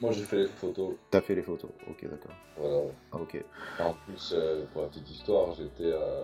[0.00, 2.32] Moi, j'ai fait les photos, t'as fait les photos Ok, d'accord.
[2.56, 2.82] voilà.
[3.12, 3.34] Ah, Ok.
[3.34, 6.22] Et en plus, euh, pour la petite histoire, j'étais à,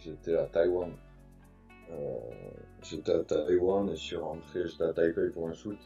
[0.00, 0.90] j'étais à Taïwan.
[1.92, 2.18] Euh,
[2.82, 5.78] j'étais à Taïwan et je suis rentré, j'étais à Taipei pour un shoot.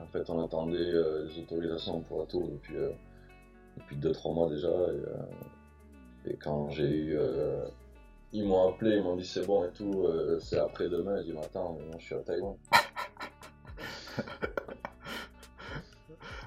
[0.00, 2.90] En fait, on attendait euh, les autorisations pour la tour depuis, euh,
[3.78, 4.68] depuis 2-3 mois déjà.
[4.68, 5.16] Et, euh,
[6.30, 7.16] et quand j'ai eu.
[7.18, 7.64] euh,
[8.32, 11.18] ils m'ont appelé, ils m'ont dit c'est bon et tout, euh, c'est après-demain.
[11.18, 12.54] J'ai dit, mais attends, moi je suis à Taïwan.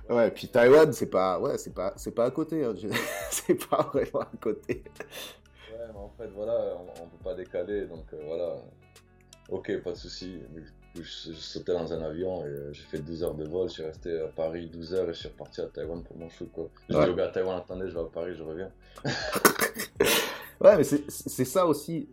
[0.10, 2.66] Ouais, puis Taïwan, c'est pas, ouais, c'est pas, c'est pas à côté.
[2.66, 2.74] hein.
[3.32, 4.84] C'est pas vraiment à côté.
[5.72, 8.56] Ouais, mais en fait, voilà, on, on peut pas décaler, donc euh, voilà.
[9.50, 10.42] Ok, pas de souci.
[10.96, 13.68] Mais Je, je sautais dans un avion et euh, j'ai fait 12 heures de vol.
[13.70, 16.30] Je suis resté à Paris 12 heures et je suis reparti à Taïwan pour mon
[16.30, 16.52] shoot.
[16.52, 16.70] Quoi.
[16.90, 17.06] Je Ouais.
[17.06, 18.72] dis au gars à Taïwan, attendez, je vais à Paris, je reviens.
[20.60, 22.08] Ouais, mais c'est ça aussi.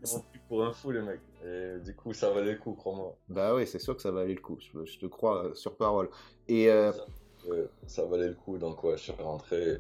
[0.49, 1.21] Pour un fou, les mecs.
[1.45, 3.15] Et du coup, ça valait le coup, crois-moi.
[3.29, 4.57] Bah oui, c'est sûr que ça valait le coup.
[4.59, 6.09] Je, je te crois euh, sur parole.
[6.49, 6.91] Et euh,
[7.87, 9.73] Ça, valait le coup, donc ouais, je suis rentré.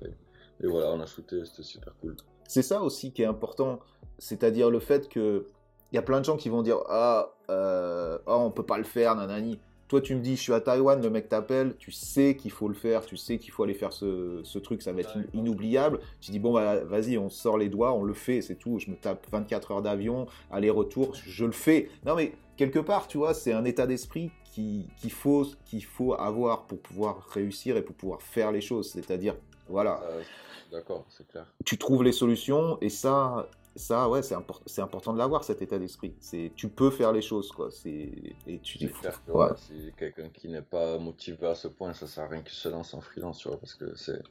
[0.61, 2.15] Et, et voilà, on a shooté, c'était super cool.
[2.47, 3.81] c'est ça aussi qui est important,
[4.19, 5.47] c'est-à-dire le fait que
[5.93, 8.79] il y a plein de gens qui vont dire ah, euh, ah on peut pas
[8.79, 9.59] le faire, nanani.
[9.89, 12.69] Toi tu me dis je suis à Taïwan, le mec t'appelle, tu sais qu'il faut
[12.69, 15.25] le faire, tu sais qu'il faut aller faire ce, ce truc, ça va être in-
[15.33, 16.01] inoubliable.
[16.21, 18.79] Tu dis bon bah vas-y on sort les doigts, on le fait, c'est tout.
[18.79, 21.89] Je me tape 24 heures d'avion, aller-retour, je le fais.
[22.05, 26.13] Non mais quelque part tu vois c'est un état d'esprit qui- qu'il faut qu'il faut
[26.15, 28.91] avoir pour pouvoir réussir et pour pouvoir faire les choses.
[28.91, 29.37] C'est-à-dire
[29.71, 31.47] voilà Euh, suis D'accord, c'est clair.
[31.65, 33.49] tu trouves les solutions et ça
[33.79, 37.13] ça ouais c'est import- c'est important de l'avoir cet état d'esprit c'est tu peux faire
[37.13, 39.49] les choses quoi et tu C'est clair que ouais.
[39.57, 42.69] si quelqu'un qui n'est pas motivé à ce point, ça sert à rien qu'il se
[42.69, 44.23] lance en freelance, tu vois, parce que c'est.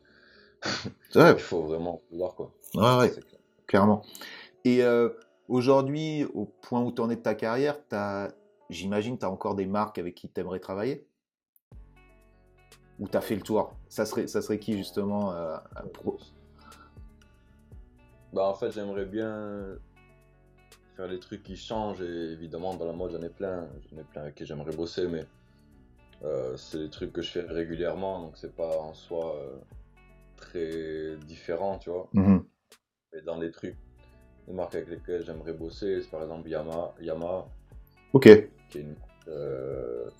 [1.15, 2.51] Ouais, Il faut vraiment vouloir, quoi.
[2.75, 3.23] ouais, ouais, clair.
[3.67, 4.01] clairement
[4.65, 5.09] et euh,
[5.47, 8.31] aujourd'hui au point où tu en es de ta carrière t'as
[8.69, 11.07] j'imagine tu as encore des marques avec qui tu aimerais travailler?
[12.99, 13.71] Ou tu as fait le tour?
[13.89, 15.57] Ça serait ça serait qui justement euh,
[15.93, 16.17] pro-
[18.37, 19.79] Bah, en fait, j'aimerais bien
[20.95, 24.03] faire des trucs qui changent, et évidemment, dans la mode, j'en ai plein, j'en ai
[24.03, 25.25] plein avec qui j'aimerais bosser, mais
[26.23, 29.57] euh, c'est des trucs que je fais régulièrement, donc c'est pas en soi euh,
[30.35, 32.07] très différent, tu vois.
[32.13, 32.45] Mhm.
[33.11, 33.75] Mais dans les trucs,
[34.47, 37.47] les marques avec lesquelles j'aimerais bosser, c'est par exemple Yamaha, Yamaha
[38.13, 38.95] ok qui est une,
[39.29, 40.11] euh,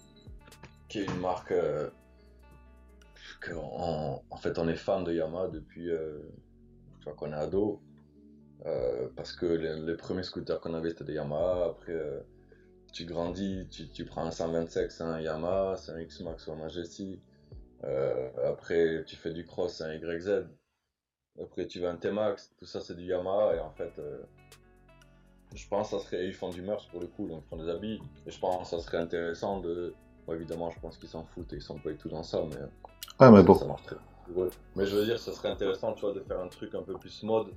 [0.90, 1.54] qui est une marque
[3.52, 5.92] en fait, on est fan de Yamaha depuis
[7.16, 7.80] qu'on est ado.
[8.66, 11.66] Euh, parce que les, premiers scooters qu'on avait c'était des Yamaha.
[11.66, 12.20] Après, euh,
[12.92, 16.56] tu grandis, tu, tu, prends un 125, c'est un Yamaha, c'est un X-Max ou un
[16.56, 17.20] Majesty.
[17.84, 20.46] Euh, après, tu fais du cross, c'est un YZ.
[21.40, 23.56] Après, tu vas un T-Max, tout ça c'est du Yamaha.
[23.56, 24.02] Et en fait,
[25.54, 26.26] je pense que ça serait.
[26.26, 28.02] Ils font du merch pour le coup, donc ils font des habits.
[28.26, 29.94] Et je pense que ça serait intéressant de.
[30.32, 32.66] évidemment, je pense qu'ils s'en foutent et ils sont pas du tout dans ça, mais.
[33.20, 33.54] Ah, mais bon.
[33.54, 33.98] Ça marche très
[34.76, 36.96] Mais je veux dire, ça serait intéressant, tu vois, de faire un truc un peu
[36.96, 37.50] plus mode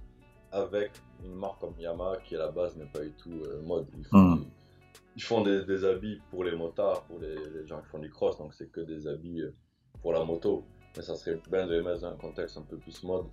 [0.53, 0.91] avec
[1.25, 3.87] une marque comme Yamaha qui à la base n'est pas du tout euh, mode.
[3.97, 4.45] Ils font, hmm.
[5.17, 8.55] ils font des, habits pour les motards, pour les, gens qui font du cross, donc
[8.55, 9.55] c'est que des habits euh,
[10.03, 10.65] pour la moto.
[10.97, 13.27] Mais ça serait bien de les mettre dans un contexte un peu plus mode.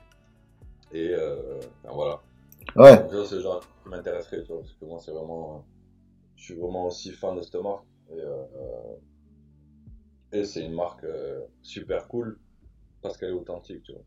[0.92, 2.22] Et euh, voilà.
[2.76, 3.08] Ouais.
[3.26, 5.66] c'est le genre qui m'intéresserait, tu vois, parce que moi c'est vraiment.
[6.36, 7.86] Je suis vraiment aussi fan de cette marque.
[8.12, 8.22] Et,
[10.38, 11.06] et c'est une marque
[11.64, 12.40] super cool
[13.02, 14.04] parce qu'elle est authentique, tu vois.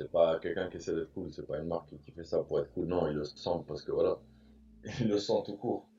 [0.00, 2.58] C'est pas quelqu'un qui essaie d'être cool, c'est pas une marque qui fait ça pour
[2.58, 4.18] être cool, non, ils le sentent parce que voilà,
[4.98, 5.90] ils le sentent tout court.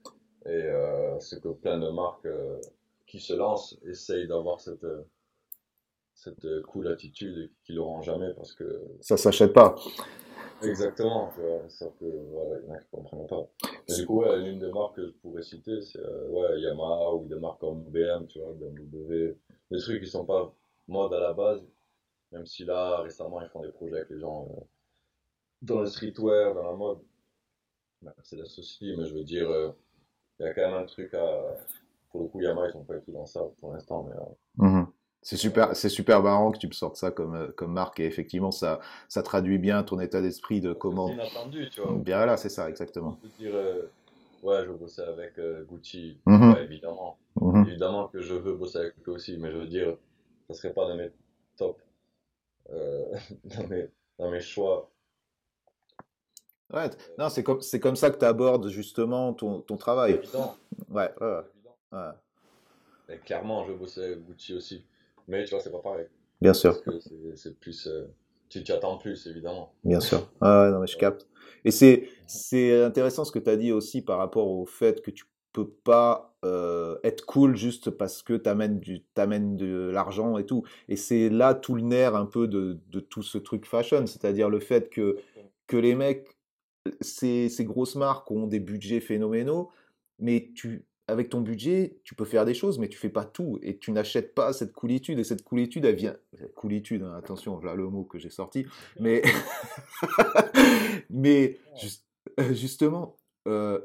[0.47, 2.59] Et euh, c'est que plein de marques euh,
[3.05, 5.03] qui se lancent essayent d'avoir cette, euh,
[6.15, 8.81] cette cool attitude et qui l'auront jamais parce que.
[9.01, 9.75] Ça s'achète pas.
[10.63, 11.31] Exactement,
[11.67, 13.47] sauf que voilà, il y en a qui comprennent pas.
[13.87, 17.39] du coup, ouais, l'une des marques que je pourrais citer, c'est ouais, Yamaha ou des
[17.39, 19.37] marques comme BM, tu vois, BMW,
[19.69, 20.51] des trucs qui sont pas
[20.87, 21.63] mode à la base,
[22.31, 24.61] même si là, récemment, ils font des projets avec les gens euh,
[25.61, 26.99] dans le streetwear, dans la mode.
[28.23, 29.71] c'est l'associé, mais je veux dire, euh,
[30.39, 31.57] il y a quand même un truc à.
[32.09, 34.15] Pour le coup, Yamaha, ils sont pas du tout dans ça pour l'instant, mais.
[34.15, 34.87] Euh, mhm.
[35.23, 38.49] C'est super, c'est super marrant que tu me sortes ça comme, comme marque et effectivement
[38.49, 41.09] ça, ça traduit bien ton état d'esprit de comment.
[41.09, 41.93] C'est inattendu, tu vois.
[41.93, 43.19] Bien là, c'est ça, exactement.
[43.37, 43.53] dire,
[44.41, 46.55] ouais, je veux bosser avec Gucci, mhm.
[46.63, 47.19] évidemment.
[47.39, 47.67] Mhm.
[47.67, 49.95] Évidemment que je veux bosser avec eux aussi, mais je veux dire,
[50.47, 51.11] ça serait pas de mes
[51.55, 51.79] top
[52.69, 53.87] dans, mes,
[54.17, 54.91] dans, mes, choix.
[56.73, 60.13] Ouais, non, c'est comme, c'est comme ça que tu abordes justement ton, ton travail.
[60.13, 60.55] Évident.
[60.89, 61.41] Ouais, ouais.
[61.91, 63.19] ouais.
[63.25, 64.85] clairement, je bosse avec Gucci aussi.
[65.27, 66.07] Mais tu vois, c'est pas pareil.
[66.39, 66.81] Bien sûr.
[66.83, 67.87] Parce que c'est plus.
[67.87, 68.07] Euh,
[68.49, 69.73] tu, tu attends plus, évidemment.
[69.83, 70.29] Bien sûr.
[70.41, 71.27] Ah non, mais je capte.
[71.63, 75.11] Et c'est, c'est intéressant ce que tu as dit aussi par rapport au fait que
[75.11, 80.45] tu peux pas euh, être cool juste parce que t'amènes du t'amènes de l'argent et
[80.45, 84.07] tout et c'est là tout le nerf un peu de, de tout ce truc fashion
[84.07, 85.17] c'est-à-dire le fait que
[85.67, 86.27] que les mecs
[86.99, 89.69] ces, ces grosses marques ont des budgets phénoménaux
[90.19, 93.59] mais tu avec ton budget, tu peux faire des choses, mais tu fais pas tout
[93.61, 95.19] et tu n'achètes pas cette coolitude.
[95.19, 96.15] Et cette coolitude, elle vient.
[96.55, 98.65] Coolitude, hein, attention, voilà le mot que j'ai sorti.
[98.99, 99.21] Mais,
[101.09, 101.59] mais
[102.51, 103.79] justement, euh,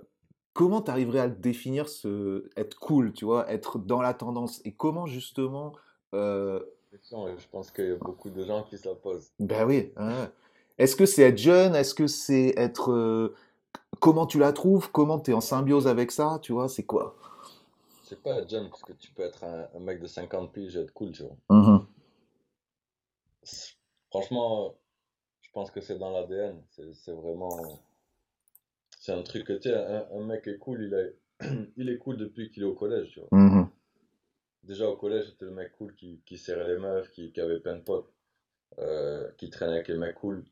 [0.57, 4.63] comment tu arriverais à le définir, ce, être cool, tu vois, être dans la tendance?
[4.65, 5.75] Et comment justement.
[6.15, 6.61] Euh...
[6.93, 9.31] Je pense qu'il y a beaucoup de gens qui se la posent.
[9.39, 9.93] Ben oui.
[9.97, 10.31] Hein.
[10.79, 11.75] Est-ce que c'est être jeune?
[11.75, 12.91] Est-ce que c'est être.
[12.91, 13.35] Euh,
[14.01, 14.91] comment tu la trouves?
[14.91, 16.39] Comment tu es en symbiose avec ça?
[16.41, 17.15] Tu vois, c'est quoi?
[18.05, 20.81] C'est pas être jeune, parce que tu peux être un, mec de 50 piges et
[20.81, 21.37] être cool, tu vois.
[21.51, 21.87] Mmh
[24.11, 24.75] Franchement,
[25.43, 26.63] je pense que c'est dans l'ADN.
[26.71, 27.61] C'est vraiment
[29.07, 31.17] c'est un truc que tu sais, un, mec est cool, il est,
[31.77, 33.29] il est cool depuis qu'il est au collège, tu vois.
[33.39, 33.69] Mm-hmm.
[34.65, 37.61] Déjà au collège, c'était le mec cool qui, qui serrait les meufs, qui, qui avait
[37.61, 38.12] plein de potes,
[38.81, 40.45] euh, qui traînait avec les mecs cool.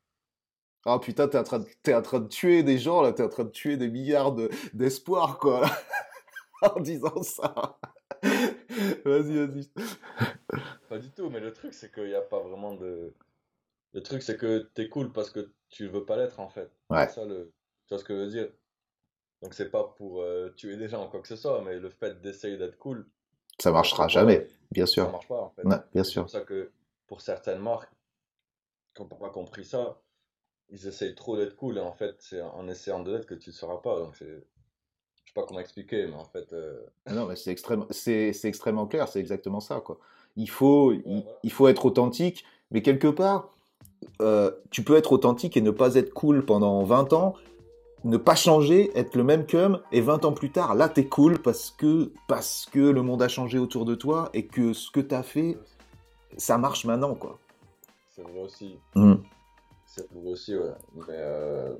[0.85, 3.29] Ah putain, t'es en, train de, en train de tuer des gens là, t'es en
[3.29, 4.37] train de tuer des milliards
[4.73, 5.69] d'espoir quoi,
[6.63, 7.77] en disant ça.
[8.23, 9.69] vas-y, vas-y.
[10.89, 13.13] Pas du tout, mais le truc c'est qu'il n'y a pas vraiment de.
[13.95, 16.71] Le truc c'est que t'es cool parce que tu veux pas l'être en fait.
[16.89, 17.09] Ouais.
[17.09, 17.53] C'est ça le.
[17.87, 18.49] Tu vois ce que je veux dire?
[19.43, 21.91] Donc c'est pas pour euh, tuer des gens ou quoi que ce soit, mais le
[21.91, 23.07] fait d'essayer d'être cool.
[23.61, 25.05] Ça marchera jamais, bien sûr.
[25.05, 25.63] Ça marche pas en fait.
[25.93, 26.29] bien sûr.
[26.29, 26.73] C'est pour ça que
[27.07, 27.93] pour certaines marques
[28.95, 30.01] qui n'ont pas compris ça,
[30.71, 33.51] ils essayent trop d'être cool et en fait c'est en essayant de l'être que tu
[33.51, 33.99] ne seras pas.
[33.99, 34.45] Donc c'est
[35.25, 36.53] je sais pas comment expliquer, mais en fait.
[36.53, 39.99] Euh, ah non, mais c'est extrêmement, c'est, extrêmement clair, c'est exactement ça, quoi.
[40.37, 43.55] Il faut, il, faut être authentique, mais quelque part,
[44.21, 47.35] euh, tu peux être authentique et ne pas être cool pendant 20 ans,
[48.05, 51.39] ne pas changer, être le même qu'homme, et 20 ans plus tard, là, t'es cool
[51.39, 55.01] parce que, parce que le monde a changé autour de toi et que ce que
[55.01, 55.59] t'as fait,
[56.37, 57.39] ça marche maintenant, quoi.
[58.11, 58.79] C'est vrai aussi.
[58.95, 59.15] Hmm.
[59.87, 60.75] C'est vrai aussi, ouais.
[60.95, 61.75] Mais, euh,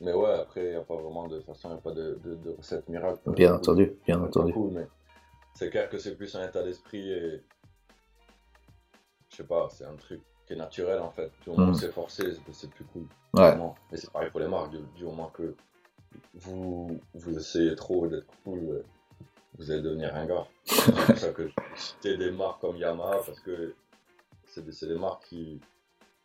[0.00, 2.18] mais ouais, après, il n'y a pas vraiment de façon, il n'y a pas de,
[2.24, 3.20] de, recette miracle.
[3.30, 4.52] Bien entendu, bien entendu.
[5.54, 7.42] c'est clair que c'est plus un état d'esprit et.
[9.30, 11.30] Je sais pas, c'est un truc qui est naturel en fait.
[11.42, 13.06] Du moment où c'est forcé, c'est plus cool.
[13.34, 13.56] Ouais.
[13.90, 15.54] Mais c'est pareil pour les marques, du, moment que
[16.34, 18.84] vous, vous essayez trop d'être cool,
[19.58, 20.46] vous allez devenir un gars.
[20.64, 23.74] c'est pour ça que citer des marques comme Yamaha parce que
[24.46, 25.60] c'est des, des, marques qui,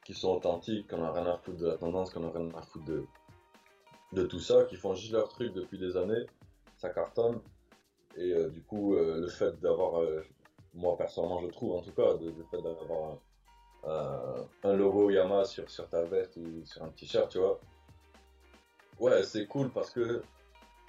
[0.06, 2.62] qui sont authentiques, qu'on a rien à foutre de la tendance, qu'on a rien à
[2.62, 3.06] foutre de,
[4.14, 6.26] de tout ça, qui font juste leur truc depuis des années,
[6.78, 7.40] ça cartonne.
[8.16, 10.24] Et euh, du coup, euh, le fait d'avoir, euh,
[10.74, 13.18] moi personnellement, je trouve en tout cas, le fait d'avoir
[13.86, 17.60] un, logo Yamaha sur, sur ta veste ou sur un t-shirt, tu vois,
[19.00, 20.22] ouais, c'est cool parce que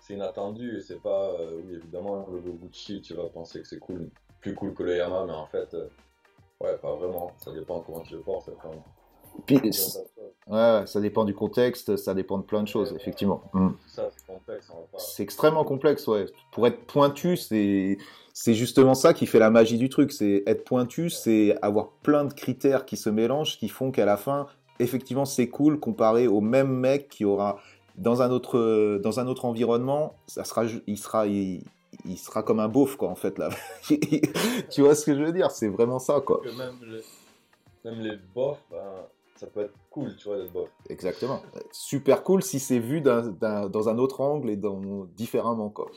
[0.00, 3.78] c'est inattendu et c'est pas, oui, évidemment, le logo Gucci, tu vas penser que c'est
[3.78, 4.10] cool,
[4.40, 5.74] plus cool que le Yamaha, mais en fait,
[6.60, 8.50] ouais, pas vraiment, ça dépend comment tu le portes.
[9.46, 9.60] Puis,
[10.50, 13.42] ouais, ça dépend du contexte, ça dépend de plein de choses, effectivement.
[13.52, 13.68] Mm.
[14.98, 16.26] C'est extrêmement complexe, ouais.
[16.52, 17.98] Pour être pointu, c'est
[18.32, 20.12] c'est justement ça qui fait la magie du truc.
[20.12, 24.16] C'est être pointu, c'est avoir plein de critères qui se mélangent, qui font qu'à la
[24.16, 24.46] fin,
[24.78, 27.58] effectivement, c'est cool comparé au même mec qui aura
[27.96, 31.62] dans un autre dans un autre environnement, ça sera il sera il,
[32.16, 33.50] sera comme un beauf quoi en fait là.
[34.70, 35.50] tu vois ce que je veux dire?
[35.50, 36.40] C'est vraiment ça quoi.
[36.56, 37.02] Même,
[37.84, 38.78] même les beaufs, ben,
[39.40, 40.68] ça peut être cool, tu vois, d'être bof.
[40.90, 41.42] Exactement.
[41.72, 45.90] Super cool si c'est vu dans un autre angle et dans, différemment, quoi.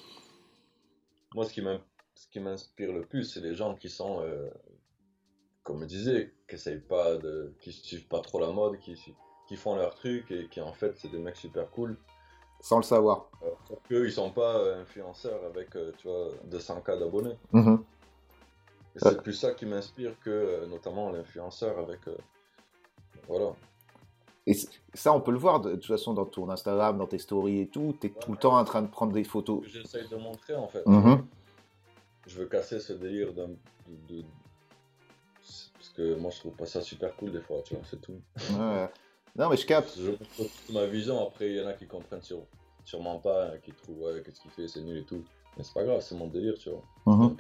[1.35, 1.51] Moi, ce
[2.31, 4.49] qui m'inspire le plus, c'est les gens qui sont, euh,
[5.61, 6.55] comme je disais, qui
[6.87, 8.95] pas de, qui suivent pas trop la mode, qui,
[9.47, 11.97] qui font leur truc et qui, en fait, c'est des mecs super cool.
[12.61, 13.29] Sans le savoir.
[13.43, 17.37] Euh, qu'eux, ils sont pas euh, influenceurs avec, tu vois, 200K d'abonnés.
[17.51, 17.79] Mm-hmm.
[18.95, 22.07] C'est plus ça qui m'inspire que, notamment, l'influenceur avec
[23.27, 23.53] voilà.
[24.45, 24.55] Et
[24.93, 27.67] ça, on peut le voir de, toute façon dans ton Instagram, dans tes stories et
[27.67, 27.95] tout.
[27.99, 29.63] Tu es tout le temps en train de prendre des photos.
[29.67, 30.83] J'essaye de montrer en fait.
[30.85, 31.23] Mm-hmm.
[32.27, 33.47] Je veux casser ce délire de,
[34.09, 34.23] de,
[35.41, 38.19] Parce que moi, je trouve pas ça super cool des fois, tu vois, c'est tout.
[38.51, 38.89] Ouais.
[39.35, 39.97] Non, mais je capte.
[39.97, 40.11] Je
[40.73, 41.25] ma vision.
[41.25, 42.39] Après, il y en a qui comprennent sur,
[42.83, 45.23] sûrement pas, hein, qui trouvent, ouais, qu'est-ce qu'il fait, c'est nul et tout.
[45.57, 47.15] Mais c'est pas grave, c'est mon délire, tu vois.
[47.15, 47.35] Mhm.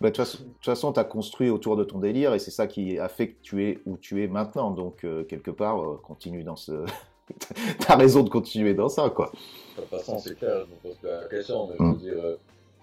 [0.00, 2.98] Bah, de toute façon, tu as construit autour de ton délire et c'est ça qui
[2.98, 4.70] a fait que tu es où tu es maintenant.
[4.70, 6.84] Donc, euh, quelque part, euh, continue dans ce.
[7.78, 9.32] T'as raison de continuer dans ça, quoi.
[9.76, 11.96] De toute façon, c'est clair, je me pose la question, mais je veux mhm.
[11.96, 12.36] dire, euh,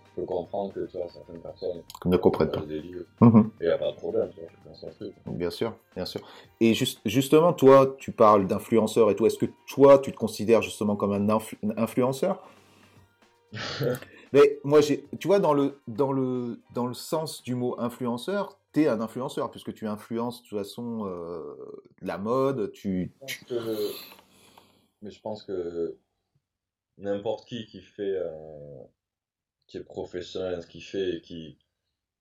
[0.07, 2.61] je peux comprendre que tu vois, certaines personnes ne comprennent pas.
[2.61, 3.51] Délire, mhm.
[3.59, 6.21] Et il n'y a pas de problème, tu vois, Bien sûr, bien sûr.
[6.59, 9.27] Et juste, justement, toi, tu parles d'influenceur et tout.
[9.27, 11.39] Est-ce que toi, tu te considères justement comme un
[11.77, 12.41] influenceur?
[14.33, 18.57] Mais moi, j'ai, tu vois, dans le, dans, le, dans le sens du mot influenceur,
[18.73, 23.11] tu es un influenceur, puisque tu influences de toute façon euh, la mode, tu...
[25.01, 25.97] Mais je pense que
[26.97, 28.83] n'importe qui qui fait, euh,
[29.67, 31.57] qui est professionnel dans ce qu'il fait et qui,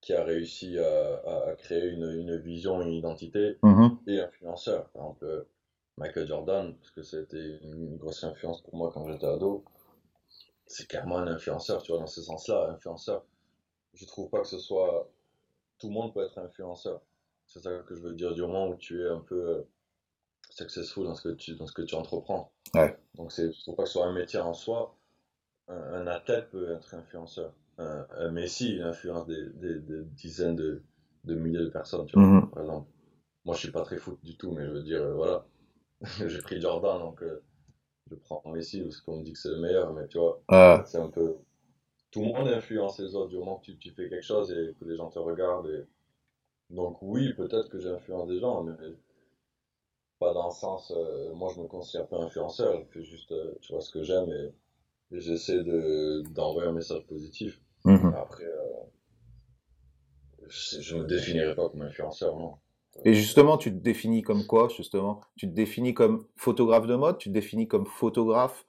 [0.01, 4.11] qui a réussi à, à, créer une, une, vision, une identité, mm-hmm.
[4.11, 4.89] est influenceur.
[4.91, 5.47] Par exemple,
[5.99, 9.65] Michael Jordan, parce que c'était une grosse influence pour moi quand j'étais ado
[10.70, 13.24] c'est clairement un influenceur, tu vois, dans ce sens-là, influenceur.
[13.94, 15.10] Je trouve pas que ce soit.
[15.78, 17.01] Tout le monde peut être influenceur.
[17.47, 19.62] C'est ça que je veux dire du moment où tu es un peu euh,
[20.51, 22.52] successful dans ce que tu, dans ce que tu entreprends.
[22.74, 22.97] Ouais.
[23.16, 24.97] Donc, c'est, je trouve pas que ce soit un métier en soi.
[25.66, 27.52] Un, athlète peut être influenceur.
[27.78, 30.82] Un, Messi, il influence des, des, dizaines de,
[31.24, 32.51] de, milliers de personnes, tu vois, mm-hmm.
[32.51, 32.90] par exemple.
[33.44, 35.47] Moi, je suis pas très foot du tout, mais je veux dire, euh, voilà.
[36.28, 37.22] J'ai pris Jordan, donc.
[37.22, 37.42] Euh,
[38.11, 40.43] je prends Messi parce qu'on me dit que c'est le meilleur, mais tu vois,
[40.87, 41.37] c'est un peu.
[42.11, 44.74] Tout le monde influence les autres du moment que tu, tu, fais quelque chose et
[44.81, 45.69] que les gens te regardent.
[45.69, 45.85] Et...
[46.74, 48.73] Donc, oui, peut-être que j'influence des gens, mais
[50.20, 50.93] pas dans le sens.
[50.95, 54.05] Euh, moi, je me considère pas influenceur, je fais juste, euh, tu vois, ce que
[54.05, 54.53] j'aime et,
[55.12, 57.61] j'essaie d'envoyer un message positif.
[57.85, 58.15] Mhm.
[58.15, 58.85] Après, euh,
[60.49, 62.55] je ne me définirai pas comme influenceur, non.
[63.05, 65.20] Et justement, tu te définis comme quoi, justement?
[65.36, 67.18] Tu te définis comme photographe de mode?
[67.18, 68.66] Tu te définis comme photographe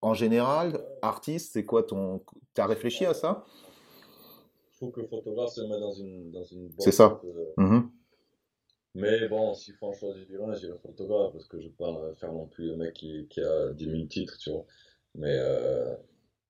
[0.00, 0.84] en général?
[1.02, 1.52] Artiste?
[1.52, 2.22] C'est quoi ton...
[2.54, 3.44] Tu as réfléchi à ça?
[4.72, 7.20] Je trouve que photographe se met dans une, dans une C'est ça.
[7.56, 7.88] Mm-hmm.
[8.94, 12.14] Mais bon, s'il faut en choisir un, j'irai photographe parce que je ne peux pas
[12.14, 14.64] faire non plus le mec qui, qui a 10 000 titres, tu vois.
[15.14, 15.92] Mais euh,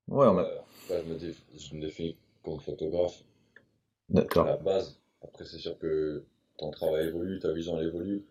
[0.08, 0.48] ouais, on a...
[0.88, 1.18] je, me
[1.56, 3.22] je me définis comme photographe.
[4.08, 4.46] D'accord.
[4.46, 5.00] À la base.
[5.22, 6.24] Après, c'est sûr que
[6.56, 8.24] ton travail évolue, ta vision évolue.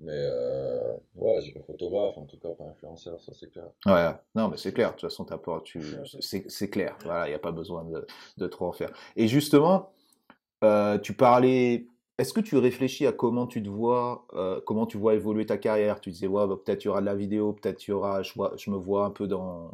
[0.00, 3.66] Mais euh, ouais, j'ai photographe, en tout cas pas influenceur, ça c'est clair.
[3.86, 5.26] Ouais, non, mais c'est clair, de toute façon,
[5.64, 5.80] tu...
[6.20, 8.06] c'est clair, voilà, il n'y a pas besoin de,
[8.38, 8.92] de, trop en faire.
[9.16, 9.92] Et justement,
[10.64, 11.86] euh, tu parlais,
[12.18, 15.58] est-ce que tu réfléchis à comment tu te vois, euh, comment tu vois évoluer ta
[15.58, 16.00] carrière?
[16.00, 18.22] Tu disais, ouais, bah, peut-être il y aura de la vidéo, peut-être il y aura,
[18.22, 19.70] je, vois, je me vois un peu dans,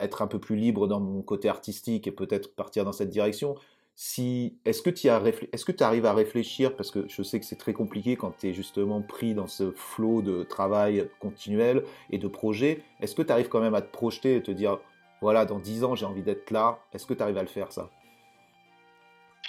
[0.00, 3.56] être un peu plus libre dans mon côté artistique et peut-être partir dans cette direction
[3.98, 7.40] si est-ce que tu as est-ce que tu arrives à réfléchir parce que je sais
[7.40, 11.82] que c'est très compliqué quand tu es justement pris dans ce flot de travail continuel
[12.10, 14.78] et de projets, est-ce que tu arrives quand même à te projeter et te dire
[15.22, 17.72] voilà, dans 10 ans, j'ai envie d'être là, est-ce que tu arrives à le faire
[17.72, 17.88] ça?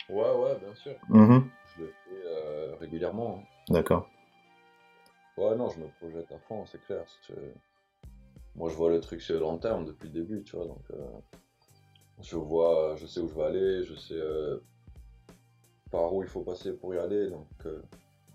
[0.09, 0.95] Ouais ouais, bien sûr.
[1.09, 1.39] Mmh
[1.75, 3.43] je le fais euh, régulièrement.
[3.69, 4.09] D'accord.
[5.35, 7.03] Ouais, non, je me projette à fond, c'est clair.
[8.55, 10.65] Moi, je vois le truc sur le long terme depuis le début, tu vois.
[10.65, 11.05] Donc, euh,
[12.21, 14.57] je vois, je sais où je vais aller, je sais euh,
[15.91, 17.29] par où il faut passer pour y aller.
[17.29, 17.81] Donc, euh,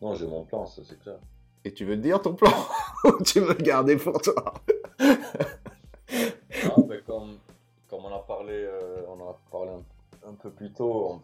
[0.00, 1.18] non, j'ai mon plan, ça, c'est clair.
[1.64, 2.52] Et tu veux te dire ton plan
[3.04, 4.54] ou tu veux le garder pour toi?
[5.00, 7.38] Non, mais comme,
[7.88, 11.22] comme on a parlé, euh, on en a parlé un, un peu plus tôt, on,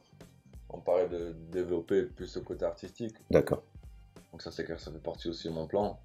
[0.76, 3.14] on parlait de développer plus le côté artistique.
[3.30, 3.62] D'accord.
[4.32, 5.98] Donc ça c'est clair, ça fait partie aussi de mon plan.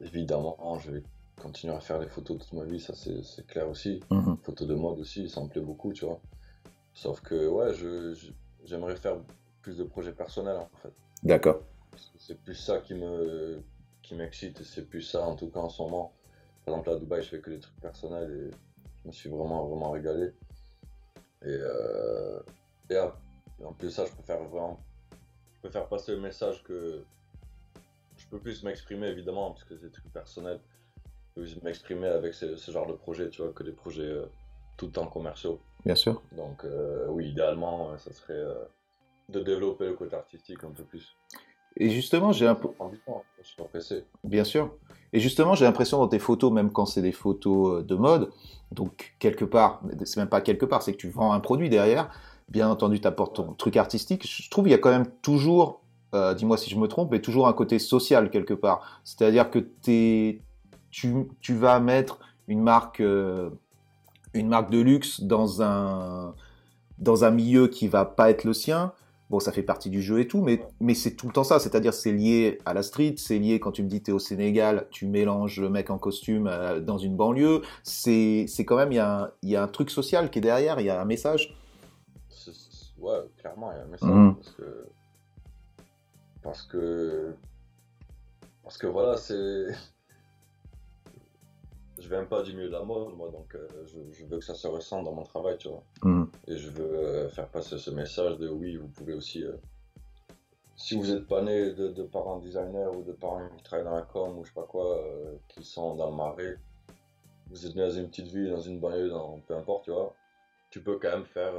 [0.00, 1.02] Évidemment, je vais
[1.42, 4.00] continuer à faire des photos toute ma vie, ça c'est clair aussi.
[4.10, 4.36] Mhm.
[4.42, 6.20] Photos de mode aussi, ça me plaît beaucoup, tu vois.
[6.94, 8.32] Sauf que ouais, je- je-
[8.64, 9.16] j'aimerais faire
[9.62, 10.92] plus de projets personnels en fait.
[11.22, 11.62] D'accord.
[12.18, 13.62] C'est plus ça qui me
[14.02, 16.12] qui m'excite, c'est plus ça en tout cas en ce moment.
[16.64, 18.50] Par exemple à Dubaï, je fais que des trucs personnels et
[19.02, 20.32] je me suis vraiment vraiment régalé.
[21.44, 22.40] Et, euh,
[22.90, 23.14] et à-
[23.60, 24.80] et en plus de ça, je peux faire vraiment,
[25.56, 27.02] je peux faire passer le message que
[28.16, 30.60] je peux plus m'exprimer évidemment parce que c'est des trucs personnels.
[31.62, 34.26] M'exprimer avec ce, ce genre de projet, tu vois, que des projets euh,
[34.76, 35.60] tout le temps commerciaux.
[35.84, 36.22] Bien sûr.
[36.36, 38.54] Donc euh, oui, idéalement, euh, ça serait euh,
[39.28, 41.16] de développer le côté artistique un peu plus.
[41.76, 42.68] Et justement, j'ai un peu.
[43.40, 44.04] Je suis pas pressé.
[44.24, 44.74] Bien sûr.
[45.14, 48.30] Et justement, j'ai l'impression dans tes photos, même quand c'est des photos de mode,
[48.70, 52.10] donc quelque part, c'est même pas quelque part, c'est que tu vends un produit derrière.
[52.48, 54.26] Bien entendu, tu apportes ton truc artistique.
[54.26, 55.80] Je trouve qu'il y a quand même toujours,
[56.14, 59.00] euh, dis-moi si je me trompe, mais toujours un côté social quelque part.
[59.04, 60.42] C'est-à-dire que t'es,
[60.92, 63.50] tu, tu vas mettre une marque, euh,
[64.34, 66.34] une marque de luxe dans un,
[66.98, 68.92] dans un milieu qui va pas être le sien.
[69.30, 71.58] Bon, ça fait partie du jeu et tout, mais, mais c'est tout le temps ça.
[71.58, 74.86] C'est-à-dire, c'est lié à la street, c'est lié quand tu me dis t'es au Sénégal,
[74.90, 77.62] tu mélanges le mec en costume euh, dans une banlieue.
[77.82, 80.42] C'est, c'est quand même, il y, a un- y a un truc social qui est
[80.42, 81.56] derrière, il y a un message.
[82.98, 84.10] Ouais, clairement, il y a un message.
[84.10, 84.34] Mhm.
[84.36, 84.86] Parce que.
[86.42, 87.34] Parce que.
[88.62, 89.66] Parce que voilà, c'est.
[91.98, 94.44] Je viens pas du milieu de la mode, moi, donc euh, je, je veux que
[94.44, 95.84] ça se ressente dans mon travail, tu vois.
[96.02, 96.30] Mhm.
[96.48, 99.44] Et je veux euh, faire passer ce message de oui, vous pouvez aussi.
[99.44, 99.56] euh,
[100.74, 103.94] si vous n'êtes pas né de, de parents designers ou de parents qui travaillent dans
[103.94, 105.00] la com ou je sais pas quoi,
[105.48, 106.56] qui sont dans le marais,
[107.48, 110.12] vous êtes né dans une petite ville, dans une banlieue, dans peu importe, tu vois,
[110.70, 111.52] tu peux quand même faire,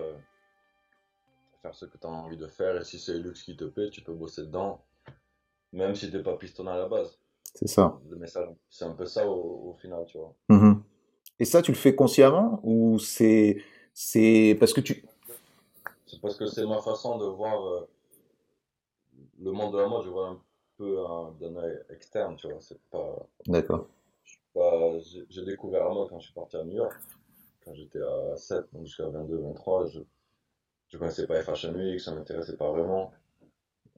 [1.61, 2.75] faire ce que tu as envie de faire.
[2.81, 4.83] Et si c'est le luxe qui te plaît, tu peux bosser dedans,
[5.71, 7.17] même si t'es pas pistonné à la base.
[7.53, 7.99] C'est ça.
[8.69, 10.33] C'est un peu ça au, au final, tu vois.
[10.49, 10.83] Mhm.
[11.39, 13.57] Et ça, tu le fais consciemment ou c'est,
[13.93, 15.05] c'est parce que tu.
[16.05, 17.87] C'est parce que c'est ma façon de voir euh,
[19.39, 20.41] le monde de la mode, je vois un
[20.77, 22.59] peu hein, d'un œil externe, tu vois.
[22.59, 23.87] C'est pas, D'accord.
[25.29, 26.95] j'ai découvert la mode quand je suis parti à New York,
[27.63, 29.99] quand j'étais à 7, donc jusqu'à 22, 23, je,
[30.87, 33.11] je connaissais pas les Fashion Week, ça m'intéressait pas vraiment.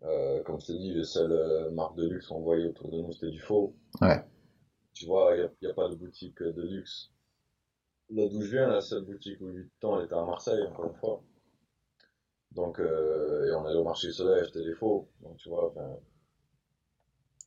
[0.04, 3.02] Euh, comme je t'ai dit, les seules euh, marques de luxe qu'on voyait autour de
[3.02, 3.76] nous, c'était du faux.
[4.02, 4.24] Ouais.
[4.94, 7.12] Tu vois, il n'y a, pas de boutique de luxe.
[8.10, 10.86] Là d'où je viens, la seule boutique où eu temps, elle était à Marseille, encore
[10.86, 11.24] une fois.
[12.52, 15.10] Donc, euh, et on allait au marché du soleil acheter des faux.
[15.22, 15.74] Donc, tu vois,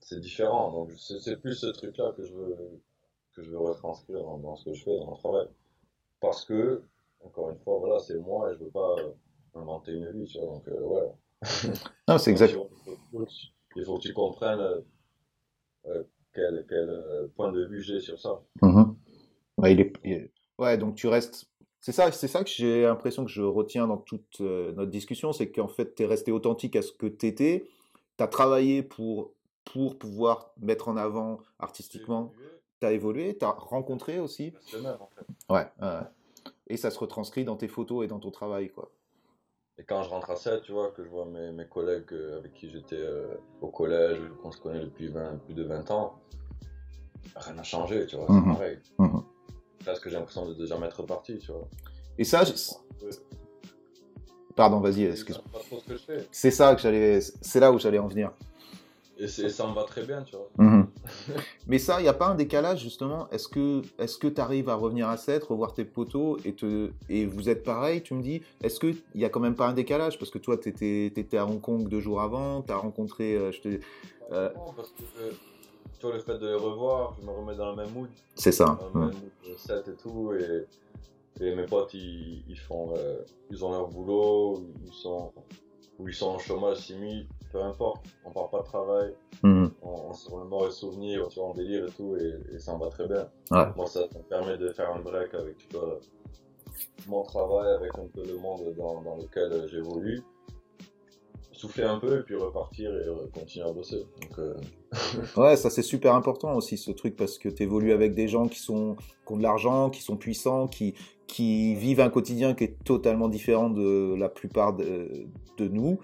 [0.01, 0.73] c'est différent.
[0.73, 2.83] Donc, c'est plus ce truc-là que je veux,
[3.35, 5.49] que je veux retranscrire dans, dans ce que je fais, dans mon travail.
[6.21, 6.83] Parce que,
[7.21, 8.97] encore une fois, voilà, c'est moi et je veux pas
[9.55, 10.49] inventer une vie, tu vois.
[10.49, 11.13] Donc, euh, ouais.
[12.09, 12.51] Non, c'est exact.
[12.51, 13.27] Il faut,
[13.77, 14.81] il faut que tu comprennes euh,
[15.87, 16.03] euh,
[16.35, 18.41] quel, quel euh, point de vue j'ai sur ça.
[18.63, 18.97] Mhm.
[19.59, 21.47] Ouais, il est, il est- ouais, donc tu restes.
[21.81, 25.33] C'est ça, c'est ça que j'ai l'impression que je retiens dans toute euh, notre discussion,
[25.33, 27.69] c'est qu'en fait, tu es resté authentique à ce que tu étais.
[28.17, 29.33] Tu as travaillé pour,
[29.65, 32.33] pour pouvoir mettre en avant artistiquement.
[32.81, 34.53] Tu as évolué, tu as rencontré aussi.
[35.01, 35.27] En fait.
[35.53, 35.67] Ouais.
[36.67, 38.91] Et ça se retranscrit dans tes photos et dans ton travail, quoi.
[39.79, 42.39] Et quand je rentre à 7, tu vois, que je vois mes, mes collègues euh,
[42.39, 46.19] avec qui j'étais euh, au collège, qu'on se connaît depuis 20, plus de 20 ans,
[47.37, 48.53] rien n'a changé, tu vois, c'est Mhm.
[48.55, 48.79] pareil.
[48.99, 49.23] Mhm.
[49.85, 51.69] Presque j'ai l'impression de déjà m'être parti, tu vois.
[52.19, 52.53] Et ça, je-
[54.57, 55.37] pardon, vas-y, Je excuse.
[55.37, 56.29] sais pas trop ce que je fais.
[56.33, 58.33] C'est ça que j'allais, c'est là où j'allais en venir.
[59.17, 60.49] Et, ça me va très bien, tu vois.
[60.59, 60.88] Mhm.
[61.67, 64.69] Mais ça, il n'y a pas un décalage justement Est-ce que est-ce que tu arrives
[64.69, 68.23] à revenir à 7, revoir tes potos et, te, et vous êtes pareil, tu me
[68.23, 70.19] dis Est-ce qu'il n'y a quand même pas un décalage?
[70.19, 73.35] Parce que toi, tu étais, à Hong Kong deux jours avant, tu as rencontré.
[73.37, 73.81] euh, je te...
[74.33, 74.51] Euh.
[74.55, 75.31] Non, parce que euh,
[75.99, 78.09] tu vois, le fait de les revoir, je me remets dans le même mood.
[78.35, 78.79] C'est ça.
[78.93, 79.13] dans le Mhm.
[79.13, 80.33] même mood de 7 et tout.
[80.35, 83.19] Et, et mes potes, ils, ils font, euh,
[83.51, 85.33] ils ont leur boulot, ils sont,
[85.99, 88.05] ou ils sont en chômage, simi, peu importe.
[88.25, 89.15] On parle pas de travail.
[89.43, 89.71] Mhm.
[89.83, 92.75] on, on se remémore les souvenirs, tu vois, en délire et tout, et, et ça
[92.75, 93.29] me va très bien.
[93.51, 93.67] Ouais.
[93.77, 95.99] Moi, ça, ça me permet de faire un break avec, tu vois,
[97.09, 100.23] mon travail, avec un peu le monde dans, dans lequel j'évolue.
[101.53, 103.99] souffler un peu et puis repartir et continuer à bosser.
[104.21, 104.55] Donc, euh,
[105.37, 108.47] ouais, ça c'est super important aussi ce truc parce que tu évolues avec des gens
[108.47, 108.95] qui, sont,
[109.27, 110.95] qui ont de l'argent, qui sont puissants, qui,
[111.27, 115.27] qui vivent un quotidien qui est totalement différent de la plupart de,
[115.57, 115.99] de nous.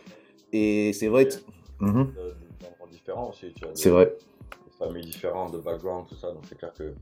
[0.54, 1.34] Et c'est vrai que.
[1.80, 2.12] Mhm.
[2.88, 4.16] différents aussi, tu C'est vrai.
[4.64, 6.28] Des familles différentes, de background, tout ça.
[6.28, 6.94] Donc c'est clair que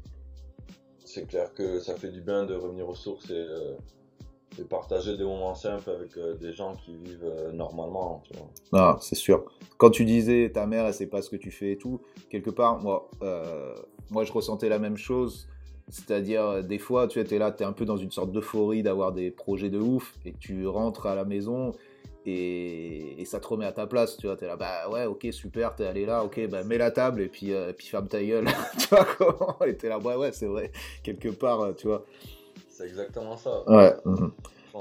[1.04, 3.74] c'est clair que ça fait du bien de revenir aux sources et, euh,
[4.70, 8.22] partager des moments simples avec euh, des gens qui vivent euh, normalement.
[8.24, 8.48] Tu vois.
[8.72, 9.44] Ah, c'est sûr.
[9.76, 12.00] Quand tu disais ta mère, elle sait pas ce que tu fais et tout,
[12.30, 13.10] quelque part, moi,
[14.10, 15.46] moi je ressentais la même chose.
[15.88, 19.12] C'est-à-dire, des fois, tu es là, tu es un peu dans une sorte d'euphorie d'avoir
[19.12, 21.72] des projets de ouf, et tu rentres à la maison,
[22.26, 25.74] et, ça te remet à ta place, tu vois, t'es là, bah ouais, ok, super,
[25.74, 28.46] t'es allé là, ok, bah mets la table et puis, euh, puis ferme ta gueule,
[28.78, 30.70] tu vois comment Et t'es là, ouais, ouais, c'est vrai,
[31.02, 32.04] quelque part, euh, tu vois.
[32.68, 33.68] C'est exactement ça.
[33.68, 33.94] Ouais.
[34.04, 34.32] Mhm.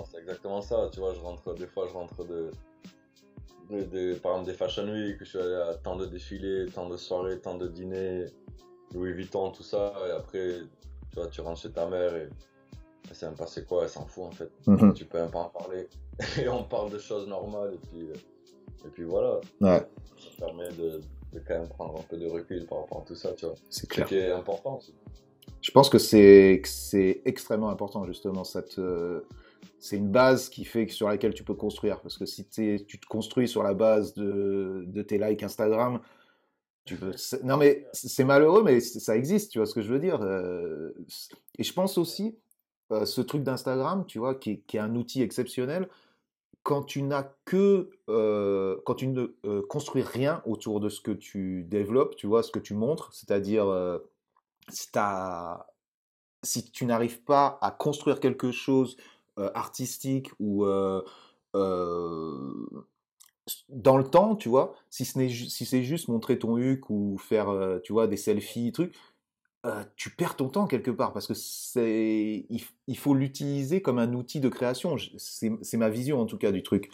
[0.09, 2.51] C'est exactement ça, tu vois, je rentre, des fois, je rentre de,
[3.69, 6.97] de, par exemple, des Fashion Week, je suis allé à tant de défilés, tant de
[6.97, 8.25] soirées, tant de dîners,
[8.93, 10.59] Louis Vuitton, tout ça, et après,
[11.09, 12.29] tu vois, tu rentres chez ta mère et
[13.13, 14.51] c'est même passé quoi, elle s'en fout en fait.
[14.67, 14.93] Mhm.
[14.93, 15.87] Tu peux même pas en parler.
[16.41, 19.39] et on parle de choses normales et puis, euh, et puis voilà.
[19.59, 19.85] Ouais.
[20.17, 21.01] Ça permet de,
[21.33, 23.55] de, quand même prendre un peu de recul par rapport à tout ça, tu vois.
[23.69, 24.07] C'est clair.
[24.07, 24.93] Ce qui est important aussi.
[25.61, 28.79] Je pense que c'est extrêmement important justement cette
[29.81, 33.05] c'est une base qui fait sur laquelle tu peux construire parce que si tu te
[33.07, 35.99] construis sur la base de, de tes likes Instagram
[36.85, 37.13] tu peux
[37.43, 40.93] non mais c'est malheureux mais ça existe tu vois ce que je veux dire euh,
[41.57, 42.37] et je pense aussi
[42.91, 45.87] euh, ce truc d'Instagram, tu vois, qui, est un outil exceptionnel,
[46.63, 51.11] quand tu n'as que, euh, quand tu ne euh, construis rien autour de ce que
[51.11, 53.65] tu développes, tu vois, ce que tu montres, c'est-à-dire
[56.43, 58.97] si, tu n'arrives pas à construire quelque chose
[59.37, 60.65] artistique ou
[63.69, 68.07] dans le temps, tu vois, si c'est juste montrer ton huc ou faire, tu vois,
[68.07, 68.93] des selfies, trucs,
[69.65, 74.13] euh, tu perds ton temps quelque part parce que c'est il, faut l'utiliser comme un
[74.13, 74.95] outil de création.
[75.17, 76.89] C'est ma vision en tout cas du truc.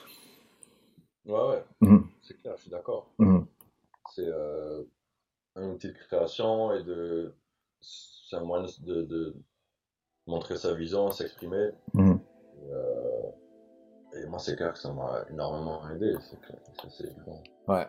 [1.25, 3.09] Ouais, ouais, mmh c'est clair, je suis d'accord.
[3.19, 3.39] Mmh
[4.15, 4.83] c'est euh,
[5.55, 7.33] un outil de création et de.
[7.81, 9.35] C'est un moyen de, de,
[10.25, 11.69] montrer sa vision, s'exprimer.
[11.93, 12.15] Mmh
[12.69, 16.15] euh, et, moi, c'est clair que ça m'a énormément aidé.
[16.89, 17.41] C'est bon.
[17.67, 17.85] Ouais,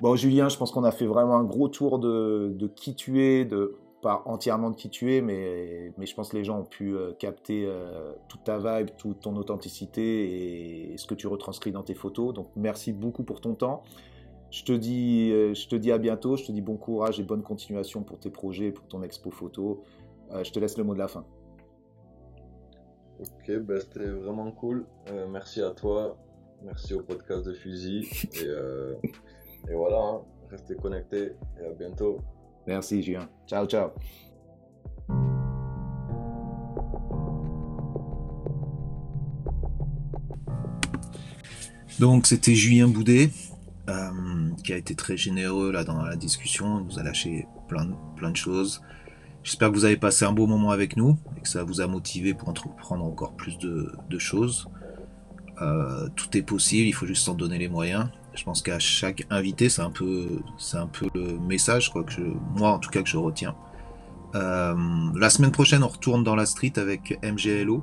[0.00, 3.22] Bon, Julien, je pense qu'on a fait vraiment un gros tour de, de qui tu
[3.22, 6.64] es, de pas entièrement de qui tu es, mais, je pense que les gens ont
[6.64, 11.72] pu euh, capter euh, toute ta vibe, toute ton authenticité et, ce que tu retranscris
[11.72, 12.34] dans tes photos.
[12.34, 13.82] Donc merci beaucoup pour ton temps.
[14.50, 17.22] Je te, dis, euh, je te dis à bientôt, je te dis bon courage et
[17.22, 19.84] bonne continuation pour tes projets, pour ton expo photo.
[20.42, 21.24] je te laisse le mot de la fin.
[23.20, 24.86] Ok, ben c'était vraiment cool.
[25.30, 26.16] merci à toi,
[26.62, 28.08] merci au podcast de Fusil.
[28.34, 30.22] Et, et voilà, hein.
[30.50, 32.18] restez connectés et à bientôt.
[32.66, 33.28] Merci, Julien.
[33.46, 33.90] Ciao, ciao.
[41.98, 43.30] Donc, c'était Julien Boudet,
[43.90, 46.80] euh, qui a été très généreux là dans la discussion.
[46.80, 48.80] Il nous a lâché plein, plein de choses.
[49.42, 51.86] J'espère que vous avez passé un beau moment avec nous et que ça vous a
[51.86, 54.68] motivé pour entreprendre encore plus de, choses.
[55.60, 58.08] Euh, tout est possible, il faut juste s'en donner les moyens.
[58.34, 60.40] Je pense qu'à chaque invité, c'est un peu,
[60.74, 62.22] un peu le message, quoi, que je,
[62.56, 63.54] moi en tout cas que je retiens.
[64.34, 64.74] Euh,
[65.16, 67.82] la semaine prochaine, on retourne dans la street avec MGLO.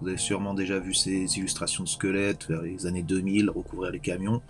[0.00, 4.00] Vous avez sûrement déjà vu ces illustrations de squelettes vers les années 2000, recouvrir les
[4.00, 4.42] camions.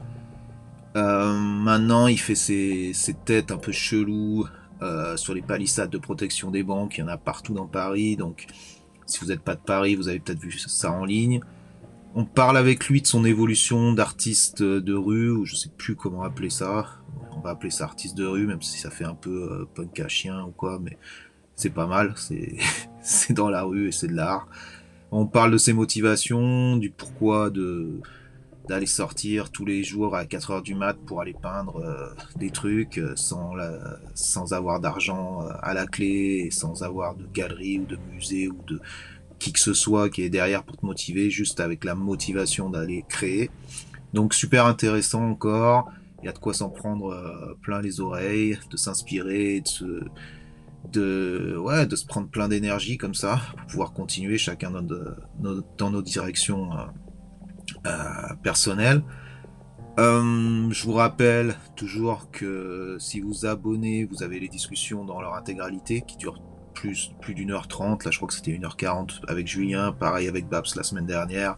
[0.96, 2.92] Euh, maintenant, il fait ses,
[3.24, 4.46] têtes un peu cheloues
[4.82, 6.98] euh, sur les palissades de protection des banques.
[6.98, 8.16] Il y en a partout dans Paris.
[8.16, 8.46] Donc,
[9.06, 11.40] si vous n'êtes pas de Paris, vous avez peut-être vu ça en ligne
[12.16, 16.22] on parle avec lui de son évolution d'artiste de rue, ou je sais plus comment
[16.22, 16.86] appeler ça.
[17.36, 20.00] On va appeler ça artiste de rue, même si ça fait un peu euh, punk
[20.00, 20.96] à chien ou quoi, mais
[21.56, 24.48] c'est pas mal, c'est dans la rue et c'est de l'art.
[25.10, 27.50] On parle de ses motivations, du pourquoi
[28.66, 32.96] d'aller sortir tous les jours à 4h du mat pour aller peindre euh, des trucs
[32.96, 38.58] euh, sans, avoir d'argent à la clé, sans avoir de galerie ou de musée ou
[38.66, 38.80] de,
[39.38, 43.04] qui que ce soit qui est derrière pour te motiver, juste avec la motivation d'aller
[43.08, 43.50] créer.
[44.12, 45.90] Donc super intéressant encore.
[46.22, 51.56] Il y a de quoi s'en prendre euh, plein les oreilles, de s'inspirer, de se,
[51.56, 56.72] ouais, de se prendre plein d'énergie comme ça pour pouvoir continuer chacun dans, nos directions
[56.72, 56.84] euh,
[57.86, 59.02] euh, personnelles.
[59.98, 66.02] je vous rappelle toujours que si vous abonnez, vous avez les discussions dans leur intégralité
[66.06, 66.40] qui durent
[66.76, 68.04] plus, plus d'une heure trente.
[68.04, 69.92] Là, je crois que c'était une heure quarante avec Julien.
[69.92, 71.56] Pareil avec Babs la semaine dernière.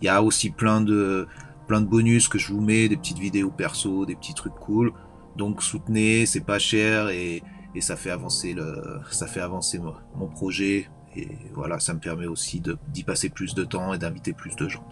[0.00, 1.26] Il y a aussi plein de,
[1.66, 4.92] plein de bonus que je vous mets, des petites vidéos perso, des petits trucs cool.
[5.36, 7.42] Donc soutenez, c'est pas cher et,
[7.74, 10.88] et, ça fait avancer le, ça fait avancer mon, mon projet.
[11.16, 14.68] Et voilà, ça me permet aussi d'y passer plus de temps et d'inviter plus de
[14.68, 14.84] gens.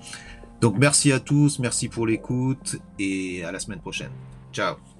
[0.61, 4.13] Donc merci à tous, merci pour l'écoute et à la semaine prochaine.
[4.53, 5.00] Ciao